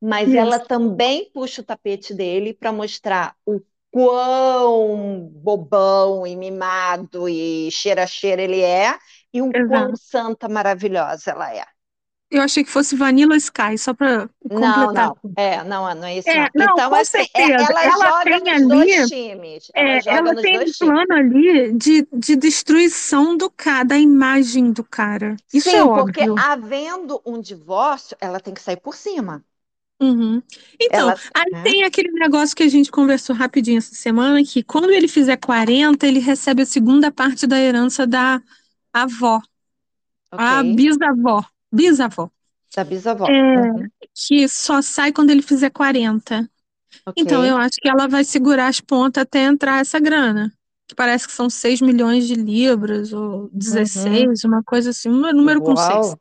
mas 0.00 0.28
Isso. 0.28 0.38
ela 0.38 0.60
também 0.60 1.30
puxa 1.32 1.60
o 1.60 1.64
tapete 1.64 2.14
dele 2.14 2.54
para 2.54 2.70
mostrar 2.70 3.34
o 3.44 3.60
quão 3.90 5.28
bobão 5.32 6.24
e 6.26 6.36
mimado 6.36 7.28
e 7.28 7.68
cheira-cheira 7.72 8.42
ele 8.42 8.60
é 8.60 8.96
e 9.32 9.42
o 9.42 9.50
quão 9.66 9.96
santa 9.96 10.48
maravilhosa 10.48 11.32
ela 11.32 11.52
é. 11.52 11.64
Eu 12.30 12.42
achei 12.42 12.64
que 12.64 12.70
fosse 12.70 12.96
Vanilla 12.96 13.36
Sky, 13.36 13.76
só 13.78 13.94
para 13.94 14.28
Não, 14.50 14.92
completar. 14.92 15.12
não, 15.14 15.18
é, 15.36 15.62
não, 15.64 15.94
não 15.94 16.04
é 16.06 16.16
isso 16.18 16.36
É, 16.36 16.36
não. 16.36 16.50
não, 16.54 16.82
Então, 16.82 16.94
assim, 16.94 17.26
é- 17.34 17.44
certeza. 17.44 17.72
ela, 17.72 17.88
Ela 17.94 18.12
joga 18.12 18.14
tem 18.14 18.40
nos 18.40 18.62
ali- 18.64 18.66
dois 18.66 19.02
times. 19.06 19.70
Ela 19.74 19.98
É, 19.98 20.14
ela 20.14 20.34
tem 20.36 20.58
um 20.60 20.72
times. 20.72 20.78
plano 20.78 21.14
ali 21.14 21.72
de, 21.74 22.06
de 22.12 22.36
destruição 22.36 23.36
do 23.36 23.50
cara, 23.50 23.84
da 23.84 23.98
imagem 23.98 24.72
do 24.72 24.84
cara. 24.84 25.36
Isso 25.52 25.74
Sim, 25.74 25.76
é 25.76 25.84
porque 25.90 26.26
óbvio. 26.26 26.34
havendo 26.34 27.22
um 27.26 27.40
divórcio, 27.40 28.16
ela 28.20 28.40
tem 28.40 28.52
que 28.54 28.60
sair 28.62 28.80
por 28.80 28.94
cima. 28.96 29.44
Uhum. 30.02 30.42
Então, 30.80 31.12
Ela, 31.12 31.20
aí 31.34 31.44
né? 31.50 31.62
tem 31.62 31.84
aquele 31.84 32.10
negócio 32.12 32.56
que 32.56 32.62
a 32.62 32.68
gente 32.68 32.90
conversou 32.90 33.36
rapidinho 33.36 33.76
essa 33.78 33.94
semana, 33.94 34.42
que 34.42 34.62
quando 34.62 34.90
ele 34.90 35.06
fizer 35.06 35.36
40, 35.36 36.06
ele 36.06 36.20
recebe 36.20 36.62
a 36.62 36.66
segunda 36.66 37.12
parte 37.12 37.46
da 37.46 37.60
herança 37.60 38.06
da 38.06 38.40
avó, 38.92 39.40
a 40.36 40.62
Ok, 40.62 40.62
bisavó, 40.64 41.44
bisavó, 41.72 42.30
da 42.74 42.84
bisavó. 42.84 43.26
é, 43.26 43.30
Uhum, 43.30 43.88
que 44.14 44.48
só 44.48 44.82
sai 44.82 45.12
quando 45.12 45.30
ele 45.30 45.42
fizer 45.42 45.70
40. 45.70 46.48
Então, 47.16 47.40
ok. 47.40 47.50
eu 47.50 47.56
acho 47.56 47.76
que 47.80 47.88
ela 47.88 48.08
vai 48.08 48.24
segurar 48.24 48.68
as 48.68 48.80
pontas 48.80 49.22
até 49.22 49.44
entrar 49.44 49.80
essa 49.80 49.98
grana. 50.00 50.52
Que 50.88 50.94
parece 50.94 51.26
que 51.26 51.32
são 51.32 51.48
6 51.48 51.80
milhões 51.80 52.26
de 52.26 52.34
libras, 52.34 53.12
ou 53.12 53.48
16, 53.52 54.44
uma 54.44 54.62
coisa 54.62 54.90
assim, 54.90 55.08
um 55.08 55.32
número 55.32 55.62
com 55.62 55.76
6. 55.76 56.16
Uau! 56.16 56.20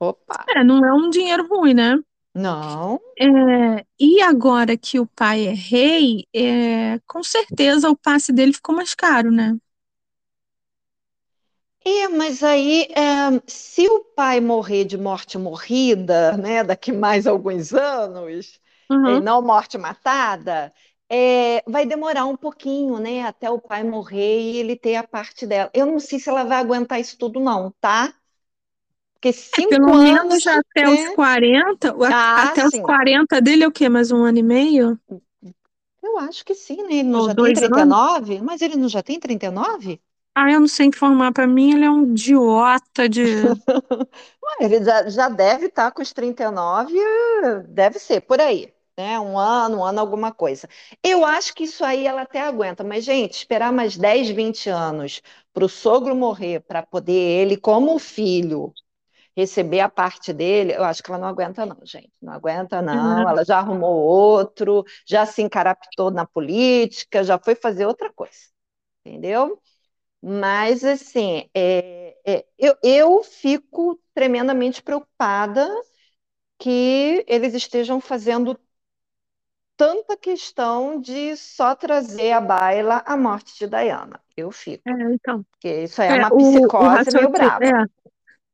Opa! 0.00 0.44
É, 0.48 0.64
não 0.64 0.84
é 0.84 0.92
um 0.92 1.10
dinheiro 1.10 1.46
ruim, 1.48 1.74
né? 1.74 1.98
Não, 2.34 3.00
É, 3.18 3.84
e 3.98 4.22
agora 4.22 4.76
que 4.76 4.98
o 4.98 5.06
pai 5.06 5.46
é 5.46 5.52
rei, 5.52 6.26
é, 6.34 6.98
com 7.06 7.22
certeza 7.22 7.90
o 7.90 7.96
passe 7.96 8.32
dele 8.32 8.52
ficou 8.52 8.74
mais 8.74 8.94
caro, 8.94 9.30
né? 9.30 9.56
É, 11.84 12.08
mas 12.08 12.42
aí, 12.42 12.82
é, 12.92 13.40
se 13.46 13.88
o 13.88 14.04
pai 14.14 14.40
morrer 14.40 14.84
de 14.84 14.98
morte 14.98 15.38
morrida, 15.38 16.36
né, 16.36 16.62
daqui 16.62 16.92
mais 16.92 17.26
alguns 17.26 17.72
anos, 17.72 18.60
e 19.04 19.16
Uhum. 19.16 19.20
não 19.20 19.40
morte 19.42 19.78
matada, 19.78 20.72
é, 21.08 21.62
vai 21.68 21.86
demorar 21.86 22.26
um 22.26 22.36
pouquinho, 22.36 22.98
né, 22.98 23.22
até 23.22 23.50
o 23.50 23.58
pai 23.60 23.82
morrer 23.82 24.40
e 24.40 24.56
ele 24.58 24.76
ter 24.76 24.96
a 24.96 25.06
parte 25.08 25.46
dela. 25.46 25.70
Eu 25.74 25.86
não 25.86 25.98
sei 26.00 26.18
se 26.20 26.28
ela 26.28 26.44
vai 26.44 26.58
aguentar 26.58 27.00
isso 27.00 27.16
tudo, 27.18 27.40
não, 27.40 27.70
tá? 27.80 28.14
Porque 29.14 29.32
É, 29.56 29.62
cinco 29.62 29.62
pelo 29.62 29.94
anos, 29.94 30.46
menos 30.46 30.46
até 30.46 30.88
os 30.90 31.08
né? 31.08 31.16
40, 31.16 31.94
o- 31.96 32.04
a- 32.04 32.14
Ah, 32.14 32.36
até 32.36 32.64
os 32.64 32.72
sim. 32.72 32.80
40 32.80 33.40
dele 33.40 33.64
é 33.64 33.68
o 33.68 33.72
quê? 33.72 33.88
Mais 33.88 34.10
um 34.12 34.22
ano 34.24 34.38
e 34.38 34.42
meio? 34.42 34.98
Eu 36.02 36.18
acho 36.18 36.44
que 36.44 36.54
sim, 36.54 36.76
né? 36.82 36.94
Ele 36.96 37.04
não 37.04 37.20
Ou 37.20 37.22
já 37.22 37.34
tem 37.34 37.50
dois 37.50 37.60
anos? 37.70 38.00
39? 38.00 38.40
Mas 38.42 38.60
ele 38.62 38.76
não 38.76 38.88
já 38.88 39.02
tem 39.02 39.18
39? 39.20 39.98
Ah, 40.42 40.50
eu 40.50 40.60
não 40.60 40.66
sei 40.68 40.86
informar. 40.86 41.32
Pra 41.32 41.46
mim, 41.46 41.74
ele 41.74 41.84
é 41.84 41.90
um 41.90 42.12
idiota 42.12 43.06
de. 43.06 43.24
Ele 44.60 44.82
já, 44.84 45.08
já 45.08 45.28
deve 45.28 45.66
estar 45.66 45.90
com 45.92 46.02
os 46.02 46.12
39, 46.12 46.98
eh, 46.98 47.60
deve 47.68 47.98
ser 47.98 48.20
por 48.22 48.40
aí, 48.40 48.72
né? 48.96 49.18
Um 49.20 49.38
ano, 49.38 49.78
um 49.78 49.84
ano, 49.84 50.00
alguma 50.00 50.32
coisa. 50.32 50.68
Eu 51.02 51.24
acho 51.24 51.54
que 51.54 51.64
isso 51.64 51.84
aí 51.84 52.06
ela 52.06 52.22
até 52.22 52.40
aguenta, 52.40 52.84
mas, 52.84 53.04
gente, 53.04 53.34
esperar 53.34 53.72
mais 53.72 53.96
10, 53.96 54.28
20 54.30 54.68
anos 54.68 55.22
para 55.52 55.64
o 55.64 55.68
sogro 55.68 56.14
morrer, 56.14 56.60
para 56.60 56.82
poder 56.82 57.12
ele, 57.12 57.56
como 57.56 57.98
filho, 57.98 58.72
receber 59.36 59.80
a 59.80 59.88
parte 59.88 60.32
dele, 60.32 60.74
eu 60.74 60.84
acho 60.84 61.02
que 61.02 61.10
ela 61.10 61.20
não 61.20 61.28
aguenta, 61.28 61.66
não, 61.66 61.78
gente. 61.84 62.12
Não 62.20 62.32
aguenta, 62.34 62.82
não. 62.82 63.22
Uhum. 63.22 63.28
Ela 63.30 63.44
já 63.44 63.58
arrumou 63.58 63.96
outro, 63.96 64.84
já 65.06 65.26
se 65.26 65.42
encaraptou 65.42 66.10
na 66.10 66.26
política, 66.26 67.24
já 67.24 67.38
foi 67.38 67.54
fazer 67.54 67.86
outra 67.86 68.12
coisa, 68.12 68.38
entendeu? 69.04 69.60
Mas, 70.22 70.84
assim, 70.84 71.48
é, 71.54 72.16
é, 72.26 72.46
eu, 72.58 72.76
eu 72.82 73.22
fico 73.24 74.00
tremendamente 74.14 74.82
preocupada 74.82 75.68
que 76.58 77.24
eles 77.28 77.54
estejam 77.54 78.00
fazendo 78.00 78.58
tanta 79.76 80.16
questão 80.16 81.00
de 81.00 81.36
só 81.36 81.74
trazer 81.74 82.32
à 82.32 82.40
baila 82.40 83.02
a 83.06 83.16
morte 83.16 83.58
de 83.58 83.66
Diana. 83.66 84.22
Eu 84.36 84.50
fico, 84.52 84.84
É, 84.86 84.90
então. 85.14 85.44
porque 85.52 85.82
isso 85.84 86.00
é 86.02 86.14
É, 86.14 86.14
uma 86.14 86.30
o, 86.30 86.66
o 86.66 86.86
psicose 86.88 87.10
meio 87.10 87.30
brava. 87.30 87.66
é, 87.66 87.84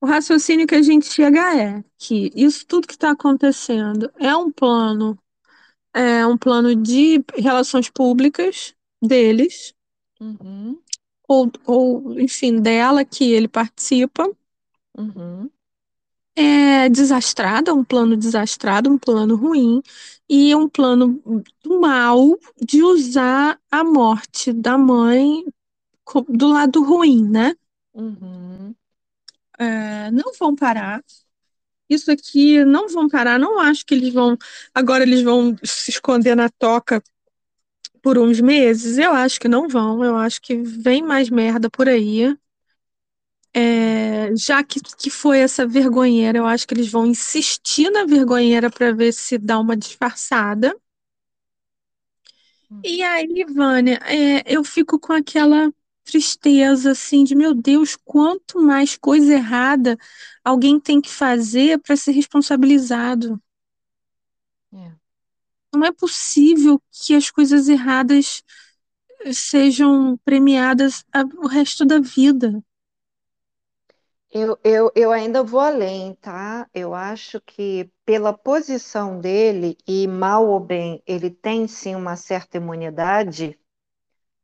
o 0.01 0.07
raciocínio 0.07 0.67
que 0.67 0.75
a 0.77 0.83
gente 0.83 1.07
chega 1.07 1.41
é 1.57 1.85
que 1.99 2.31
isso 2.37 2.67
tudo 2.67 2.87
que 2.89 2.95
está 2.95 3.13
acontecendo 3.13 4.11
é 4.19 4.37
um 4.37 4.53
plano, 4.53 5.19
é 5.95 6.27
um 6.27 6.39
plano 6.39 6.77
de 6.77 7.25
relações 7.37 7.91
públicas 7.91 8.75
deles, 9.03 9.75
Uhum, 10.21 10.83
ou, 11.29 11.51
ou 11.67 12.21
enfim, 12.21 12.61
dela 12.61 13.05
que 13.05 13.33
ele 13.33 13.49
participa. 13.49 14.29
uhum, 14.99 15.51
É 16.39 16.89
desastrado, 16.89 17.71
é 17.71 17.75
um 17.75 17.85
plano 17.85 18.17
desastrado, 18.17 18.91
um 18.91 18.99
plano 18.99 19.37
ruim, 19.37 19.83
e 20.29 20.55
um 20.55 20.69
plano 20.69 21.21
mal 21.65 22.39
de 22.63 22.83
usar 22.83 23.59
a 23.71 23.83
morte 23.85 24.53
da 24.53 24.77
mãe 24.79 25.45
do 26.29 26.49
lado 26.49 26.83
ruim, 26.85 27.29
né? 27.29 27.55
uhum. 27.95 28.75
É, 29.59 30.11
não 30.11 30.33
vão 30.39 30.55
parar. 30.55 31.03
Isso 31.89 32.11
aqui 32.13 32.65
não 32.65 32.89
vão 32.89 33.09
parar. 33.09 33.39
Não 33.39 33.61
acho 33.61 33.87
que 33.87 33.95
eles 33.95 34.13
vão. 34.15 34.37
Agora 34.75 35.05
eles 35.05 35.23
vão 35.23 35.57
se 35.65 35.91
esconder 35.93 36.37
na 36.37 36.49
toca 36.51 37.03
por 38.07 38.19
uns 38.19 38.41
meses. 38.41 38.99
Eu 38.99 39.11
acho 39.13 39.41
que 39.41 39.49
não 39.49 39.67
vão. 39.69 40.05
Eu 40.05 40.17
acho 40.17 40.41
que 40.41 40.55
vem 40.55 41.03
mais 41.03 41.29
merda 41.29 41.69
por 41.69 41.89
aí. 41.89 42.37
É, 43.53 44.33
já 44.37 44.63
que, 44.63 44.79
que 44.81 45.11
foi 45.11 45.41
essa 45.41 45.67
vergonheira, 45.67 46.39
eu 46.39 46.47
acho 46.47 46.69
que 46.69 46.75
eles 46.75 46.89
vão 46.89 47.05
insistir 47.05 47.91
na 47.91 48.05
vergonheira 48.05 48.71
para 48.71 48.93
ver 48.93 49.13
se 49.13 49.37
dá 49.39 49.59
uma 49.59 49.77
disfarçada. 49.77 50.73
E 52.85 53.03
aí, 53.03 53.45
Vânia, 53.53 53.99
é, 54.05 54.45
eu 54.47 54.63
fico 54.63 55.01
com 55.01 55.13
aquela 55.13 55.73
tristeza 56.05 56.93
assim 56.93 57.25
de 57.25 57.35
meu 57.35 57.53
Deus, 57.55 57.97
quanto 58.05 58.63
mais 58.63 58.97
coisa 58.97 59.35
errada 59.35 59.99
alguém 60.45 60.79
tem 60.79 61.01
que 61.01 61.11
fazer 61.11 61.81
para 61.81 61.97
ser 61.97 62.13
responsabilizado. 62.13 63.43
É. 64.73 65.06
Não 65.75 65.85
é 65.85 65.93
possível 65.93 66.81
que 66.91 67.15
as 67.15 67.31
coisas 67.31 67.69
erradas 67.69 68.43
sejam 69.33 70.17
premiadas 70.25 71.05
o 71.39 71.47
resto 71.47 71.85
da 71.85 71.99
vida. 71.99 72.63
Eu, 74.31 74.59
eu, 74.63 74.93
eu 74.95 75.13
ainda 75.13 75.43
vou 75.43 75.61
além, 75.61 76.15
tá? 76.17 76.69
Eu 76.75 76.95
acho 76.95 77.41
que 77.41 77.91
pela 78.05 78.33
posição 78.37 79.19
dele, 79.19 79.79
e 79.87 80.07
mal 80.07 80.47
ou 80.47 80.61
bem, 80.61 81.03
ele 81.07 81.31
tem 81.31 81.67
sim 81.67 81.95
uma 81.95 82.17
certa 82.17 82.59
imunidade, 82.59 83.59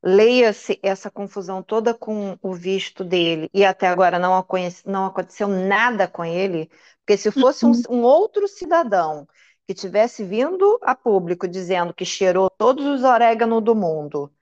leia-se 0.02 0.78
essa 0.82 1.10
confusão 1.10 1.62
toda 1.62 1.94
com 1.94 2.38
o 2.42 2.54
visto 2.54 3.04
dele, 3.04 3.50
e 3.52 3.64
até 3.64 3.86
agora 3.86 4.18
não, 4.18 4.44
não 4.86 5.06
aconteceu 5.06 5.48
nada 5.48 6.08
com 6.08 6.24
ele, 6.24 6.70
porque 7.00 7.16
se 7.16 7.30
fosse 7.30 7.66
um, 7.66 7.72
um 7.90 8.02
outro 8.02 8.48
cidadão 8.48 9.26
que 9.66 9.74
tivesse 9.74 10.24
vindo 10.24 10.78
a 10.82 10.94
público 10.94 11.48
dizendo 11.48 11.94
que 11.94 12.04
cheirou 12.04 12.50
todos 12.50 12.84
os 12.86 13.04
orégano 13.04 13.60
do 13.60 13.74
mundo 13.74 14.32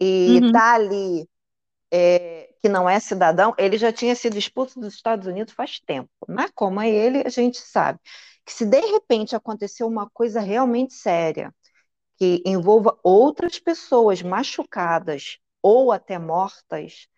e 0.00 0.42
Uhum. 0.42 0.52
tá 0.52 0.74
ali 0.74 1.28
é, 1.92 2.54
que 2.62 2.68
não 2.68 2.88
é 2.88 3.00
cidadão, 3.00 3.54
ele 3.58 3.78
já 3.78 3.92
tinha 3.92 4.14
sido 4.14 4.38
expulso 4.38 4.80
dos 4.80 4.94
Estados 4.94 5.26
Unidos 5.26 5.54
faz 5.54 5.80
tempo. 5.80 6.10
Mas 6.28 6.50
como 6.54 6.80
é 6.80 6.88
ele, 6.90 7.22
a 7.26 7.28
gente 7.30 7.58
sabe 7.58 7.98
que 8.44 8.52
se 8.52 8.66
de 8.66 8.80
repente 8.80 9.36
acontecer 9.36 9.84
uma 9.84 10.08
coisa 10.10 10.40
realmente 10.40 10.94
séria, 10.94 11.54
que 12.18 12.42
envolva 12.46 12.98
outras 13.04 13.58
pessoas 13.60 14.22
machucadas 14.22 15.38
ou 15.62 15.92
até 15.92 16.18
mortas, 16.18 17.08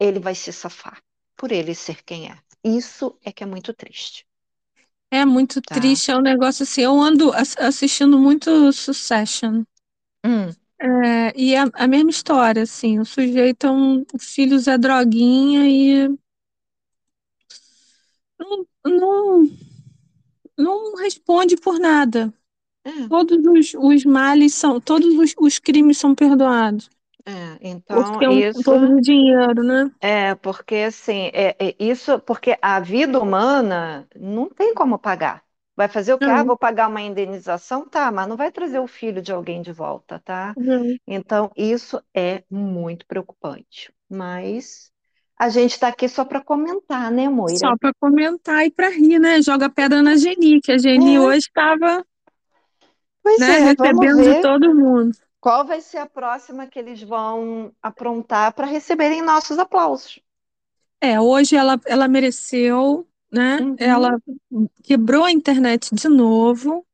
ele 0.00 0.20
vai 0.20 0.36
se 0.36 0.52
safar 0.52 1.02
por 1.36 1.52
ele 1.52 1.74
ser 1.74 2.04
quem 2.04 2.30
é. 2.30 2.38
Isso 2.64 3.18
é 3.24 3.32
que 3.32 3.44
é 3.44 3.48
muito 3.48 3.74
triste. 3.74 4.27
É 5.10 5.24
muito 5.24 5.60
tá? 5.62 5.74
triste, 5.74 6.10
é 6.10 6.16
um 6.16 6.20
negócio 6.20 6.62
assim. 6.62 6.82
Eu 6.82 7.00
ando 7.00 7.32
assistindo 7.32 8.18
muito 8.18 8.72
Succession. 8.72 9.62
Hum. 10.24 10.50
É, 10.80 11.32
e 11.36 11.54
é 11.54 11.64
a 11.72 11.88
mesma 11.88 12.10
história, 12.10 12.62
assim. 12.62 12.98
O 12.98 13.04
sujeito 13.04 13.66
é 13.66 13.70
um 13.70 14.04
filho 14.18 14.58
Zé 14.58 14.76
Droguinha 14.78 15.68
e 15.68 16.08
não, 18.38 18.66
não, 18.86 19.50
não 20.56 20.96
responde 20.96 21.56
por 21.56 21.78
nada. 21.78 22.32
É. 22.84 23.08
Todos 23.08 23.38
os, 23.44 23.74
os 23.74 24.04
males 24.04 24.54
são, 24.54 24.80
todos 24.80 25.14
os, 25.14 25.34
os 25.38 25.58
crimes 25.58 25.98
são 25.98 26.14
perdoados. 26.14 26.88
É, 27.28 27.58
então 27.60 28.02
porque 28.04 28.24
é 28.24 28.28
um, 28.28 28.38
isso 28.38 28.62
todo 28.62 28.96
o 28.96 29.00
dinheiro, 29.02 29.62
né? 29.62 29.90
É, 30.00 30.34
porque 30.34 30.76
assim, 30.76 31.30
é, 31.34 31.54
é, 31.58 31.74
isso 31.78 32.18
porque 32.20 32.56
a 32.62 32.80
vida 32.80 33.20
humana 33.20 34.08
não 34.18 34.48
tem 34.48 34.72
como 34.72 34.98
pagar. 34.98 35.42
Vai 35.76 35.88
fazer 35.88 36.14
o 36.14 36.18
quê? 36.18 36.24
Ah, 36.24 36.42
vou 36.42 36.56
pagar 36.56 36.88
uma 36.88 37.02
indenização? 37.02 37.86
Tá, 37.86 38.10
mas 38.10 38.26
não 38.26 38.36
vai 38.36 38.50
trazer 38.50 38.80
o 38.80 38.86
filho 38.88 39.22
de 39.22 39.30
alguém 39.30 39.62
de 39.62 39.72
volta, 39.72 40.18
tá? 40.24 40.52
Não. 40.56 40.96
Então, 41.06 41.52
isso 41.54 42.02
é 42.12 42.42
muito 42.50 43.06
preocupante. 43.06 43.92
Mas 44.10 44.90
a 45.38 45.50
gente 45.50 45.72
está 45.72 45.86
aqui 45.86 46.08
só 46.08 46.24
para 46.24 46.40
comentar, 46.40 47.12
né, 47.12 47.28
Moira? 47.28 47.58
Só 47.58 47.76
para 47.76 47.92
comentar 48.00 48.66
e 48.66 48.72
para 48.72 48.88
rir, 48.88 49.20
né? 49.20 49.40
Joga 49.40 49.70
pedra 49.70 50.02
na 50.02 50.16
Geni, 50.16 50.60
que 50.60 50.72
a 50.72 50.78
Geni 50.78 51.14
é. 51.14 51.20
hoje 51.20 51.46
estava 51.46 52.04
né, 53.38 53.50
é, 53.50 53.58
recebendo 53.60 54.22
de 54.22 54.42
todo 54.42 54.74
mundo. 54.74 55.16
Qual 55.40 55.64
vai 55.64 55.80
ser 55.80 55.98
a 55.98 56.06
próxima 56.06 56.66
que 56.66 56.78
eles 56.78 57.02
vão 57.02 57.72
aprontar 57.82 58.52
para 58.52 58.66
receberem 58.66 59.22
nossos 59.22 59.58
aplausos? 59.58 60.20
É, 61.00 61.20
hoje 61.20 61.56
ela, 61.56 61.80
ela 61.86 62.08
mereceu, 62.08 63.06
né? 63.30 63.60
Uhum. 63.60 63.76
Ela 63.78 64.18
quebrou 64.82 65.24
a 65.24 65.30
internet 65.32 65.94
de 65.94 66.08
novo. 66.08 66.84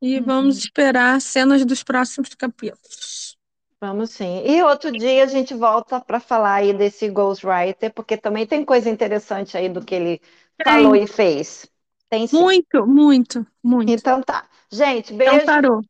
E 0.00 0.18
uhum. 0.18 0.24
vamos 0.24 0.58
esperar 0.58 1.20
cenas 1.20 1.64
dos 1.64 1.82
próximos 1.82 2.34
capítulos. 2.34 3.36
Vamos 3.80 4.10
sim. 4.10 4.42
E 4.46 4.62
outro 4.62 4.90
dia 4.90 5.24
a 5.24 5.26
gente 5.26 5.54
volta 5.54 6.00
para 6.00 6.18
falar 6.18 6.54
aí 6.54 6.72
desse 6.72 7.08
Ghostwriter, 7.08 7.92
porque 7.92 8.16
também 8.16 8.46
tem 8.46 8.64
coisa 8.64 8.88
interessante 8.88 9.56
aí 9.56 9.68
do 9.68 9.84
que 9.84 9.94
ele 9.94 10.20
tem. 10.56 10.64
falou 10.64 10.96
e 10.96 11.06
fez. 11.06 11.66
Tem 12.08 12.26
sim. 12.26 12.40
Muito, 12.40 12.86
muito, 12.86 13.46
muito. 13.62 13.90
Então 13.92 14.22
tá. 14.22 14.48
Gente, 14.70 15.12
então 15.12 15.18
beijo. 15.18 15.34
Então 15.36 15.46
parou. 15.46 15.82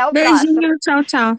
Até 0.00 0.06
o 0.06 0.12
Beijinho, 0.12 0.54
próximo. 0.54 0.78
tchau, 0.78 1.04
tchau. 1.04 1.38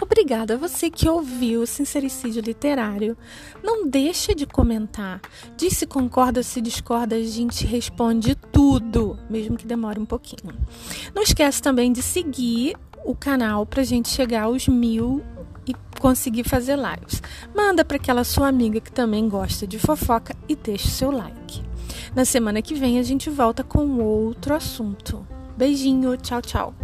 Obrigada 0.00 0.54
a 0.54 0.56
você 0.56 0.88
que 0.88 1.08
ouviu 1.08 1.62
o 1.62 1.66
Sincericídio 1.66 2.40
Literário. 2.40 3.18
Não 3.62 3.86
deixa 3.86 4.34
de 4.34 4.46
comentar. 4.46 5.20
Diz 5.56 5.76
se 5.76 5.86
concorda, 5.86 6.42
se 6.42 6.60
discorda, 6.60 7.16
a 7.16 7.22
gente 7.22 7.66
responde 7.66 8.34
tudo, 8.34 9.18
mesmo 9.28 9.56
que 9.56 9.66
demore 9.66 10.00
um 10.00 10.06
pouquinho. 10.06 10.54
Não 11.14 11.22
esquece 11.22 11.60
também 11.60 11.92
de 11.92 12.00
seguir 12.00 12.76
o 13.04 13.14
canal 13.14 13.66
para 13.66 13.82
a 13.82 13.84
gente 13.84 14.08
chegar 14.08 14.44
aos 14.44 14.66
mil 14.66 15.22
e 15.66 15.74
conseguir 16.00 16.44
fazer 16.44 16.76
lives. 16.76 17.22
Manda 17.54 17.84
para 17.84 17.96
aquela 17.96 18.24
sua 18.24 18.48
amiga 18.48 18.80
que 18.80 18.92
também 18.92 19.28
gosta 19.28 19.66
de 19.66 19.78
fofoca 19.78 20.34
e 20.48 20.54
deixa 20.54 20.86
o 20.86 20.90
seu 20.90 21.10
like. 21.10 21.62
Na 22.14 22.24
semana 22.24 22.62
que 22.62 22.74
vem 22.74 22.98
a 22.98 23.02
gente 23.02 23.30
volta 23.30 23.64
com 23.64 23.98
outro 24.00 24.54
assunto. 24.54 25.26
Beijinho, 25.56 26.16
tchau, 26.16 26.42
tchau. 26.42 26.74